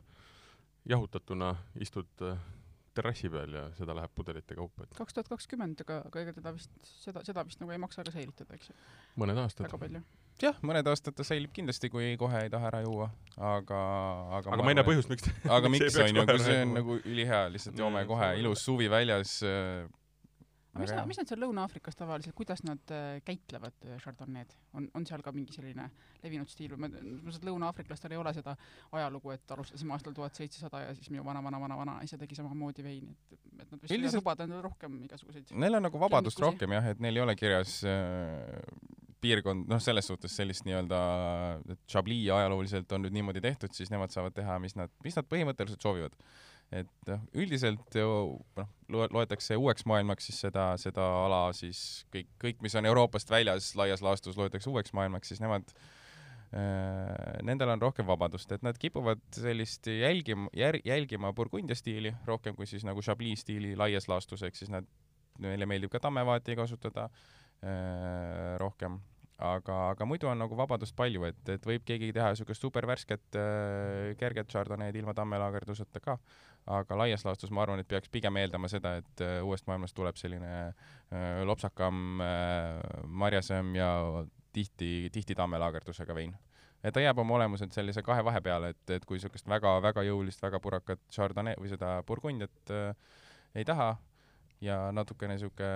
jahutatuna, 0.88 1.52
istud 1.84 2.24
äh, 2.24 2.38
terrassi 2.96 3.30
peal 3.32 3.58
ja 3.58 3.66
seda 3.78 3.96
läheb 3.98 4.14
pudelite 4.14 4.56
kaupa, 4.58 4.86
et 4.86 4.96
kaks 4.98 5.18
tuhat 5.18 5.28
kakskümmend, 5.34 5.84
aga, 5.84 6.00
aga 6.08 6.24
ega 6.24 6.36
teda 6.38 6.54
vist, 6.56 6.72
seda, 7.02 7.24
seda 7.26 7.44
vist 7.46 7.60
nagu 7.62 7.74
ei 7.74 7.82
maksa 7.82 8.06
ka 8.06 8.14
säilitada, 8.14 8.56
eks 8.56 8.72
ju? 8.72 8.78
mõned 9.20 9.44
aastad. 9.44 9.68
väga 9.68 9.82
palju 9.84 10.04
jah, 10.42 10.58
mõned 10.66 10.88
aastad 10.90 11.16
ta 11.18 11.26
säilib 11.26 11.52
kindlasti, 11.56 11.90
kui 11.92 12.14
kohe 12.20 12.44
ei 12.46 12.52
taha 12.52 12.70
ära 12.70 12.82
juua, 12.84 13.10
aga, 13.36 13.82
aga 14.40 14.54
aga 14.54 14.64
ma 14.66 14.74
ei 14.74 14.78
näe 14.80 14.86
põhjust, 14.86 15.10
miks 15.12 15.28
aga 15.58 15.70
miks 15.72 15.98
on 16.02 16.20
ju, 16.20 16.26
kui 16.28 16.44
see 16.44 16.58
on 16.64 16.74
nagu 16.78 16.98
ülihea, 17.02 17.46
lihtsalt 17.54 17.80
joome 17.80 18.04
kohe, 18.08 18.34
ilus 18.42 18.64
suvi 18.68 18.90
väljas 18.92 19.38
äh, 19.46 19.86
mis, 20.78 20.92
mis 21.10 21.18
nad 21.20 21.30
seal 21.30 21.40
Lõuna-Aafrikas 21.42 21.96
tavaliselt, 21.98 22.34
kuidas 22.38 22.62
nad 22.66 22.92
äh, 22.94 23.18
käitlevad 23.26 23.86
äh, 23.86 23.96
Chardonnay'd? 24.02 24.54
on, 24.78 24.88
on 24.94 25.06
seal 25.08 25.22
ka 25.24 25.32
mingi 25.34 25.54
selline 25.54 25.88
levinud 26.22 26.50
stiil 26.50 26.74
või 26.74 26.84
ma, 26.84 26.90
ma 27.24 27.34
saan 27.34 27.48
lõuna-aafriklastel 27.48 28.14
ei 28.14 28.20
ole 28.20 28.32
seda 28.36 28.54
ajalugu, 28.94 29.32
et 29.34 29.56
alustasime 29.56 29.94
aastal 29.96 30.16
tuhat 30.16 30.38
seitsesada 30.38 30.84
ja 30.84 30.94
siis 30.96 31.10
minu 31.14 31.24
vana-vana-vana-vanaisa 31.26 32.20
tegi 32.20 32.38
samamoodi 32.38 32.84
veini, 32.86 33.16
et, 33.32 33.40
et 33.58 33.72
nad 33.72 33.82
vist 33.82 33.94
Üldiselt... 33.96 34.20
lubavad 34.20 34.44
endale 34.46 34.64
rohkem 34.66 35.00
igasuguseid 35.08 35.54
Neil 35.58 35.80
on 35.80 35.86
nagu 35.88 36.02
vabadust 36.02 36.42
rohkem 36.44 36.76
jah, 36.78 36.92
et 36.92 37.02
neil 37.02 37.20
ei 37.20 37.26
ole 37.26 37.36
kirjas 37.38 37.80
äh, 37.88 38.97
piirkond, 39.22 39.66
noh, 39.70 39.80
selles 39.82 40.06
suhtes 40.10 40.34
sellist 40.38 40.66
nii-öelda, 40.66 40.98
et 41.74 41.80
Chablis 41.90 42.28
ajalooliselt 42.34 42.92
on 42.94 43.04
nüüd 43.06 43.16
niimoodi 43.16 43.42
tehtud, 43.44 43.74
siis 43.74 43.90
nemad 43.92 44.14
saavad 44.14 44.36
teha, 44.36 44.58
mis 44.62 44.76
nad, 44.78 44.92
mis 45.04 45.18
nad 45.18 45.26
põhimõtteliselt 45.30 45.84
soovivad. 45.84 46.14
et 46.68 47.08
noh, 47.08 47.22
üldiselt 47.40 47.94
ju 47.96 48.08
noh, 48.58 48.72
loetakse 48.92 49.56
uueks 49.56 49.86
maailmaks 49.88 50.28
siis 50.28 50.42
seda, 50.44 50.74
seda 50.76 51.06
ala 51.24 51.46
siis 51.56 52.04
kõik, 52.12 52.28
kõik, 52.42 52.58
mis 52.60 52.76
on 52.76 52.86
Euroopast 52.86 53.30
väljas 53.32 53.70
laias 53.78 54.04
laastus, 54.04 54.36
loetakse 54.36 54.68
uueks 54.68 54.92
maailmaks, 54.92 55.32
siis 55.32 55.40
nemad 55.40 55.72
Nendel 57.44 57.68
on 57.68 57.82
rohkem 57.82 58.06
vabadust, 58.08 58.52
et 58.56 58.62
nad 58.64 58.78
kipuvad 58.80 59.20
sellist 59.36 59.84
jälgima, 59.92 60.48
jälgima 60.56 61.32
Burgundia 61.36 61.76
stiili 61.76 62.14
rohkem 62.24 62.56
kui 62.56 62.66
siis 62.66 62.86
nagu 62.88 63.04
Chablis 63.04 63.42
stiili 63.44 63.74
laias 63.76 64.08
laastus, 64.08 64.42
ehk 64.46 64.56
siis 64.56 64.72
nad, 64.72 64.86
neile 65.44 65.68
meeldib 65.68 65.92
ka 65.92 66.00
tammevaati 66.00 66.56
kasutada 66.56 67.10
rohkem 68.58 69.00
aga, 69.38 69.76
aga 69.92 70.06
muidu 70.08 70.28
on 70.28 70.40
nagu 70.40 70.56
vabadust 70.58 70.96
palju, 70.98 71.22
et, 71.28 71.40
et 71.54 71.66
võib 71.66 71.84
keegi 71.86 72.10
teha 72.14 72.32
niisugust 72.32 72.64
supervärsket 72.64 73.38
äh, 73.38 74.14
kerget 74.18 74.50
chardonnay'd 74.50 74.98
ilma 74.98 75.14
tammelaagerduseta 75.16 76.02
ka, 76.02 76.16
aga 76.78 76.98
laias 77.02 77.24
laastus 77.26 77.52
ma 77.54 77.62
arvan, 77.62 77.82
et 77.82 77.88
peaks 77.88 78.10
pigem 78.12 78.36
eeldama 78.40 78.70
seda, 78.70 78.96
et 79.02 79.24
äh, 79.24 79.38
uuest 79.46 79.68
maailmast 79.70 79.96
tuleb 79.96 80.18
selline 80.18 80.50
äh, 80.66 80.74
lopsakam 81.46 82.20
äh,, 82.24 82.82
marjasem 83.06 83.72
ja 83.78 83.92
tihti, 84.52 85.08
tihti 85.14 85.38
tammelaagerdusega 85.38 86.14
vein. 86.18 86.34
et 86.82 86.94
ta 86.94 87.02
jääb 87.02 87.18
oma 87.18 87.34
olemuselt 87.38 87.74
sellise 87.74 88.02
kahe 88.06 88.24
vahepeale, 88.24 88.74
et, 88.74 88.90
et 88.98 89.06
kui 89.06 89.18
niisugust 89.18 89.48
väga-väga 89.50 90.02
jõulist, 90.06 90.42
väga 90.42 90.60
purakat 90.62 91.00
chardonnay 91.14 91.58
või 91.58 91.70
seda 91.70 92.02
burgundiat 92.06 92.74
äh, 92.74 92.92
ei 93.54 93.64
taha 93.66 93.94
ja 94.60 94.88
natukene 94.90 95.38
niisugune 95.38 95.70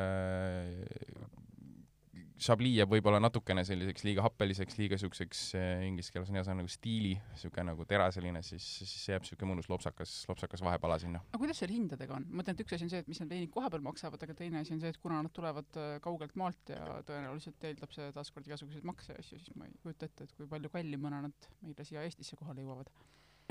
Chablis 2.42 2.74
jääb 2.74 2.90
võib-olla 2.90 3.20
natukene 3.22 3.62
selliseks 3.66 4.02
liiga 4.06 4.24
happeliseks, 4.24 4.76
liiga 4.80 4.98
siukseks 4.98 5.42
eh, 5.58 5.84
inglise 5.86 6.12
keeles 6.12 6.30
on 6.32 6.38
hea 6.38 6.44
sõna 6.46 6.62
nagu 6.62 6.70
stiili, 6.72 7.12
siuke 7.38 7.62
nagu 7.66 7.86
teraseline, 7.88 8.42
siis, 8.46 8.66
siis 8.82 9.06
jääb 9.12 9.26
siuke 9.28 9.46
mõnus 9.48 9.68
lopsakas, 9.70 10.14
lopsakas 10.30 10.64
vahepala 10.64 10.98
sinna. 11.02 11.22
aga 11.30 11.40
kuidas 11.44 11.62
seal 11.62 11.74
hindadega 11.74 12.16
on? 12.18 12.26
ma 12.30 12.40
mõtlen, 12.40 12.58
et 12.58 12.64
üks 12.64 12.76
asi 12.76 12.88
on 12.88 12.92
see, 12.92 13.04
et 13.04 13.10
mis 13.12 13.22
need 13.22 13.32
veinid 13.34 13.52
kohapeal 13.54 13.84
maksavad, 13.86 14.26
aga 14.26 14.36
teine 14.38 14.62
asi 14.62 14.74
on 14.74 14.82
see, 14.82 14.90
et 14.90 15.00
kuna 15.02 15.22
nad 15.22 15.34
tulevad 15.36 15.80
äh, 15.80 15.94
kaugelt 16.04 16.34
maalt 16.40 16.74
ja 16.74 16.98
tõenäoliselt 17.06 17.68
eeldab 17.70 17.94
see 17.94 18.10
taaskord 18.16 18.50
igasuguseid 18.50 18.90
makse 18.90 19.14
ja 19.14 19.22
asju, 19.22 19.38
siis 19.38 19.56
ma 19.56 19.70
ei 19.70 19.78
kujuta 19.84 20.10
ette, 20.10 20.26
et 20.26 20.36
kui 20.36 20.50
palju 20.50 20.72
kallimana 20.72 21.22
nad 21.28 21.50
meile 21.62 21.86
siia 21.86 22.02
Eestisse 22.02 22.38
kohale 22.40 22.66
jõuavad. 22.66 22.90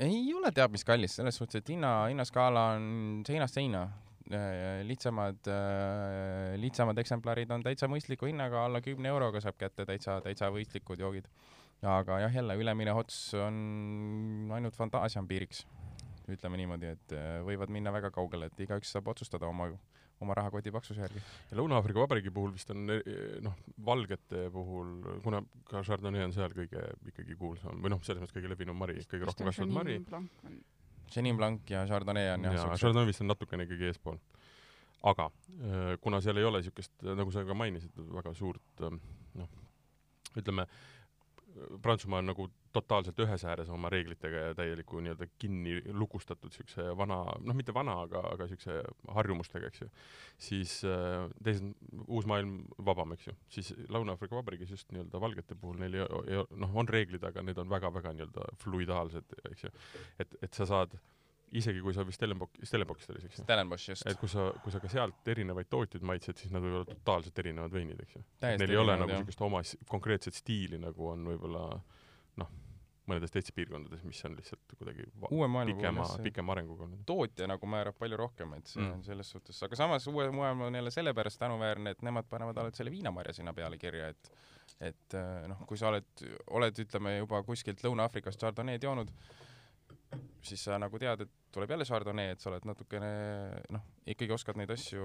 ei 0.04 0.24
ole 0.36 0.52
teab 0.52 0.76
mis 0.76 0.84
kallis, 0.84 1.16
selles 1.16 1.40
suhtes, 1.40 1.62
et 1.62 1.72
hinna, 1.72 1.96
hinnaskaala 2.12 2.72
on 2.76 3.22
seinast 3.28 3.56
seina 3.56 3.86
lihtsamad, 4.86 5.48
äh, 5.48 6.54
lihtsamad 6.60 6.98
eksemplarid 6.98 7.50
on 7.50 7.62
täitsa 7.64 7.88
mõistliku 7.90 8.28
hinnaga, 8.28 8.66
alla 8.66 8.80
kümne 8.84 9.10
euroga 9.10 9.40
saab 9.42 9.58
kätte 9.60 9.86
täitsa, 9.88 10.20
täitsa 10.24 10.50
mõistlikud 10.54 11.00
joogid. 11.00 11.28
aga 11.82 12.20
jah, 12.22 12.34
jälle 12.34 12.54
ülemine 12.54 12.92
ots 12.94 13.34
on 13.34 14.50
ainult 14.54 14.76
fantaasia 14.76 15.18
on 15.18 15.26
piiriks, 15.26 15.64
ütleme 16.30 16.60
niimoodi, 16.60 16.92
et 16.94 17.14
äh, 17.16 17.40
võivad 17.42 17.72
minna 17.74 17.92
väga 17.92 18.12
kaugele, 18.14 18.46
et 18.46 18.60
igaüks 18.60 18.92
saab 18.94 19.08
otsustada 19.10 19.48
oma, 19.48 19.66
oma 20.20 20.36
rahakoti 20.38 20.70
paksuse 20.70 21.02
järgi. 21.02 21.22
ja 21.50 21.58
Lõuna-Aafrika 21.58 22.04
Vabariigi 22.04 22.30
puhul 22.30 22.54
vist 22.54 22.70
on 22.70 22.86
noh, 22.86 23.56
valgete 23.84 24.46
puhul, 24.54 24.94
kuna 25.24 25.42
ka 25.66 25.82
Chardonnay 25.82 26.28
on 26.28 26.36
seal 26.36 26.54
kõige 26.54 26.86
ikkagi 27.10 27.34
kuulsam 27.34 27.82
või 27.82 27.96
noh, 27.96 28.04
selles 28.06 28.22
mõttes 28.22 28.38
kõige 28.38 28.54
levinum 28.54 28.78
mari, 28.78 29.02
kõige 29.02 29.26
rohkem 29.26 29.50
kasvatatud 29.50 29.74
mari 29.74 29.98
Chenin 31.12 31.36
Blanc 31.36 31.70
ja 31.70 31.84
Chardonnay 31.86 32.32
on 32.34 32.48
jah 32.48 32.56
ja, 32.56 32.68
Chardonnay 32.76 33.10
vist 33.10 33.24
on 33.24 33.30
natukene 33.32 33.66
ikkagi 33.68 33.90
eespool. 33.90 34.18
aga 35.02 35.28
äh, 35.28 35.92
kuna 36.00 36.20
seal 36.22 36.38
ei 36.38 36.44
ole 36.46 36.62
niisugust, 36.62 36.92
nagu 37.02 37.32
sa 37.34 37.44
ka 37.44 37.54
mainisid, 37.58 37.96
väga 38.16 38.34
suurt 38.38 38.84
äh, 38.86 38.98
noh, 39.40 39.48
ütleme, 40.38 40.66
Prantsusmaa 41.82 42.22
on 42.22 42.30
nagu 42.32 42.48
totaalselt 42.72 43.18
ühes 43.24 43.44
ääres 43.48 43.70
oma 43.72 43.90
reeglitega 43.92 44.46
ja 44.46 44.56
täieliku 44.58 45.00
nii-öelda 45.02 45.28
kinni 45.40 45.78
lukustatud 45.92 46.54
siukse 46.54 46.88
vana, 46.98 47.20
noh, 47.40 47.56
mitte 47.58 47.74
vana, 47.74 47.98
aga, 48.06 48.24
aga 48.32 48.48
siukse 48.50 48.80
harjumustega, 49.18 49.70
eks 49.70 49.84
ju. 49.84 49.90
siis 50.48 50.78
äh, 50.88 51.28
teised, 51.44 51.72
uus 52.06 52.28
maailm 52.30 52.60
vabam, 52.84 53.14
eks 53.16 53.30
ju, 53.30 53.36
siis 53.58 53.72
Lõuna-Aafrika 53.92 54.38
Vabariigis 54.38 54.74
just 54.76 54.92
nii-öelda 54.94 55.20
valgete 55.22 55.58
puhul 55.58 55.80
neil 55.82 56.00
ei, 56.00 56.06
ei, 56.26 56.44
noh, 56.64 56.76
on 56.82 56.90
reeglid, 56.90 57.24
aga 57.28 57.44
need 57.46 57.60
on 57.62 57.70
väga-väga 57.72 58.14
nii-öelda 58.16 58.52
fluidaalsed, 58.64 59.40
eks 59.52 59.66
ju. 59.68 59.74
et, 60.22 60.38
et 60.42 60.60
sa 60.60 60.68
saad 60.68 60.96
äh, 60.96 61.08
isegi 61.58 61.82
kui 61.84 61.92
sa 61.94 62.04
vist 62.06 62.20
Stellenbosch, 62.20 62.64
Stellenboschist 62.66 63.12
oli 63.12 63.22
see, 63.22 63.30
eks 63.30 63.40
ju? 63.40 63.44
Stellenbosch, 63.46 63.88
just. 63.92 64.06
et 64.08 64.18
kui 64.20 64.30
sa, 64.30 64.48
kui 64.64 64.72
sa 64.72 64.80
ka 64.82 64.90
sealt 64.92 65.28
erinevaid 65.32 65.68
tootjaid 65.72 66.04
maitsed, 66.08 66.38
siis 66.40 66.52
nad 66.54 66.64
võivad 66.64 66.82
olla 66.82 66.96
totaalselt 66.96 67.40
erinevad 67.42 67.74
veinid, 67.74 68.00
eks 68.04 68.16
ju. 68.16 68.22
Neil 68.44 68.70
ei 68.70 68.80
ole 68.80 68.96
nagu 69.00 69.12
niisugust 69.12 69.44
oma 69.44 69.60
konkreetset 69.90 70.38
stiili, 70.38 70.80
nagu 70.82 71.10
on 71.12 71.26
võib-olla 71.32 71.66
noh, 72.40 72.50
mõnedes 73.10 73.32
teistes 73.34 73.54
piirkondades, 73.56 74.04
mis 74.06 74.20
on 74.28 74.36
lihtsalt 74.38 74.76
kuidagi 74.78 75.06
uue 75.30 75.48
maailma 75.50 75.74
pikema, 75.74 76.06
pikema 76.22 76.54
arenguga 76.54 76.86
olnud. 76.86 77.02
tootja 77.08 77.48
nagu 77.50 77.68
määrab 77.68 77.98
palju 77.98 78.18
rohkem, 78.20 78.54
et 78.58 78.70
see 78.70 78.82
mm. 78.82 78.96
on 78.96 79.04
selles 79.06 79.32
suhtes, 79.34 79.58
aga 79.66 79.78
samas 79.78 80.06
uue 80.12 80.28
maailma 80.34 80.70
on 80.70 80.80
jälle 80.80 80.94
sellepärast 80.94 81.40
tänuväärne, 81.42 81.96
et 81.96 82.02
nemad 82.06 82.28
panevad 82.30 82.62
alati 82.62 82.82
selle 82.82 82.94
viinamarja 82.94 83.34
sinna 83.40 83.54
peale 83.56 83.78
kirja, 83.80 84.12
et 84.14 84.32
et 84.82 85.14
noh, 85.50 85.60
kui 85.68 85.78
sa 85.78 85.90
oled, 85.90 86.22
oled, 86.56 86.78
ütleme 86.84 87.16
juba 87.18 87.42
kuskilt 87.46 87.82
Lõuna-Aafrikast 87.84 88.40
Chardonnay'd 88.40 88.82
joonud, 88.82 89.10
siis 90.42 90.62
sa 90.64 90.78
nagu 90.80 90.98
tead, 90.98 91.26
et 91.26 91.52
tuleb 91.54 91.74
jälle 91.74 91.86
Chardonnay, 91.86 92.32
et 92.34 92.42
sa 92.42 92.50
oled 92.50 92.66
natukene 92.66 93.12
noh, 93.74 93.84
ikkagi 94.08 94.34
oskad 94.34 94.58
neid 94.58 94.72
asju 94.74 95.04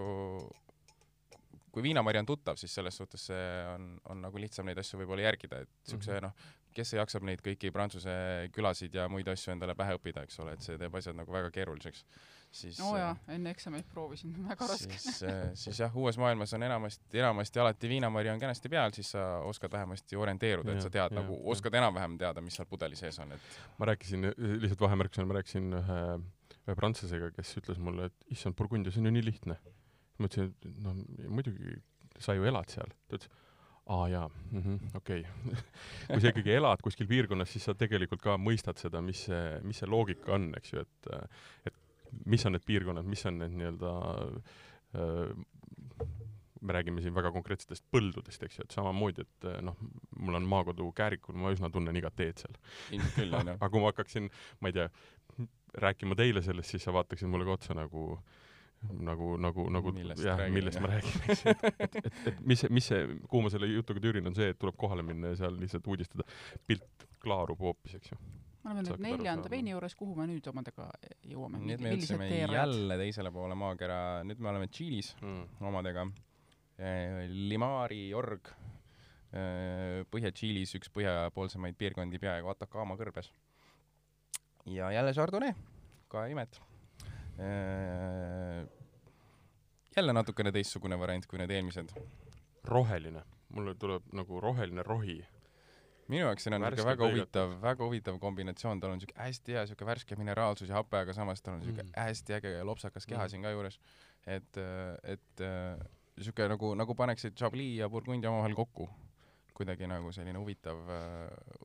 kui 1.77 1.85
viinamari 1.85 2.21
on 2.21 2.29
tuttav, 2.29 2.57
siis 2.57 2.73
selles 2.73 2.97
suhtes 2.97 3.27
see 3.29 3.49
on, 3.73 3.91
on 4.09 4.23
nagu 4.25 4.41
lihtsam 4.41 4.65
neid 4.65 4.79
asju 4.81 5.03
võib-olla 5.03 5.27
järgida, 5.27 5.61
et 5.61 5.69
siukse 5.85 6.11
mm 6.11 6.17
-hmm. 6.17 6.25
noh, 6.25 6.55
kes 6.77 6.93
jaksab 6.97 7.25
neid 7.25 7.41
kõiki 7.45 7.71
Prantsuse 7.73 8.15
külasid 8.53 8.97
ja 8.97 9.07
muid 9.09 9.27
asju 9.29 9.53
endale 9.53 9.75
pähe 9.75 9.97
õppida, 9.97 10.25
eks 10.25 10.39
ole, 10.43 10.57
et 10.57 10.65
see 10.65 10.77
teeb 10.77 10.95
asjad 10.95 11.17
nagu 11.17 11.33
väga 11.33 11.53
keeruliseks 11.53 12.05
siis 12.51 12.79
oo 12.79 12.91
oh 12.91 12.97
jaa, 12.99 13.11
äh, 13.11 13.35
enne 13.35 13.51
eksameid 13.53 13.87
proovisin, 13.91 14.33
väga 14.51 14.67
raske. 14.71 14.97
siis, 14.99 15.21
äh, 15.27 15.49
siis 15.53 15.79
jah, 15.83 15.95
uues 15.97 16.17
maailmas 16.21 16.53
on 16.53 16.63
enamasti, 16.63 17.19
enamasti 17.19 17.59
alati 17.59 17.89
viinamari 17.91 18.31
on 18.31 18.39
kenasti 18.39 18.69
peal, 18.69 18.93
siis 18.95 19.11
sa 19.15 19.25
oskad 19.47 19.71
vähemasti 19.71 20.15
orienteeruda, 20.15 20.73
et 20.73 20.85
sa 20.85 20.91
tead 20.93 21.13
ja, 21.13 21.21
nagu, 21.21 21.37
oskad 21.51 21.75
enam-vähem 21.77 22.17
teada, 22.17 22.41
mis 22.41 22.57
seal 22.57 22.69
pudeli 22.69 22.95
sees 22.99 23.19
on, 23.23 23.35
et 23.35 23.57
ma 23.77 23.91
rääkisin, 23.91 24.31
lihtsalt 24.37 24.85
vahemärkusena, 24.87 25.27
ma 25.29 25.39
rääkisin 25.39 25.79
ühe, 25.81 25.99
ühe 26.67 26.77
prantslasega, 26.79 27.31
kes 27.35 27.57
ütles 27.61 27.81
mulle, 27.83 28.11
et 28.11 28.37
issand, 28.37 28.57
Burgundia, 28.59 28.93
see 28.93 29.03
on 29.03 29.11
ju 29.11 29.17
nii 29.19 29.27
lihtne. 29.27 29.59
Ma 30.17 30.29
ütlesin, 30.29 30.53
et 30.53 30.79
no 30.83 30.95
muidugi, 31.33 31.75
sa 32.23 32.35
ju 32.37 32.47
elad 32.49 32.71
seal. 32.73 32.93
ta 33.07 33.19
ütles, 33.19 33.33
aa 33.87 34.07
jaa 34.11 34.27
mm 34.27 34.61
-hmm,, 34.61 34.95
okei 34.99 35.21
okay. 35.21 35.63
kui 36.11 36.21
sa 36.21 36.31
ikkagi 36.33 36.55
elad 36.57 36.81
kuskil 36.83 37.07
piirkonnas, 37.07 37.51
siis 37.53 37.67
sa 37.69 37.75
tegelikult 37.75 38.21
ka 38.21 38.37
mõistad 38.37 38.79
seda, 38.81 39.01
mis 39.01 39.25
see, 39.29 39.59
mis 39.63 39.79
see 39.79 39.89
loogika 39.89 40.35
on, 40.35 40.51
eks 40.57 40.73
ju, 40.73 40.85
et 40.85 41.11
et 41.71 41.83
mis 42.25 42.45
on 42.45 42.55
need 42.55 42.65
piirkonnad, 42.65 43.05
mis 43.07 43.25
on 43.25 43.39
need 43.43 43.55
nii-öelda 43.55 43.93
me 46.61 46.73
räägime 46.73 47.01
siin 47.01 47.15
väga 47.15 47.31
konkreetsetest 47.31 47.85
põldudest, 47.93 48.43
eks 48.43 48.59
ju, 48.59 48.65
et 48.65 48.75
samamoodi, 48.75 49.25
et 49.25 49.47
noh, 49.65 49.77
mul 50.19 50.39
on 50.39 50.47
maakodu 50.49 50.89
Käärikul, 50.95 51.37
ma 51.39 51.51
üsna 51.53 51.69
tunnen 51.73 51.95
igat 51.95 52.15
teed 52.17 52.41
seal. 52.41 52.57
ilmselt 52.91 53.15
küll, 53.19 53.35
on 53.37 53.51
ju. 53.51 53.55
aga 53.61 53.69
kui 53.73 53.83
ma 53.83 53.91
hakkaksin, 53.91 54.29
ma 54.61 54.71
ei 54.71 54.77
tea, 54.79 54.87
rääkima 55.85 56.17
teile 56.17 56.41
sellest, 56.45 56.73
siis 56.73 56.87
sa 56.87 56.93
vaataksid 56.95 57.29
mulle 57.29 57.47
ka 57.47 57.57
otsa 57.57 57.77
nagu 57.77 58.07
nagu, 59.03 59.33
nagu, 59.41 59.67
nagu 59.73 59.93
millest 59.95 60.23
jah, 60.23 60.41
millest 60.53 60.81
ma 60.83 60.91
räägin, 60.93 61.21
eks 61.27 61.45
ju, 61.45 61.53
et, 61.67 61.79
et, 61.87 61.99
et, 61.99 62.19
et 62.31 62.41
mis, 62.47 62.65
mis 62.69 62.89
see, 62.93 63.05
kuhu 63.27 63.45
ma 63.45 63.53
selle 63.53 63.69
jutuga 63.71 64.03
tüürin, 64.03 64.29
on 64.29 64.37
see, 64.37 64.51
et 64.53 64.59
tuleb 64.61 64.77
kohale 64.79 65.05
minna 65.05 65.33
ja 65.33 65.43
seal 65.43 65.57
lihtsalt 65.59 65.87
uudistada. 65.89 66.27
pilt 66.67 67.07
klaarub 67.23 67.59
hoopis, 67.61 67.97
eks 67.97 68.13
ju 68.13 68.19
me 68.67 68.73
oleme 68.73 68.83
nüüd 68.83 69.03
neljanda 69.03 69.51
veini 69.51 69.71
juures, 69.71 69.95
kuhu 69.95 70.15
me 70.17 70.27
nüüd 70.27 70.47
omadega 70.51 70.87
jõuame? 71.27 71.61
nüüd 71.63 71.83
me 71.83 71.93
jõudsime 71.95 72.27
jälle 72.51 72.97
teisele 72.99 73.31
poole 73.31 73.55
maakera, 73.55 73.99
nüüd 74.27 74.41
me 74.43 74.51
oleme 74.51 74.67
Tšiilis 74.71 75.13
mm. 75.21 75.63
omadega 75.69 76.03
eh,. 76.77 77.27
Limari 77.31 78.01
org 78.17 78.51
eh,, 79.31 80.03
Põhja-Tšiilis 80.11 80.75
üks 80.79 80.91
põhjapoolsemaid 80.95 81.79
piirkondi 81.79 82.19
peaaegu 82.19 82.51
Atacama 82.51 82.99
kõrbes. 82.99 83.31
ja 84.67 84.91
jälle 84.91 85.15
Chardonnay, 85.15 85.55
ka 86.11 86.27
imet. 86.27 86.59
Jälle 89.97 90.13
natukene 90.13 90.51
teistsugune 90.51 90.99
variant 90.99 91.25
kui 91.25 91.39
need 91.41 91.51
eelmised. 91.53 91.93
roheline, 92.67 93.23
mulle 93.55 93.75
tuleb 93.79 94.13
nagu 94.13 94.41
roheline 94.43 94.83
rohi 94.83 95.21
minu 96.07 96.23
jaoks 96.23 96.45
siin 96.45 96.55
on 96.55 96.63
niisugune 96.63 96.93
väga 96.93 97.09
huvitav, 97.11 97.53
väga 97.61 97.85
huvitav 97.85 98.19
kombinatsioon, 98.19 98.79
tal 98.79 98.93
on 98.93 98.99
niisugune 98.99 99.23
hästi 99.23 99.55
hea 99.55 99.63
niisugune 99.65 99.89
värske 99.91 100.19
mineraalsus 100.19 100.69
ja 100.71 100.77
hape, 100.79 101.01
aga 101.03 101.15
samas 101.15 101.43
tal 101.43 101.57
on 101.57 101.63
niisugune 101.63 101.89
mm. 101.89 101.97
hästi 101.97 102.37
äge 102.37 102.53
ja 102.53 102.65
lopsakas 102.67 103.07
keha 103.09 103.25
mm. 103.25 103.33
siin 103.33 103.43
ka 103.47 103.51
juures. 103.55 103.79
et, 104.37 104.61
et 105.03 105.43
niisugune 106.17 106.49
nagu, 106.53 106.73
nagu 106.79 106.95
paneksid 106.95 107.35
Chablis 107.39 107.77
ja 107.81 107.89
Burgundia 107.89 108.31
omavahel 108.31 108.55
kokku. 108.55 108.89
Kuidagi 109.57 109.87
nagu 109.89 110.11
selline 110.13 110.37
huvitav, 110.37 110.77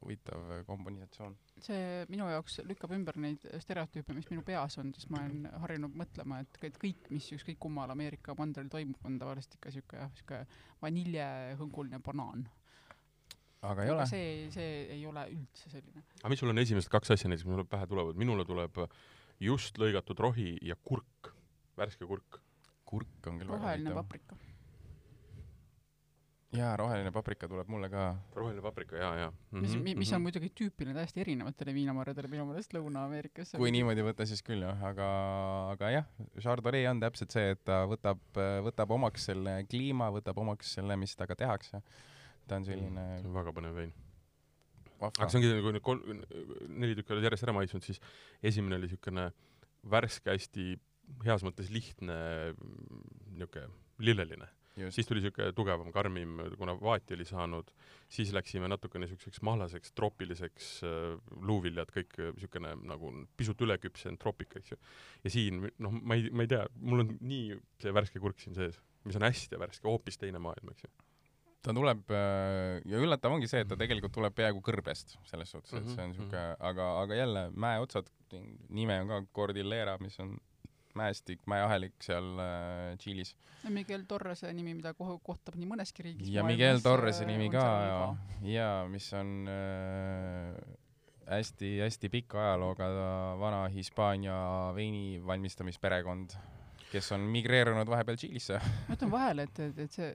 huvitav 0.01 0.55
kombinatsioon. 0.68 1.36
see 1.61 2.07
minu 2.12 2.28
jaoks 2.30 2.62
lükkab 2.68 2.95
ümber 2.97 3.18
neid 3.20 3.45
stereotüüpe, 3.61 4.16
mis 4.16 4.30
minu 4.32 4.45
peas 4.47 4.78
on, 4.80 4.95
sest 4.97 5.12
ma 5.12 5.20
olen 5.20 5.45
harjunud 5.66 5.99
mõtlema, 6.01 6.40
et, 6.45 6.59
kõik, 6.80 7.11
mis 7.12 7.28
ükskõik 7.36 7.61
kummal 7.62 7.93
Ameerika 7.93 8.36
mandril 8.38 8.70
toimub, 8.72 9.01
on 9.09 9.20
tavaliselt 9.20 9.59
ikka 9.59 9.70
niisugune 9.70 10.09
niisugune 10.12 10.43
vaniljehõnguline 10.82 12.01
banaan 12.03 12.47
aga 13.62 13.84
ei 13.84 13.90
aga 13.90 13.99
ole. 13.99 14.07
see, 14.11 14.30
see 14.55 14.70
ei 14.97 15.03
ole 15.07 15.24
üldse 15.30 15.70
selline. 15.70 16.05
aga 16.20 16.32
mis 16.32 16.43
sul 16.43 16.53
on 16.53 16.62
esimesed 16.62 16.90
kaks 16.93 17.14
asja 17.14 17.30
näiteks, 17.30 17.47
mis 17.47 17.55
mulle 17.55 17.66
pähe 17.68 17.86
tulevad, 17.90 18.18
minule 18.18 18.47
tuleb 18.49 18.80
just 19.43 19.78
lõigatud 19.82 20.18
rohi 20.22 20.57
ja 20.66 20.76
kurk, 20.82 21.32
värske 21.78 22.09
kurk. 22.09 22.40
kurk 22.93 23.30
on 23.30 23.38
küll 23.40 23.55
roheline 23.55 23.95
paprika. 23.97 24.38
jaa, 26.57 26.72
roheline 26.76 27.12
paprika 27.14 27.48
tuleb 27.48 27.68
mulle 27.72 27.88
ka. 27.92 28.05
roheline 28.36 28.62
paprika, 28.64 28.96
jaa, 29.00 29.12
jaa. 29.16 29.32
mis 29.57 29.74
Mhm,, 29.74 29.98
mis 29.98 30.12
on 30.12 30.22
muidugi 30.24 30.50
tüüpiline 30.61 30.94
täiesti 30.96 31.22
erinevatele 31.24 31.74
viinamarjadele 31.74 32.28
minu 32.28 32.46
meelest 32.48 32.74
Lõuna-Ameerikas. 32.76 33.55
kui 33.57 33.72
niimoodi 33.74 34.05
võtta, 34.05 34.26
siis 34.28 34.42
küll 34.46 34.64
jah, 34.66 34.84
aga, 34.90 35.09
aga 35.72 35.90
jah, 35.96 36.09
Chardonnay 36.38 36.86
on 36.90 37.00
täpselt 37.00 37.34
see, 37.34 37.57
et 37.57 37.64
ta 37.64 37.82
võtab, 37.88 38.22
võtab 38.68 38.94
omaks 38.98 39.28
selle 39.30 39.62
kliima, 39.70 40.11
võtab 40.12 40.38
omaks 40.44 40.76
selle, 40.78 40.96
mis 41.00 41.16
temaga 41.16 41.38
tehakse. 41.44 41.82
ta 42.46 42.59
on 42.59 42.64
selline 42.66 43.05
see 43.20 43.28
on 43.30 43.36
väga 43.38 43.53
põnev 43.57 43.76
vein. 43.78 43.92
aga 45.00 45.28
see 45.28 45.40
ongi 45.40 45.53
nagu 45.57 45.72
need 45.72 45.84
kolm, 45.86 46.24
neli 46.68 46.96
tükki 46.98 47.16
oled 47.16 47.30
järjest 47.30 47.48
ära 47.48 47.57
maitsnud, 47.57 47.84
siis 47.86 48.00
esimene 48.42 48.76
oli 48.76 48.90
niisugune 48.90 49.30
värske, 49.82 50.30
hästi 50.30 50.74
heas 51.24 51.44
mõttes 51.46 51.70
lihtne 51.72 52.18
niisugune 53.32 53.70
lilleline. 54.03 54.48
Siis 54.90 55.06
tuli 55.08 55.20
niisugune 55.20 55.52
tugevam, 55.56 55.90
karmim, 55.92 56.38
kuna 56.58 56.74
vaati 56.80 57.14
oli 57.16 57.26
saanud, 57.28 57.70
siis 58.12 58.32
läksime 58.32 58.68
natukene 58.72 59.06
niisuguseks 59.06 59.42
mahlaseks, 59.44 59.92
troopiliseks 59.98 60.70
äh, 60.88 61.36
luuviljad, 61.44 61.92
kõik 61.94 62.16
niisugune 62.32 62.74
nagu 62.88 63.12
pisut 63.36 63.60
üleküpsenud 63.66 64.20
troopika, 64.22 64.62
eks 64.62 64.74
ju. 64.74 64.80
ja 65.24 65.32
siin, 65.34 65.64
noh, 65.82 65.94
ma 66.00 66.18
ei, 66.18 66.30
ma 66.32 66.46
ei 66.46 66.52
tea, 66.54 66.66
mul 66.80 67.04
on 67.04 67.16
nii 67.20 67.56
see 67.82 67.94
värske 67.94 68.22
kurk 68.22 68.40
siin 68.40 68.56
sees, 68.58 68.80
mis 69.04 69.18
on 69.18 69.26
hästi 69.28 69.60
värske, 69.60 69.88
hoopis 69.88 70.20
teine 70.20 70.40
maailm, 70.42 70.72
eks 70.72 70.86
ju. 70.86 70.92
ta 71.62 71.74
tuleb 71.76 72.08
äh, 72.10 72.78
ja 72.90 73.02
üllatav 73.02 73.36
ongi 73.36 73.50
see, 73.50 73.62
et 73.62 73.68
ta 73.70 73.76
tegelikult 73.78 74.14
tuleb 74.16 74.34
peaaegu 74.34 74.62
kõrbest 74.64 75.18
selles 75.28 75.52
suhtes, 75.52 75.74
et 75.76 75.90
see 75.92 76.00
on 76.00 76.10
Mhm, 76.10 76.16
siuke, 76.16 76.46
aga, 76.70 76.88
aga 77.02 77.20
jälle 77.20 77.44
mäeotsad, 77.54 78.08
nime 78.72 79.02
on 79.04 79.12
ka 79.12 79.20
Cordillera, 79.36 79.98
mis 80.00 80.16
on 80.24 80.32
mäestik, 80.99 81.43
mäeahelik 81.51 81.97
seal 82.05 82.38
äh, 82.43 82.93
Tšiilis. 83.01 83.34
Miguel 83.72 84.05
Torrese 84.09 84.53
nimi, 84.53 84.74
mida 84.74 84.95
kohe 84.99 85.18
kohtab 85.22 85.57
nii 85.59 85.68
mõneski 85.70 86.07
riigis. 86.09 86.30
ja 86.34 86.45
Miguel 86.47 86.82
Torrese 86.84 87.26
nimi 87.28 87.51
ka 87.53 87.66
ja, 87.86 87.99
ja 88.51 88.70
mis 88.90 89.07
on 89.16 89.51
äh, 89.51 90.57
hästi-hästi 91.30 92.11
pika 92.12 92.40
ajalooga 92.49 92.88
vana 93.40 93.66
Hispaania 93.72 94.34
veini 94.74 95.20
valmistamisperekond, 95.26 96.36
kes 96.93 97.12
on 97.16 97.24
migreerunud 97.32 97.88
vahepeal 97.88 98.18
Tšiilisse. 98.20 98.59
ma 98.88 98.97
ütlen 98.97 99.12
vahele, 99.12 99.47
et, 99.49 99.61
et, 99.64 99.82
et 99.86 99.97
see 99.97 100.09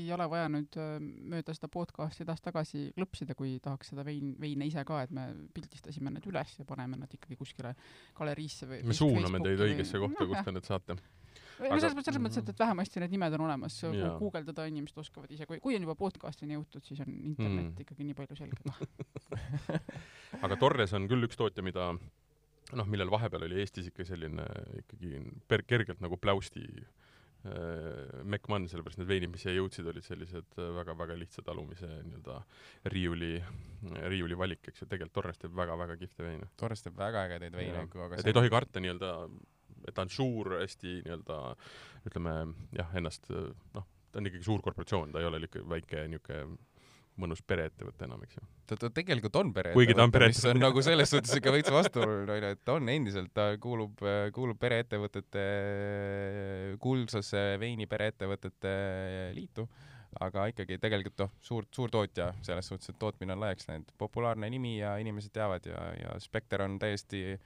ei 0.00 0.04
ole 0.14 0.26
vaja 0.32 0.50
nüüd 0.52 0.78
äh, 0.80 0.94
mööda 1.32 1.54
seda 1.56 1.70
podcast'i 1.72 2.24
edasi-tagasi 2.26 2.84
klõpsida, 2.96 3.36
kui 3.38 3.56
tahaks 3.64 3.92
seda 3.92 4.04
vein, 4.06 4.34
veine 4.40 4.68
ise 4.68 4.84
ka, 4.88 5.02
et 5.06 5.12
me 5.14 5.28
pildistasime 5.54 6.14
need 6.14 6.28
üles 6.30 6.54
ja 6.58 6.68
paneme 6.68 7.00
nad 7.00 7.12
ikkagi 7.12 7.38
kuskile 7.40 7.74
galeriisse 8.18 8.68
või 8.70 8.84
me 8.88 8.96
suuname 8.96 9.42
teid 9.44 9.66
õigesse 9.68 10.00
kohta, 10.02 10.28
kus 10.30 10.46
te 10.46 10.56
need 10.56 10.68
saate. 10.68 10.98
või 11.58 11.74
no 11.74 11.78
selles 11.82 11.96
mõttes, 11.98 12.10
selles 12.10 12.24
mõttes, 12.24 12.40
et, 12.42 12.54
et 12.54 12.64
vähemasti 12.64 13.02
need 13.02 13.14
nimed 13.16 13.36
on 13.38 13.46
olemas, 13.48 13.78
guugeldada 14.22 14.66
inimesed 14.70 15.04
oskavad 15.04 15.30
ise, 15.34 15.46
kui, 15.50 15.60
kui 15.62 15.76
on 15.76 15.86
juba 15.86 15.98
podcast'ini 16.00 16.56
jõutud, 16.56 16.84
siis 16.88 17.04
on 17.04 17.12
internet 17.12 17.68
mm. 17.68 17.84
ikkagi 17.84 18.08
nii 18.08 18.18
palju 18.18 18.40
selgem. 18.40 18.72
aga 20.44 20.58
Torres 20.60 20.96
on 20.96 21.08
küll 21.10 21.28
üks 21.28 21.38
tootja, 21.38 21.64
mida 21.64 21.92
noh, 22.78 22.88
millel 22.88 23.10
vahepeal 23.12 23.46
oli 23.46 23.60
Eestis 23.62 23.90
ikka 23.90 24.06
selline 24.08 24.46
ikkagi 24.82 25.20
per-, 25.48 25.64
kergelt 25.68 26.02
nagu 26.04 26.18
pläusti 26.20 26.64
äh, 26.72 28.22
mekkmann, 28.24 28.68
sellepärast 28.70 29.00
need 29.00 29.10
veinid, 29.10 29.32
mis 29.34 29.44
siia 29.44 29.54
jõudsid, 29.56 29.88
olid 29.92 30.06
sellised 30.06 30.58
äh, 30.58 30.72
väga-väga 30.78 31.16
lihtsa 31.20 31.44
talumise 31.46 31.88
nii-öelda 32.08 32.40
riiuli, 32.94 33.32
riiuli 34.12 34.38
valik, 34.38 34.66
eks 34.70 34.84
ju, 34.84 34.90
tegelikult 34.90 35.18
Torres 35.20 35.42
teeb 35.42 35.56
väga-väga 35.58 35.98
kihvte 36.00 36.26
veine. 36.26 36.50
Torres 36.60 36.84
teeb 36.84 36.98
väga 36.98 37.26
ägedaid 37.28 37.58
veine, 37.58 37.86
aga 37.86 38.20
et 38.20 38.30
ei 38.30 38.38
tohi 38.38 38.52
karta 38.52 38.82
nii-öelda, 38.82 39.14
et 39.86 39.96
ta 39.96 40.06
on 40.06 40.12
suur, 40.12 40.56
hästi 40.62 41.00
nii-öelda 41.06 41.40
ütleme 42.10 42.36
jah, 42.78 42.94
ennast 42.98 43.30
noh, 43.32 43.88
ta 44.12 44.20
on 44.20 44.28
ikkagi 44.28 44.46
suur 44.46 44.62
korporatsioon, 44.64 45.12
ta 45.12 45.22
ei 45.22 45.28
ole 45.28 45.42
niisugune 45.42 45.76
väike 45.76 46.06
niisugune 46.12 46.60
mõnus 47.20 47.42
pereettevõte 47.44 48.06
enam, 48.06 48.22
eks 48.24 48.38
ju. 48.38 48.44
ta, 48.70 48.76
ta 48.80 48.90
tegelikult 48.94 49.36
on 49.40 49.52
pere. 49.54 49.74
Kuigi 49.76 49.96
ta 49.96 50.06
on 50.06 50.10
mis 50.10 50.16
pereettevõte. 50.16 50.54
on 50.54 50.62
nagu 50.64 50.84
selles 50.84 51.12
suhtes 51.12 51.36
ikka 51.38 51.54
veits 51.54 51.72
vastuoluline 51.72 52.36
onju, 52.36 52.52
et 52.56 52.62
ta 52.64 52.76
on 52.78 52.92
endiselt, 52.92 53.32
ta 53.36 53.48
kuulub, 53.62 54.02
kuulub 54.34 54.60
pereettevõtete, 54.62 55.46
kuulsasse 56.82 57.42
veini 57.60 57.88
pereettevõtete 57.90 58.74
liitu, 59.36 59.66
aga 60.24 60.46
ikkagi 60.52 60.78
tegelikult 60.80 61.26
noh, 61.26 61.34
suur, 61.44 61.68
suur 61.72 61.92
tootja 61.92 62.32
selles 62.44 62.68
suhtes, 62.72 62.92
et 62.92 63.00
tootmine 63.00 63.36
on 63.36 63.44
laiaks 63.44 63.68
läinud, 63.68 63.92
populaarne 64.00 64.48
nimi 64.52 64.78
ja 64.78 64.96
inimesed 65.02 65.34
teavad 65.36 65.68
ja, 65.68 65.84
ja 66.00 66.16
spekter 66.22 66.64
on 66.64 66.78
täiesti 66.82 67.36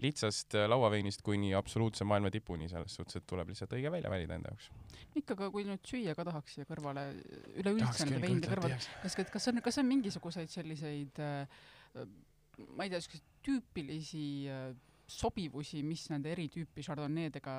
lihtsast 0.00 0.54
lauaveinist 0.70 1.22
kuni 1.26 1.54
absoluutse 1.54 2.06
maailma 2.08 2.30
tipuni 2.32 2.68
selles 2.70 2.94
suhtes, 2.96 3.18
et 3.20 3.26
tuleb 3.28 3.50
lihtsalt 3.52 3.74
õige 3.76 3.92
välja 3.92 4.12
valida 4.12 4.38
enda 4.38 4.54
jaoks. 4.54 4.70
ikka, 5.18 5.34
aga 5.34 5.50
kui 5.50 5.66
nüüd 5.68 5.84
süüa 5.86 6.14
ka 6.16 6.24
tahaks 6.28 6.56
siia 6.56 6.68
kõrvale, 6.68 7.06
üleüldse 7.60 8.06
nende 8.06 8.22
veinide 8.24 8.52
kõrvale, 8.54 8.78
kas, 9.02 9.18
kas 9.34 9.50
on, 9.52 9.60
kas 9.64 9.80
on 9.82 9.90
mingisuguseid 9.90 10.52
selliseid 10.52 11.20
äh, 11.24 11.60
ma 12.76 12.86
ei 12.86 12.92
tea, 12.92 13.00
siukseid 13.02 13.26
tüüpilisi 13.46 14.24
äh, 14.50 14.70
sobivusi, 15.10 15.82
mis 15.86 16.06
nende 16.12 16.30
eri 16.32 16.46
tüüpi 16.52 16.84
Chardonnay-dega 16.86 17.54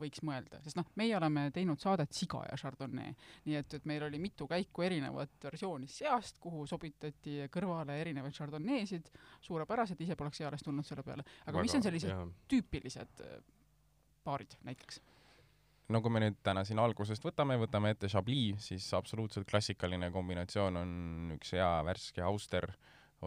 võiks 0.00 0.22
mõelda, 0.26 0.60
sest 0.64 0.78
noh, 0.78 0.88
meie 1.00 1.16
oleme 1.18 1.48
teinud 1.54 1.80
saadet 1.82 2.14
Siga 2.16 2.42
ja 2.48 2.58
Chardonnay, 2.60 3.14
nii 3.46 3.58
et, 3.60 3.76
et 3.78 3.88
meil 3.88 4.06
oli 4.08 4.20
mitu 4.22 4.48
käiku 4.50 4.86
erinevat 4.86 5.48
versiooni 5.48 5.88
seast, 5.90 6.40
kuhu 6.42 6.66
sobitati 6.68 7.46
kõrvale 7.52 7.98
erinevaid 8.02 8.36
Chardonnay'sid, 8.36 9.10
suurepärased, 9.46 10.00
ise 10.02 10.18
poleks 10.18 10.42
eales 10.44 10.64
tulnud 10.66 10.86
selle 10.86 11.04
peale, 11.06 11.26
aga 11.46 11.62
mis 11.62 11.76
on 11.78 11.86
sellised 11.86 12.32
tüüpilised 12.50 13.26
äh, 13.26 13.36
paarid 14.26 14.58
näiteks? 14.66 15.00
no 15.92 16.00
kui 16.02 16.10
me 16.10 16.22
nüüd 16.24 16.40
täna 16.42 16.64
siin 16.66 16.80
algusest 16.82 17.24
võtame, 17.24 17.58
võtame 17.62 17.92
ette 17.94 18.10
Chablis, 18.10 18.72
siis 18.72 18.88
absoluutselt 18.98 19.46
klassikaline 19.48 20.10
kombinatsioon 20.14 20.80
on 20.82 20.92
üks 21.36 21.54
hea 21.54 21.68
värske 21.86 22.24
auster 22.26 22.72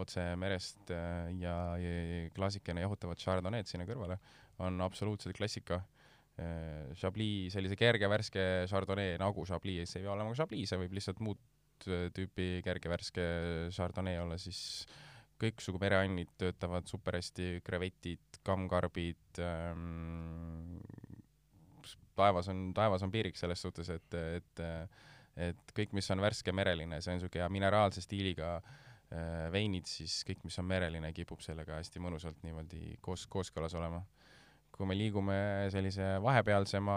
otse 0.02 0.24
merest 0.40 0.92
äh, 0.94 1.30
ja, 1.40 1.54
klaasikene 2.34 2.84
jahutavat 2.84 3.20
Chardonnay'd 3.22 3.68
sinna 3.70 3.86
kõrvale 3.88 4.18
on 4.64 4.80
absoluutselt 4.84 5.36
klassika. 5.36 5.82
Chablis, 6.96 7.52
sellise 7.52 7.76
kerge 7.76 8.08
värske 8.08 8.42
Chardonnay 8.70 9.18
nagu 9.20 9.44
Chablis, 9.44 9.90
see 9.90 10.00
ei 10.00 10.06
pea 10.06 10.14
olema 10.14 10.32
Chablis, 10.32 10.70
see 10.70 10.78
võib 10.80 10.94
lihtsalt 10.96 11.20
muud 11.20 11.40
äh, 11.90 12.06
tüüpi 12.16 12.62
kerge 12.64 12.88
värske 12.88 13.26
Chardonnay 13.74 14.20
olla, 14.22 14.38
siis 14.40 14.86
kõiksugu 15.40 15.80
mereannid 15.82 16.32
töötavad 16.40 16.88
super 16.88 17.18
hästi, 17.18 17.60
krevetid, 17.64 18.40
kammkarbid 18.46 19.40
ähm,, 19.44 20.80
taevas 22.16 22.48
on, 22.52 22.70
taevas 22.76 23.04
on 23.04 23.12
piiriks 23.12 23.44
selles 23.44 23.60
suhtes, 23.60 23.92
et, 23.92 24.20
et 24.40 24.66
et 25.40 25.72
kõik, 25.72 25.92
mis 25.96 26.08
on 26.12 26.20
värske 26.20 26.52
mereline, 26.52 26.98
see 27.00 27.12
on 27.12 27.16
niisugune 27.16 27.40
hea 27.40 27.52
mineraalse 27.52 28.02
stiiliga 28.04 28.56
äh, 28.58 28.89
veinid, 29.50 29.88
siis 29.90 30.20
kõik, 30.22 30.44
mis 30.46 30.58
on 30.62 30.68
mereline, 30.70 31.08
kipub 31.12 31.40
sellega 31.42 31.80
hästi 31.80 31.98
mõnusalt 32.02 32.44
niimoodi 32.46 32.96
koos, 33.02 33.26
kooskõlas 33.26 33.74
olema. 33.74 34.04
kui 34.70 34.86
me 34.86 34.94
liigume 34.96 35.34
sellise 35.68 36.14
vahepealsema 36.22 36.94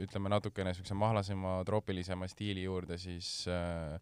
ütleme 0.00 0.32
natukene 0.32 0.72
niisuguse 0.72 0.96
mahlasema, 0.96 1.60
troopilisema 1.68 2.28
stiili 2.30 2.64
juurde, 2.64 2.98
siis 3.00 3.46
äh, 3.50 4.00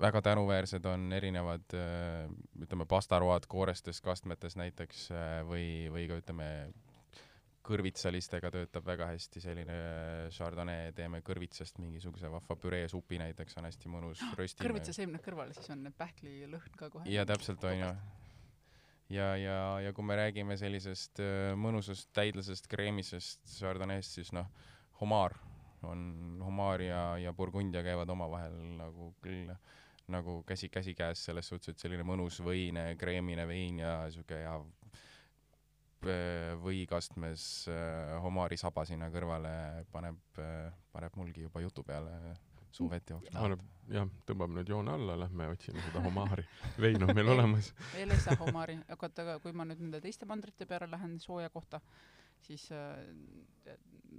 väga 0.00 0.22
tänuväärsed 0.22 0.84
on 0.84 1.12
erinevad 1.12 1.74
äh, 1.74 2.26
ütleme, 2.62 2.86
pastaroad 2.88 3.46
koorestes 3.48 4.00
kastmetes 4.00 4.56
näiteks 4.56 5.08
äh, 5.12 5.40
või, 5.46 5.66
või 5.92 6.06
ka 6.10 6.18
ütleme, 6.22 6.48
kõrvitsalistega 7.66 8.50
töötab 8.54 8.86
väga 8.86 9.08
hästi 9.10 9.42
selline 9.42 9.76
Chardonnay, 10.34 10.92
teeme 10.96 11.20
kõrvitsast 11.26 11.80
mingisuguse 11.82 12.30
vahva 12.30 12.56
püreesupi 12.60 13.18
näiteks, 13.22 13.58
on 13.58 13.66
hästi 13.68 13.90
mõnus 13.92 14.22
röstimine. 14.38 14.68
kõrvitsaseemned 14.68 15.24
kõrvale, 15.24 15.56
siis 15.56 15.72
on 15.74 15.88
pähklilõhn 15.98 16.78
ka 16.78 16.90
kohe. 16.92 17.08
ja 17.10 17.26
täpselt 17.28 17.64
onju. 17.66 17.90
ja, 19.16 19.28
ja, 19.40 19.58
ja 19.82 19.92
kui 19.96 20.06
me 20.06 20.18
räägime 20.18 20.58
sellisest 20.60 21.22
äh, 21.24 21.54
mõnusast 21.58 22.12
täidlasest 22.16 22.70
kreemisest 22.70 23.42
Chardonnay'st, 23.56 24.20
siis 24.20 24.32
noh, 24.36 24.50
Homar 25.00 25.34
on, 25.86 26.38
Homar 26.42 26.82
ja, 26.82 27.02
ja 27.20 27.34
Burgundia 27.36 27.82
käivad 27.86 28.10
omavahel 28.14 28.54
nagu 28.78 29.12
küll 29.24 29.50
nagu 30.06 30.42
käsi 30.46 30.68
käsikäes 30.70 31.24
selles 31.26 31.48
suhtes, 31.50 31.74
et 31.74 31.82
selline 31.82 32.04
mõnus 32.06 32.38
võine, 32.46 32.92
kreemine 32.98 33.42
vein 33.50 33.80
ja 33.82 34.04
siuke 34.14 34.38
hea 34.38 34.54
äh, 34.54 34.85
võikastmes 36.62 37.46
äh, 37.72 38.16
Homari 38.22 38.58
saba 38.60 38.84
sinna 38.84 39.08
kõrvale 39.10 39.86
paneb, 39.92 40.20
paneb 40.92 41.16
mulgi 41.16 41.46
juba 41.46 41.62
jutu 41.64 41.82
peale 41.86 42.36
suu 42.76 42.90
vett 42.92 43.10
jooksma 43.10 43.56
jah, 43.92 44.08
tõmbame 44.28 44.58
nüüd 44.58 44.70
joone 44.70 44.94
alla, 44.96 45.16
lähme 45.22 45.48
otsime 45.52 45.82
seda 45.86 46.02
homaari. 46.04 46.44
vein 46.82 47.02
on 47.02 47.12
meil 47.16 47.30
olemas. 47.32 47.72
veel 47.94 48.14
ei 48.14 48.22
saa 48.22 48.36
homari, 48.40 48.76
aga 48.88 49.08
oota, 49.08 49.26
aga 49.26 49.36
kui 49.44 49.54
ma 49.56 49.66
nüüd 49.68 49.82
nende 49.84 50.00
teiste 50.04 50.28
mandrite 50.28 50.68
peale 50.68 50.88
lähen 50.90 51.16
sooja 51.22 51.50
kohta, 51.54 51.80
siis 52.46 52.68
äh, 52.74 53.76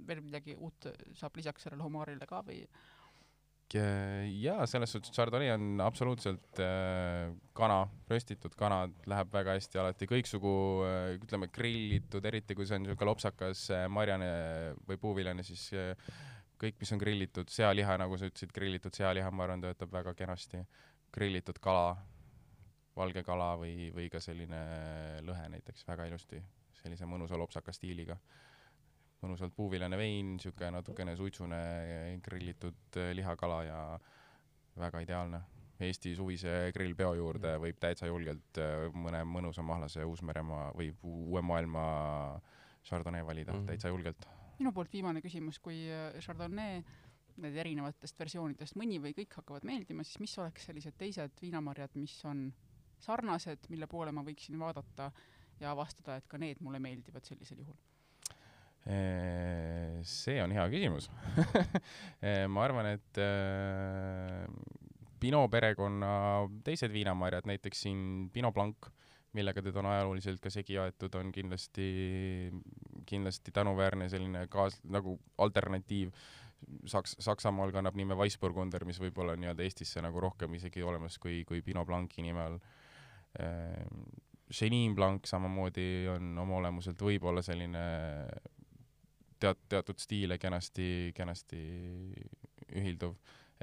veel 0.08 0.22
midagi 0.24 0.56
uut 0.56 0.90
saab 1.18 1.36
lisaks 1.38 1.66
sellele 1.66 1.84
homarile 1.84 2.28
ka 2.28 2.42
või? 2.46 2.62
jaa, 3.74 4.64
selles 4.70 4.92
suhtes 4.94 5.12
Chardonnay 5.12 5.50
on 5.52 5.82
absoluutselt 5.84 6.60
äh, 6.64 7.28
kana, 7.56 7.82
röstitud 8.08 8.54
kana 8.56 8.86
läheb 9.10 9.32
väga 9.34 9.58
hästi 9.58 9.82
alati 9.82 10.08
kõiksugu 10.08 10.52
äh, 10.86 11.10
ütleme 11.18 11.50
grillitud, 11.52 12.24
eriti 12.24 12.56
kui 12.56 12.64
see 12.68 12.78
on 12.78 12.86
niisugune 12.86 13.10
lopsakas 13.10 13.66
äh, 13.76 13.84
marjane 13.92 14.30
või 14.88 15.00
puuviljane, 15.02 15.44
siis 15.44 15.66
äh, 15.76 15.92
kõik, 16.58 16.78
mis 16.80 16.92
on 16.94 17.02
grillitud, 17.02 17.50
sealiha, 17.52 17.98
nagu 18.00 18.18
sa 18.18 18.28
ütlesid, 18.30 18.52
grillitud 18.54 18.94
sealiha, 18.96 19.30
ma 19.30 19.44
arvan, 19.46 19.62
töötab 19.62 19.92
väga 19.92 20.14
kenasti. 20.18 20.64
grillitud 21.12 21.58
kala, 21.60 21.96
valge 22.96 23.22
kala 23.24 23.54
või, 23.56 23.90
või 23.94 24.08
ka 24.12 24.20
selline 24.20 24.58
lõhe 25.24 25.48
näiteks, 25.54 25.86
väga 25.88 26.08
ilusti, 26.08 26.40
sellise 26.82 27.06
mõnusa 27.06 27.38
lopsaka 27.38 27.72
stiiliga. 27.72 28.18
Mõnusalt 29.22 29.54
puuviljane 29.56 29.98
vein, 29.98 30.34
niisugune 30.36 30.70
natukene 30.78 31.16
suitsune 31.18 31.60
grillitud 32.24 32.98
eh, 33.00 33.14
lihakala 33.18 33.62
ja 33.66 33.78
väga 34.78 35.00
ideaalne 35.02 35.42
Eesti 35.78 36.16
suvise 36.18 36.52
grillpeo 36.74 37.12
juurde 37.14 37.52
võib 37.62 37.76
täitsa 37.78 38.08
julgelt 38.10 38.58
äh, 38.58 38.88
mõne 38.98 39.20
mõnusa 39.26 39.62
mahlase 39.62 40.02
Uus-Meremaa 40.06 40.72
või 40.74 40.90
Uue 41.06 41.42
Maailma 41.42 41.84
Chardonnay 42.82 43.26
valida 43.26 43.52
mm, 43.52 43.60
-hmm. 43.60 43.66
täitsa 43.70 43.92
julgelt. 43.92 44.26
minu 44.58 44.72
poolt 44.74 44.92
viimane 44.92 45.22
küsimus, 45.22 45.60
kui 45.62 45.84
äh, 45.86 46.18
Chardonnay 46.18 46.82
need 47.38 47.54
erinevatest 47.62 48.18
versioonidest 48.18 48.74
mõni 48.74 48.98
või 48.98 49.14
kõik 49.14 49.36
hakkavad 49.38 49.64
meeldima, 49.64 50.02
siis 50.02 50.18
mis 50.18 50.38
oleks 50.38 50.66
sellised 50.66 50.96
teised 50.98 51.38
viinamarjad, 51.42 51.94
mis 51.94 52.16
on 52.24 52.48
sarnased, 52.98 53.68
mille 53.70 53.86
poole 53.86 54.12
ma 54.12 54.24
võiksin 54.26 54.58
vaadata 54.58 55.12
ja 55.60 55.70
avastada, 55.70 56.16
et 56.16 56.26
ka 56.26 56.38
need 56.38 56.58
mulle 56.60 56.82
meeldivad 56.82 57.24
sellisel 57.24 57.62
juhul? 57.62 57.78
See 58.88 60.38
on 60.40 60.54
hea 60.56 60.62
küsimus 60.72 61.10
ma 62.54 62.62
arvan, 62.64 62.86
et 62.94 63.18
Pinot 65.18 65.50
perekonna 65.50 66.10
teised 66.66 66.92
viinamarjad, 66.94 67.46
näiteks 67.50 67.84
siin 67.86 68.00
Pinot 68.32 68.54
Blanc, 68.54 68.88
millega 69.36 69.62
teda 69.62 69.82
on 69.82 69.88
ajalooliselt 69.90 70.40
ka 70.42 70.50
segi 70.52 70.78
aetud, 70.78 71.14
on 71.18 71.32
kindlasti, 71.34 71.88
kindlasti 73.08 73.54
tänuväärne 73.54 74.08
selline 74.12 74.46
kaas-, 74.52 74.80
nagu 74.88 75.18
alternatiiv. 75.42 76.12
Saks-, 76.90 77.18
Saksamaal 77.22 77.72
kannab 77.74 77.98
nime 77.98 78.16
Weissburgunder, 78.18 78.86
mis 78.86 78.98
võib 79.02 79.18
olla 79.22 79.36
nii-öelda 79.38 79.66
Eestisse 79.66 80.02
nagu 80.02 80.22
rohkem 80.22 80.54
isegi 80.58 80.82
olemas 80.82 81.18
kui, 81.22 81.42
kui 81.46 81.62
Pinot 81.66 81.86
Blanci 81.86 82.24
nime 82.24 82.44
all. 82.44 82.62
Chenin 84.48 84.94
Blanc 84.96 85.26
samamoodi 85.28 86.08
on 86.10 86.32
oma 86.40 86.56
olemuselt 86.62 87.02
võib-olla 87.04 87.42
selline 87.44 87.82
teat-, 89.42 89.66
teatud 89.68 90.00
stiile 90.02 90.38
kenasti, 90.38 91.12
kenasti 91.16 91.60
ühilduv, 92.78 93.14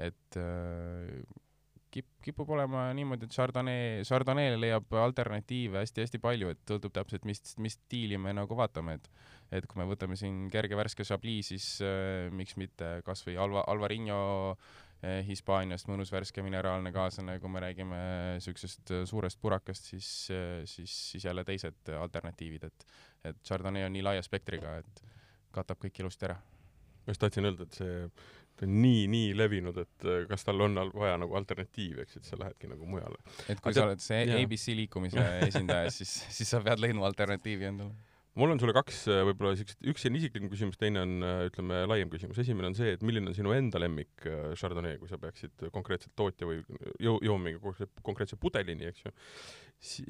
et 0.02 0.40
äh, 0.40 1.10
kip-, 1.96 2.16
kipub 2.24 2.50
olema 2.56 2.88
niimoodi, 2.96 3.28
et 3.28 3.34
Chardonnay, 3.34 4.04
Chardonnay'le 4.06 4.58
leiab 4.60 4.96
alternatiive 5.00 5.80
hästi-hästi 5.82 6.20
palju, 6.22 6.52
et 6.52 6.62
sõltub 6.68 6.94
täpselt, 6.96 7.26
mis, 7.28 7.40
mis 7.62 7.78
stiili 7.78 8.18
me 8.20 8.34
nagu 8.36 8.58
vaatame, 8.58 9.00
et 9.00 9.10
et 9.54 9.62
kui 9.70 9.78
me 9.78 9.84
võtame 9.86 10.16
siin 10.18 10.48
kerge 10.50 10.74
värske 10.74 11.04
Chablis, 11.06 11.52
siis 11.52 11.66
äh, 11.86 12.26
miks 12.34 12.56
mitte 12.58 12.96
kas 13.06 13.20
või 13.22 13.36
Alva, 13.38 13.62
Alvarinho 13.70 14.16
äh, 14.50 15.20
Hispaaniast, 15.28 15.86
mõnus 15.86 16.10
värske 16.10 16.42
mineraalne 16.42 16.90
kaaslane, 16.90 17.38
kui 17.38 17.52
me 17.54 17.62
räägime 17.62 18.00
niisugusest 18.40 18.90
äh, 18.90 19.04
suurest 19.06 19.38
purakast, 19.38 19.92
siis 19.92 20.08
äh,, 20.34 20.64
siis, 20.66 20.96
siis 21.12 21.28
jälle 21.28 21.46
teised 21.46 21.94
alternatiivid, 22.00 22.66
et 22.70 22.88
et 23.26 23.38
Chardonnay 23.46 23.86
on 23.86 23.94
nii 23.94 24.04
laia 24.06 24.22
spektriga, 24.22 24.76
et 24.82 25.06
katab 25.56 25.80
kõik 25.82 26.02
ilusti 26.04 26.28
ära. 26.28 26.36
ma 27.06 27.14
just 27.14 27.22
tahtsin 27.22 27.48
öelda, 27.48 27.66
et 27.68 27.78
see 27.78 28.08
ta 28.56 28.64
on 28.64 28.74
nii, 28.80 29.04
nii 29.12 29.36
levinud, 29.36 29.76
et 29.82 30.08
äh, 30.08 30.24
kas 30.30 30.46
tal 30.46 30.64
on 30.64 30.80
vaja 30.96 31.16
nagu 31.20 31.36
alternatiivi, 31.38 32.02
eks, 32.06 32.20
et 32.20 32.28
sa 32.28 32.38
lähedki 32.40 32.70
nagu 32.70 32.88
mujale. 32.88 33.20
et 33.46 33.60
kui 33.60 33.72
Aga 33.72 33.78
sa 33.78 33.86
oled 33.90 34.04
see 34.04 34.20
jah. 34.24 34.40
ABC 34.40 34.76
liikumise 34.78 35.24
esindaja, 35.48 35.92
siis, 35.94 36.12
siis 36.32 36.52
sa 36.54 36.62
pead 36.64 36.80
leidma 36.82 37.06
alternatiivi 37.08 37.68
endale. 37.68 37.92
mul 38.36 38.52
on 38.52 38.60
sulle 38.60 38.72
kaks 38.76 39.02
äh, 39.12 39.22
võib-olla 39.28 39.52
siukest, 39.60 39.80
üks 39.92 40.08
on 40.08 40.18
isiklikum 40.20 40.52
küsimus, 40.52 40.80
teine 40.80 41.04
on 41.04 41.14
äh, 41.20 41.44
ütleme 41.50 41.84
laiem 41.92 42.12
küsimus. 42.12 42.40
esimene 42.40 42.72
on 42.72 42.78
see, 42.78 42.96
et 42.96 43.04
milline 43.04 43.32
on 43.32 43.36
sinu 43.36 43.52
enda 43.56 43.82
lemmik 43.82 44.28
Chardonnay, 44.56 44.96
kui 45.02 45.12
sa 45.12 45.20
peaksid 45.20 45.68
konkreetselt 45.76 46.16
tootja 46.16 46.48
või 46.48 46.62
jõu-, 47.02 47.40
mingi 47.42 47.60
konkreetse 48.06 48.40
pudelini, 48.40 48.88
eks 48.92 49.04
ju 49.04 49.16
si 49.76 50.04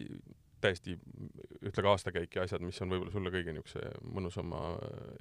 täiesti 0.60 0.96
ütle 1.66 1.84
ka 1.84 1.92
aastakäik 1.92 2.36
ja 2.36 2.46
asjad, 2.46 2.64
mis 2.64 2.78
on 2.82 2.92
võib-olla 2.92 3.12
sulle 3.12 3.32
kõige 3.34 3.52
niisuguse 3.54 3.92
mõnusama 4.16 4.62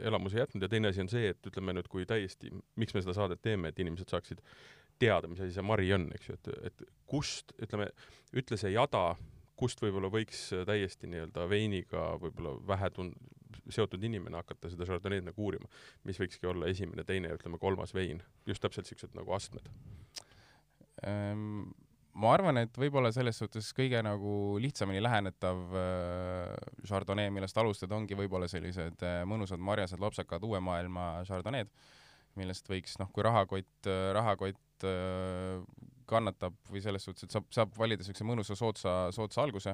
elamuse 0.07 0.39
jätnud 0.39 0.65
ja 0.65 0.71
teine 0.71 0.91
asi 0.91 1.03
on 1.03 1.11
see, 1.11 1.29
et 1.33 1.49
ütleme 1.49 1.75
nüüd, 1.75 1.89
kui 1.91 2.07
täiesti, 2.09 2.51
miks 2.79 2.95
me 2.95 3.03
seda 3.03 3.15
saadet 3.17 3.41
teeme, 3.43 3.71
et 3.71 3.79
inimesed 3.83 4.11
saaksid 4.11 4.43
teada, 5.01 5.27
mis 5.27 5.41
asi 5.43 5.55
see 5.55 5.65
mari 5.65 5.91
on, 5.95 6.07
eks 6.15 6.29
ju, 6.29 6.37
et, 6.39 6.51
et 6.71 6.85
kust, 7.11 7.55
ütleme, 7.61 7.89
ütle 8.37 8.59
see 8.59 8.71
jada, 8.75 9.05
kust 9.59 9.81
võib-olla 9.83 10.11
võiks 10.11 10.47
täiesti 10.67 11.09
nii-öelda 11.11 11.47
veiniga 11.51 12.07
võib-olla 12.21 12.55
vähe 12.67 12.91
tun-, 12.95 13.15
seotud 13.71 14.03
inimene 14.03 14.39
hakata 14.39 14.71
seda 14.71 14.87
Chardonnay'd 14.87 15.27
nagu 15.29 15.47
uurima, 15.47 15.69
mis 16.07 16.19
võikski 16.21 16.47
olla 16.51 16.69
esimene, 16.71 17.05
teine 17.07 17.31
ja 17.31 17.39
ütleme, 17.39 17.59
kolmas 17.61 17.95
vein, 17.95 18.21
just 18.47 18.63
täpselt 18.63 18.87
niisugused 18.87 19.17
nagu 19.17 19.35
astmed 19.35 19.71
ähm,? 21.07 21.73
Ma 22.21 22.31
arvan, 22.35 22.59
et 22.63 22.77
võib-olla 22.79 23.11
selles 23.13 23.39
suhtes 23.41 23.71
kõige 23.75 23.99
nagu 24.05 24.55
lihtsamini 24.63 25.01
lähenetav 25.03 25.75
äh, 25.75 26.53
Chardonnay, 26.87 27.31
millest 27.33 27.57
alustada, 27.59 27.97
ongi 27.97 28.17
võib-olla 28.17 28.47
sellised 28.51 29.03
äh, 29.03 29.23
mõnusad 29.27 29.59
marjased 29.59 30.01
lopsakad 30.01 30.43
uue 30.47 30.61
maailma 30.63 31.25
Chardonnay'd, 31.27 31.71
millest 32.39 32.71
võiks 32.71 32.95
noh, 32.99 33.11
kui 33.15 33.23
rahakott, 33.25 33.91
rahakott 34.15 34.87
äh, 34.87 35.59
kannatab 36.07 36.55
või 36.69 36.83
selles 36.85 37.03
suhtes, 37.07 37.25
et 37.25 37.35
saab, 37.35 37.47
saab 37.53 37.77
valida 37.79 38.03
niisuguse 38.03 38.27
mõnusa 38.27 38.55
soodsa, 38.59 38.95
soodsa 39.15 39.41
alguse, 39.41 39.73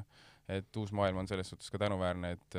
et 0.49 0.77
uus 0.79 0.93
maailm 0.95 1.19
on 1.21 1.27
selles 1.29 1.49
suhtes 1.51 1.69
ka 1.73 1.81
tänuväärne, 1.81 2.31
et, 2.37 2.55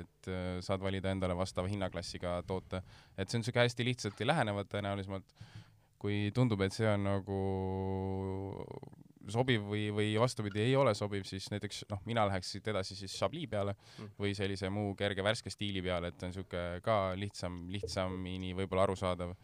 et 0.00 0.30
saad 0.66 0.82
valida 0.82 1.12
endale 1.14 1.36
vastava 1.38 1.70
hinnaklassiga 1.70 2.40
toote. 2.48 2.82
et 3.14 3.30
see 3.30 3.38
on 3.38 3.44
niisugune 3.44 3.68
hästi 3.68 3.86
lihtsalt 3.86 4.24
lähenevad 4.26 4.68
tõenäolisemalt 4.72 5.36
kui 6.02 6.30
tundub, 6.34 6.60
et 6.66 6.74
see 6.74 6.88
on 6.90 7.06
nagu 7.06 7.40
sobiv 9.32 9.64
või, 9.66 9.88
või 9.94 10.14
vastupidi, 10.20 10.62
ei 10.62 10.74
ole 10.78 10.94
sobiv, 10.94 11.24
siis 11.28 11.48
näiteks 11.52 11.84
noh, 11.90 12.00
mina 12.08 12.26
läheks 12.28 12.50
siit 12.54 12.68
edasi 12.72 12.96
siis 12.98 13.14
Chablis 13.18 13.48
peale 13.50 13.74
mm. 13.74 14.16
või 14.20 14.34
sellise 14.38 14.70
muu 14.72 14.94
kerge 14.98 15.24
värske 15.24 15.52
stiili 15.52 15.82
peale, 15.84 16.12
et 16.12 16.22
on 16.22 16.32
niisugune 16.32 16.82
ka 16.84 16.98
lihtsam, 17.18 17.64
lihtsamini 17.72 18.54
võib-olla 18.58 18.86
arusaadav. 18.86 19.34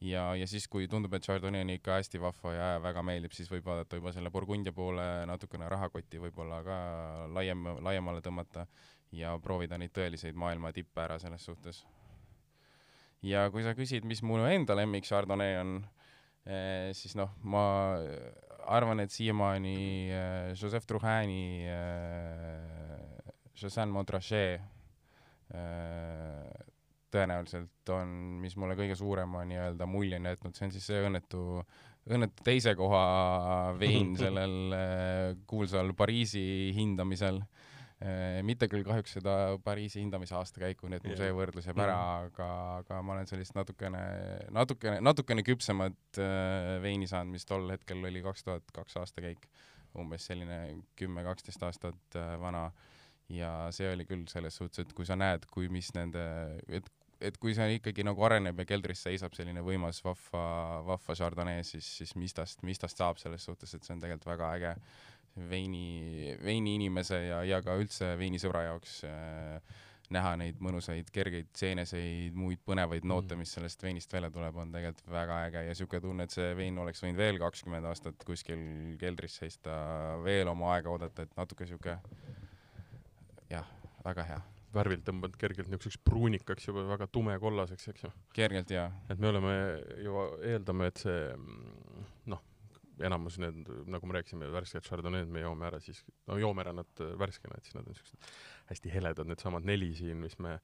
ja, 0.00 0.24
ja 0.36 0.46
siis, 0.48 0.68
kui 0.68 0.88
tundub, 0.88 1.14
et 1.14 1.24
Chardonnay 1.24 1.64
on 1.64 1.74
ikka 1.76 1.98
hästi 1.98 2.20
vahva 2.20 2.54
ja 2.54 2.68
väga 2.82 3.02
meeldib, 3.06 3.32
siis 3.36 3.50
võib 3.52 3.66
vaadata 3.66 4.00
juba 4.00 4.12
selle 4.16 4.30
Burgundia 4.30 4.72
poole 4.72 5.06
natukene 5.26 5.68
rahakotti 5.68 6.20
võib-olla 6.20 6.62
ka 6.64 6.76
laiem, 7.36 7.66
laiemale 7.80 8.20
tõmmata 8.24 8.66
ja 9.12 9.34
proovida 9.42 9.78
neid 9.78 9.94
tõeliseid 9.96 10.36
maailma 10.38 10.72
tippe 10.72 11.02
ära 11.02 11.18
selles 11.18 11.44
suhtes. 11.44 11.84
ja 13.22 13.48
kui 13.50 13.62
sa 13.62 13.74
küsid, 13.76 14.04
mis 14.04 14.22
mu 14.22 14.38
enda 14.46 14.76
lemmik 14.76 15.04
Chardonnay 15.04 15.58
on, 15.60 15.74
eh, 16.46 16.92
siis 16.92 17.16
noh, 17.16 17.34
ma 17.42 17.64
arvan, 18.70 19.02
et 19.04 19.12
siiamaani 19.14 19.76
äh, 20.14 20.50
Joseph 20.54 20.86
Truhani 20.86 21.66
äh,, 21.68 23.32
Joseph 23.60 23.90
Montrachet 23.90 24.60
äh, 25.54 26.66
tõenäoliselt 27.10 27.90
on, 27.94 28.12
mis 28.42 28.54
mulle 28.56 28.76
kõige 28.78 28.94
suurema 28.98 29.42
nii-öelda 29.48 29.88
mulje 29.90 30.20
on 30.20 30.30
jätnud, 30.30 30.54
see 30.54 30.68
on 30.68 30.74
siis 30.76 30.86
see 30.86 31.00
õnnetu, 31.08 31.42
õnnetu 32.10 32.46
teise 32.46 32.76
koha 32.78 33.02
vein 33.80 34.14
sellel 34.22 34.76
äh, 34.76 35.34
kuulsal 35.50 35.92
Pariisi 35.98 36.44
hindamisel. 36.76 37.42
Äh, 37.42 37.69
mitte 38.48 38.64
küll 38.72 38.84
kahjuks 38.86 39.18
seda 39.18 39.32
Pariisi 39.64 40.00
hindamise 40.00 40.32
aastakäiku, 40.38 40.88
nii 40.88 41.00
et 41.00 41.08
mul 41.08 41.18
see 41.20 41.32
võrdlus 41.36 41.66
jääb 41.68 41.82
ära, 41.84 41.96
aga, 42.24 42.46
aga 42.78 43.00
ma 43.04 43.16
olen 43.16 43.28
sellist 43.28 43.52
natukene, 43.58 44.00
natukene, 44.56 45.02
natukene 45.04 45.44
küpsemat 45.44 46.20
äh, 46.22 46.78
veini 46.80 47.08
saanud, 47.10 47.36
mis 47.36 47.44
tol 47.48 47.68
hetkel 47.68 48.00
oli 48.08 48.22
kaks 48.24 48.46
tuhat 48.46 48.72
kaks 48.76 48.96
aastakäik, 49.02 49.44
umbes 50.00 50.24
selline 50.30 50.62
kümme-kaksteist 50.96 51.66
aastat 51.68 52.16
äh, 52.16 52.32
vana. 52.40 52.70
ja 53.30 53.68
see 53.70 53.92
oli 53.92 54.08
küll 54.08 54.24
selles 54.32 54.56
suhtes, 54.56 54.80
et 54.82 54.96
kui 54.96 55.06
sa 55.06 55.14
näed, 55.20 55.44
kui 55.52 55.68
mis 55.70 55.92
nende, 55.94 56.24
et 56.68 56.88
et 57.20 57.36
kui 57.36 57.52
see 57.52 57.76
ikkagi 57.76 58.04
nagu 58.06 58.24
areneb 58.24 58.62
ja 58.62 58.64
keldris 58.64 59.02
seisab 59.04 59.34
selline 59.36 59.60
võimas 59.60 60.00
vahva, 60.04 60.44
vahva 60.86 61.16
Chardonnay, 61.18 61.60
siis, 61.68 61.84
siis 62.00 62.14
mis 62.16 62.32
tast, 62.32 62.64
mis 62.64 62.80
tast 62.80 62.96
saab 62.96 63.20
selles 63.20 63.44
suhtes, 63.44 63.74
et 63.76 63.84
see 63.84 63.92
on 63.92 64.00
tegelikult 64.00 64.30
väga 64.32 64.52
äge 64.56 64.70
veini, 65.50 66.34
veiniinimese 66.44 67.20
ja, 67.26 67.44
ja 67.46 67.60
ka 67.64 67.76
üldse 67.80 68.14
veinisõbra 68.20 68.64
jaoks 68.66 69.00
äh, 69.08 69.78
näha 70.10 70.34
neid 70.40 70.58
mõnusaid 70.62 71.10
kergeid 71.14 71.50
seeneseid, 71.56 72.34
muid 72.34 72.62
põnevaid 72.66 73.06
noote, 73.06 73.36
mm. 73.36 73.44
mis 73.44 73.54
sellest 73.54 73.82
veinist 73.84 74.12
välja 74.12 74.30
tuleb, 74.34 74.58
on 74.58 74.72
tegelikult 74.74 75.12
väga 75.14 75.40
äge 75.46 75.64
ja 75.68 75.74
siuke 75.78 76.00
tunne, 76.02 76.26
et 76.26 76.34
see 76.34 76.50
vein 76.58 76.78
oleks 76.82 77.04
võinud 77.04 77.20
veel 77.20 77.38
kakskümmend 77.42 77.86
aastat 77.90 78.24
kuskil 78.26 78.96
keldris 79.00 79.38
seista, 79.42 79.76
veel 80.26 80.50
oma 80.50 80.74
aega 80.74 80.90
oodata, 80.90 81.26
et 81.26 81.36
natuke 81.38 81.68
siuke 81.70 81.98
jah, 83.50 83.76
väga 84.04 84.26
hea 84.32 84.40
värvilt 84.74 85.02
tõmbanud 85.06 85.34
kergelt 85.38 85.70
niisuguseks 85.70 85.98
pruunikaks 86.06 86.68
juba 86.68 86.84
väga 86.92 87.08
tumekollaseks, 87.10 87.88
eks 87.90 88.04
ju. 88.04 88.10
kergelt, 88.36 88.70
jaa. 88.70 88.86
et 89.10 89.18
me 89.18 89.30
oleme 89.32 89.54
ju, 90.04 90.26
eeldame, 90.52 90.90
et 90.90 91.02
see 91.02 91.24
noh, 92.30 92.42
enamus 93.06 93.40
need, 93.42 93.66
nagu 93.90 94.08
me 94.08 94.18
rääkisime, 94.18 94.48
värsked 94.52 94.86
Chardonnay'd 94.86 95.30
me 95.32 95.44
joome 95.44 95.68
ära 95.68 95.80
siis, 95.82 96.02
no 96.28 96.38
joome 96.40 96.64
ära 96.64 96.74
nad 96.76 97.04
värskena, 97.20 97.58
et 97.58 97.68
siis 97.68 97.76
nad 97.78 97.88
on 97.88 97.98
siuksed 97.98 98.32
hästi 98.70 98.94
heledad, 98.94 99.28
needsamad 99.30 99.66
neli 99.66 99.92
siin, 99.98 100.20
mis 100.22 100.38
me 100.38 100.58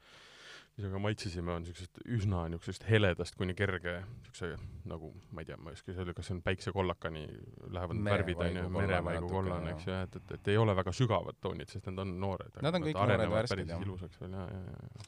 mis 0.76 0.84
me 0.84 0.93
ka 0.93 1.01
maitsesime, 1.01 1.53
on 1.57 1.64
siuksest 1.64 2.03
üsna 2.05 2.43
niisugusest 2.53 2.84
heledast 2.91 3.37
kuni 3.41 3.55
kerge 3.57 3.95
siukse 4.26 4.51
nagu 4.91 5.09
ma 5.32 5.43
ei 5.43 5.49
tea, 5.49 5.57
ma 5.57 5.72
ei 5.72 5.78
oska 5.78 5.95
öelda, 5.95 6.14
kas 6.16 6.28
see 6.28 6.37
on 6.37 6.43
päiksekollakani 6.45 7.24
lähevad 7.72 7.97
need 7.97 8.11
värvid 8.11 8.43
onju, 8.45 8.64
Merevaigu 8.74 8.74
kollane 8.74 8.82
merevaigu 8.82 9.30
kollane, 9.32 9.72
eks 9.72 9.89
ju, 9.89 9.97
et, 10.05 10.18
et, 10.20 10.34
et 10.37 10.51
ei 10.53 10.61
ole 10.61 10.76
väga 10.76 10.93
sügavad 11.01 11.41
toonid, 11.41 11.72
sest 11.72 11.89
need 11.89 12.05
on 12.05 12.12
noored. 12.20 12.61
Nad 12.66 12.76
on 12.76 12.89
kõik 12.89 13.01
noored, 13.01 13.24
värsked, 13.39 13.64
jah. 13.72 13.87
ilusaks 13.89 14.20
veel 14.20 14.37
ja, 14.37 14.45
ja, 14.53 14.78
ja. 14.84 15.07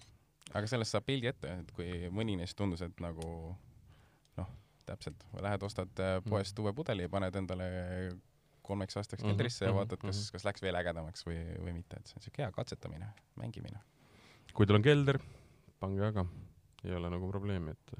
aga 0.54 0.72
sellest 0.72 0.96
saab 0.96 1.08
pildi 1.10 1.32
ette, 1.34 1.56
et 1.60 1.76
kui 1.76 2.12
mõni 2.16 2.38
neist 2.40 2.56
tundus, 2.56 2.84
et 2.88 3.04
nagu 3.04 3.28
täpselt, 4.88 5.24
lähed 5.44 5.62
ostad 5.66 6.02
äh, 6.02 6.18
poest 6.28 6.58
uue 6.62 6.72
pudeli 6.76 7.06
ja 7.06 7.12
paned 7.12 7.36
endale 7.38 7.68
kolmeks 8.68 8.98
aastaks 9.00 9.22
Mhm, 9.22 9.32
keldrisse 9.32 9.64
ja 9.64 9.70
mhm, 9.72 9.78
vaatad, 9.80 10.02
kas 10.02 10.18
mhm., 10.18 10.32
kas 10.34 10.44
läks 10.48 10.64
veel 10.64 10.76
ägedamaks 10.80 11.24
või, 11.28 11.38
või 11.62 11.78
mitte, 11.80 12.00
et 12.00 12.10
see 12.10 12.18
on 12.20 12.26
siuke 12.26 12.44
hea 12.44 12.50
katsetamine, 12.52 13.08
mängimine. 13.40 13.80
kui 14.52 14.66
teil 14.66 14.80
on 14.80 14.84
kelder, 14.84 15.20
pange 15.80 16.04
aga, 16.04 16.26
ei 16.84 16.94
ole 16.98 17.10
nagu 17.12 17.30
probleemi, 17.30 17.72
et 17.76 17.96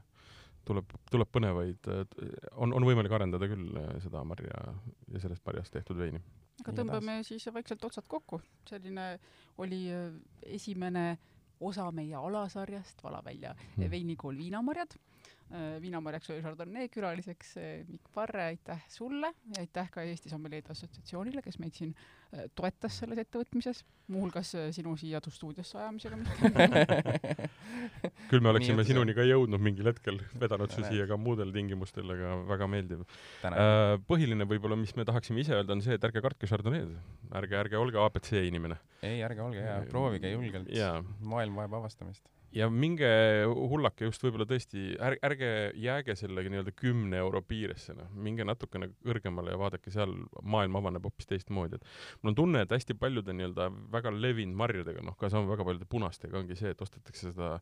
tuleb, 0.69 0.93
tuleb 1.11 1.31
põnevaid, 1.33 1.89
on, 2.61 2.75
on 2.77 2.87
võimalik 2.87 3.15
arendada 3.17 3.49
küll 3.51 3.73
äh, 3.81 3.95
seda 4.05 4.25
marja 4.29 4.61
ja 5.09 5.23
sellest 5.23 5.45
marjast 5.47 5.73
tehtud 5.77 6.01
veini. 6.01 6.21
aga 6.61 6.75
tõmbame 6.83 7.21
siis 7.27 7.47
vaikselt 7.55 7.85
otsad 7.89 8.09
kokku. 8.11 8.41
selline 8.69 9.11
oli 9.65 9.87
äh, 9.95 10.13
esimene 10.59 11.19
osa 11.61 11.89
meie 11.93 12.15
alasarjast 12.15 13.03
Vala 13.03 13.23
välja 13.25 13.55
Hmm. 13.77 13.91
veinikool 13.91 14.37
Viinamarjad. 14.39 14.95
Viinamarjaks 15.81 16.29
oli 16.35 16.43
Chardonnay 16.45 16.89
külaliseks 16.93 17.55
äh, 17.57 17.69
Mikk 17.89 18.11
Parre, 18.15 18.43
aitäh 18.53 18.83
sulle 18.93 19.31
ja 19.55 19.63
aitäh 19.63 19.91
ka 19.95 20.03
Eesti 20.05 20.29
Sommelierde 20.29 20.75
Assotsiatsioonile, 20.75 21.41
kes 21.43 21.57
meid 21.63 21.73
siin 21.79 21.95
äh, 21.97 22.45
toetas 22.59 22.99
selles 23.01 23.19
ettevõtmises, 23.23 23.81
muuhulgas 24.13 24.51
äh, 24.59 24.67
sinu 24.77 24.93
siia 25.01 25.21
tu- 25.25 25.33
stuudiosse 25.33 25.79
ajamisega. 25.81 26.19
küll 28.31 28.43
me 28.45 28.51
oleksime 28.53 28.83
juhtus, 28.83 28.91
sinuni 28.93 29.15
ka 29.17 29.25
jõudnud 29.25 29.63
mingil 29.65 29.89
hetkel, 29.89 30.21
vedanud 30.41 30.73
su 30.75 30.85
siia 30.85 31.07
ka 31.09 31.17
muudel 31.21 31.53
tingimustel, 31.55 32.09
aga 32.17 32.35
väga 32.53 32.69
meeldiv. 32.75 33.05
Äh, 33.49 33.97
põhiline 34.11 34.47
võib-olla, 34.49 34.77
mis 34.81 34.93
me 34.99 35.07
tahaksime 35.09 35.41
ise 35.45 35.57
öelda, 35.57 35.77
on 35.77 35.85
see, 35.85 35.97
et 35.97 36.05
ärge 36.09 36.23
kartke 36.25 36.51
Chardonnay'd, 36.51 36.93
ärge, 37.41 37.57
ärge 37.65 37.81
olge 37.81 38.01
abc 38.05 38.33
inimene. 38.45 38.77
ei, 39.01 39.23
ärge 39.25 39.45
olge 39.49 39.65
hea, 39.65 39.79
proovige 39.89 40.33
julgelt. 40.35 40.69
jaa, 40.77 40.99
maailm 41.25 41.57
vajab 41.63 41.79
avastamist. 41.81 42.29
Ja 42.55 42.69
minge 42.73 43.09
hullake 43.47 44.09
just 44.09 44.23
võib-olla 44.25 44.47
tõesti, 44.49 44.95
ärge, 45.05 45.21
ärge 45.29 45.51
jääge 45.79 46.17
sellega 46.19 46.53
nii-öelda 46.53 46.73
kümne 46.77 47.21
euro 47.21 47.43
piiresse, 47.45 47.95
noh, 47.99 48.09
minge 48.15 48.47
natukene 48.49 48.91
kõrgemale 49.05 49.53
ja 49.53 49.61
vaadake 49.61 49.93
seal, 49.93 50.15
maailm 50.43 50.81
avaneb 50.81 51.05
hoopis 51.09 51.29
teistmoodi, 51.29 51.79
et 51.79 52.23
mul 52.23 52.33
on 52.33 52.41
tunne, 52.41 52.65
et 52.65 52.73
hästi 52.73 52.97
paljude 52.99 53.37
nii-öelda 53.37 53.69
väga 53.93 54.15
levinud 54.17 54.59
marjadega, 54.59 55.05
noh, 55.05 55.19
ka 55.21 55.31
sama 55.33 55.51
väga 55.53 55.69
paljude 55.69 55.89
punastega 55.91 56.41
ongi 56.41 56.57
see, 56.59 56.73
et 56.73 56.85
ostetakse 56.85 57.33
seda 57.33 57.59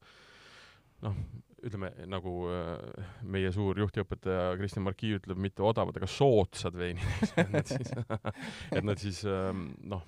noh, 1.04 1.18
ütleme 1.66 1.90
nagu 2.08 2.32
äh, 2.52 3.12
meie 3.26 3.50
suur 3.54 3.78
juhtiõpetaja 3.80 4.54
Kristjan 4.60 4.84
Marki 4.86 5.14
ütleb, 5.16 5.40
mitte 5.40 5.64
odavad, 5.66 5.96
aga 5.98 6.08
soodsad 6.10 6.76
veinid, 6.78 7.32
et 7.34 7.52
nad 7.52 7.68
siis, 7.68 7.90
et 8.76 8.86
nad 8.86 9.02
siis 9.02 9.22
ähm, 9.30 9.70
noh, 9.88 10.06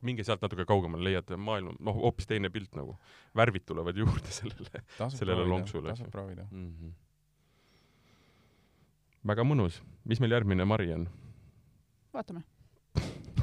et 0.00 0.06
minge 0.08 0.24
sealt 0.24 0.40
natuke 0.44 0.64
kaugemale, 0.68 1.04
leiate 1.10 1.36
maailma, 1.36 1.74
noh, 1.84 1.96
hoopis 2.06 2.26
teine 2.30 2.48
pilt 2.52 2.72
nagu. 2.78 2.96
värvid 3.36 3.64
tulevad 3.68 3.96
juurde 3.96 4.32
sellele 4.38 4.82
Sellele 5.12 5.44
lonksule, 5.44 5.88
tasub 5.92 6.10
proovida. 6.10 6.46
mm. 6.50 6.72
-hmm. 6.72 6.92
väga 9.28 9.42
mõnus, 9.44 9.82
mis 10.04 10.20
meil 10.20 10.32
järgmine 10.32 10.64
mari 10.64 10.92
on? 10.94 11.08
vaatame. 12.14 12.42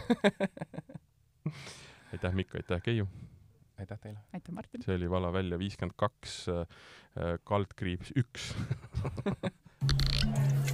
aitäh, 2.14 2.34
Mikk, 2.34 2.56
aitäh, 2.56 2.82
Keiu, 2.82 3.08
aitäh 3.80 4.00
teile. 4.00 4.20
aitäh, 4.34 4.54
Martin. 4.54 4.82
see 4.82 4.96
oli 4.96 5.10
Vala 5.10 5.34
välja 5.34 5.60
viiskümmend 5.60 5.94
kaks, 5.96 6.46
kaldkriips 7.44 8.12
üks. 8.18 8.56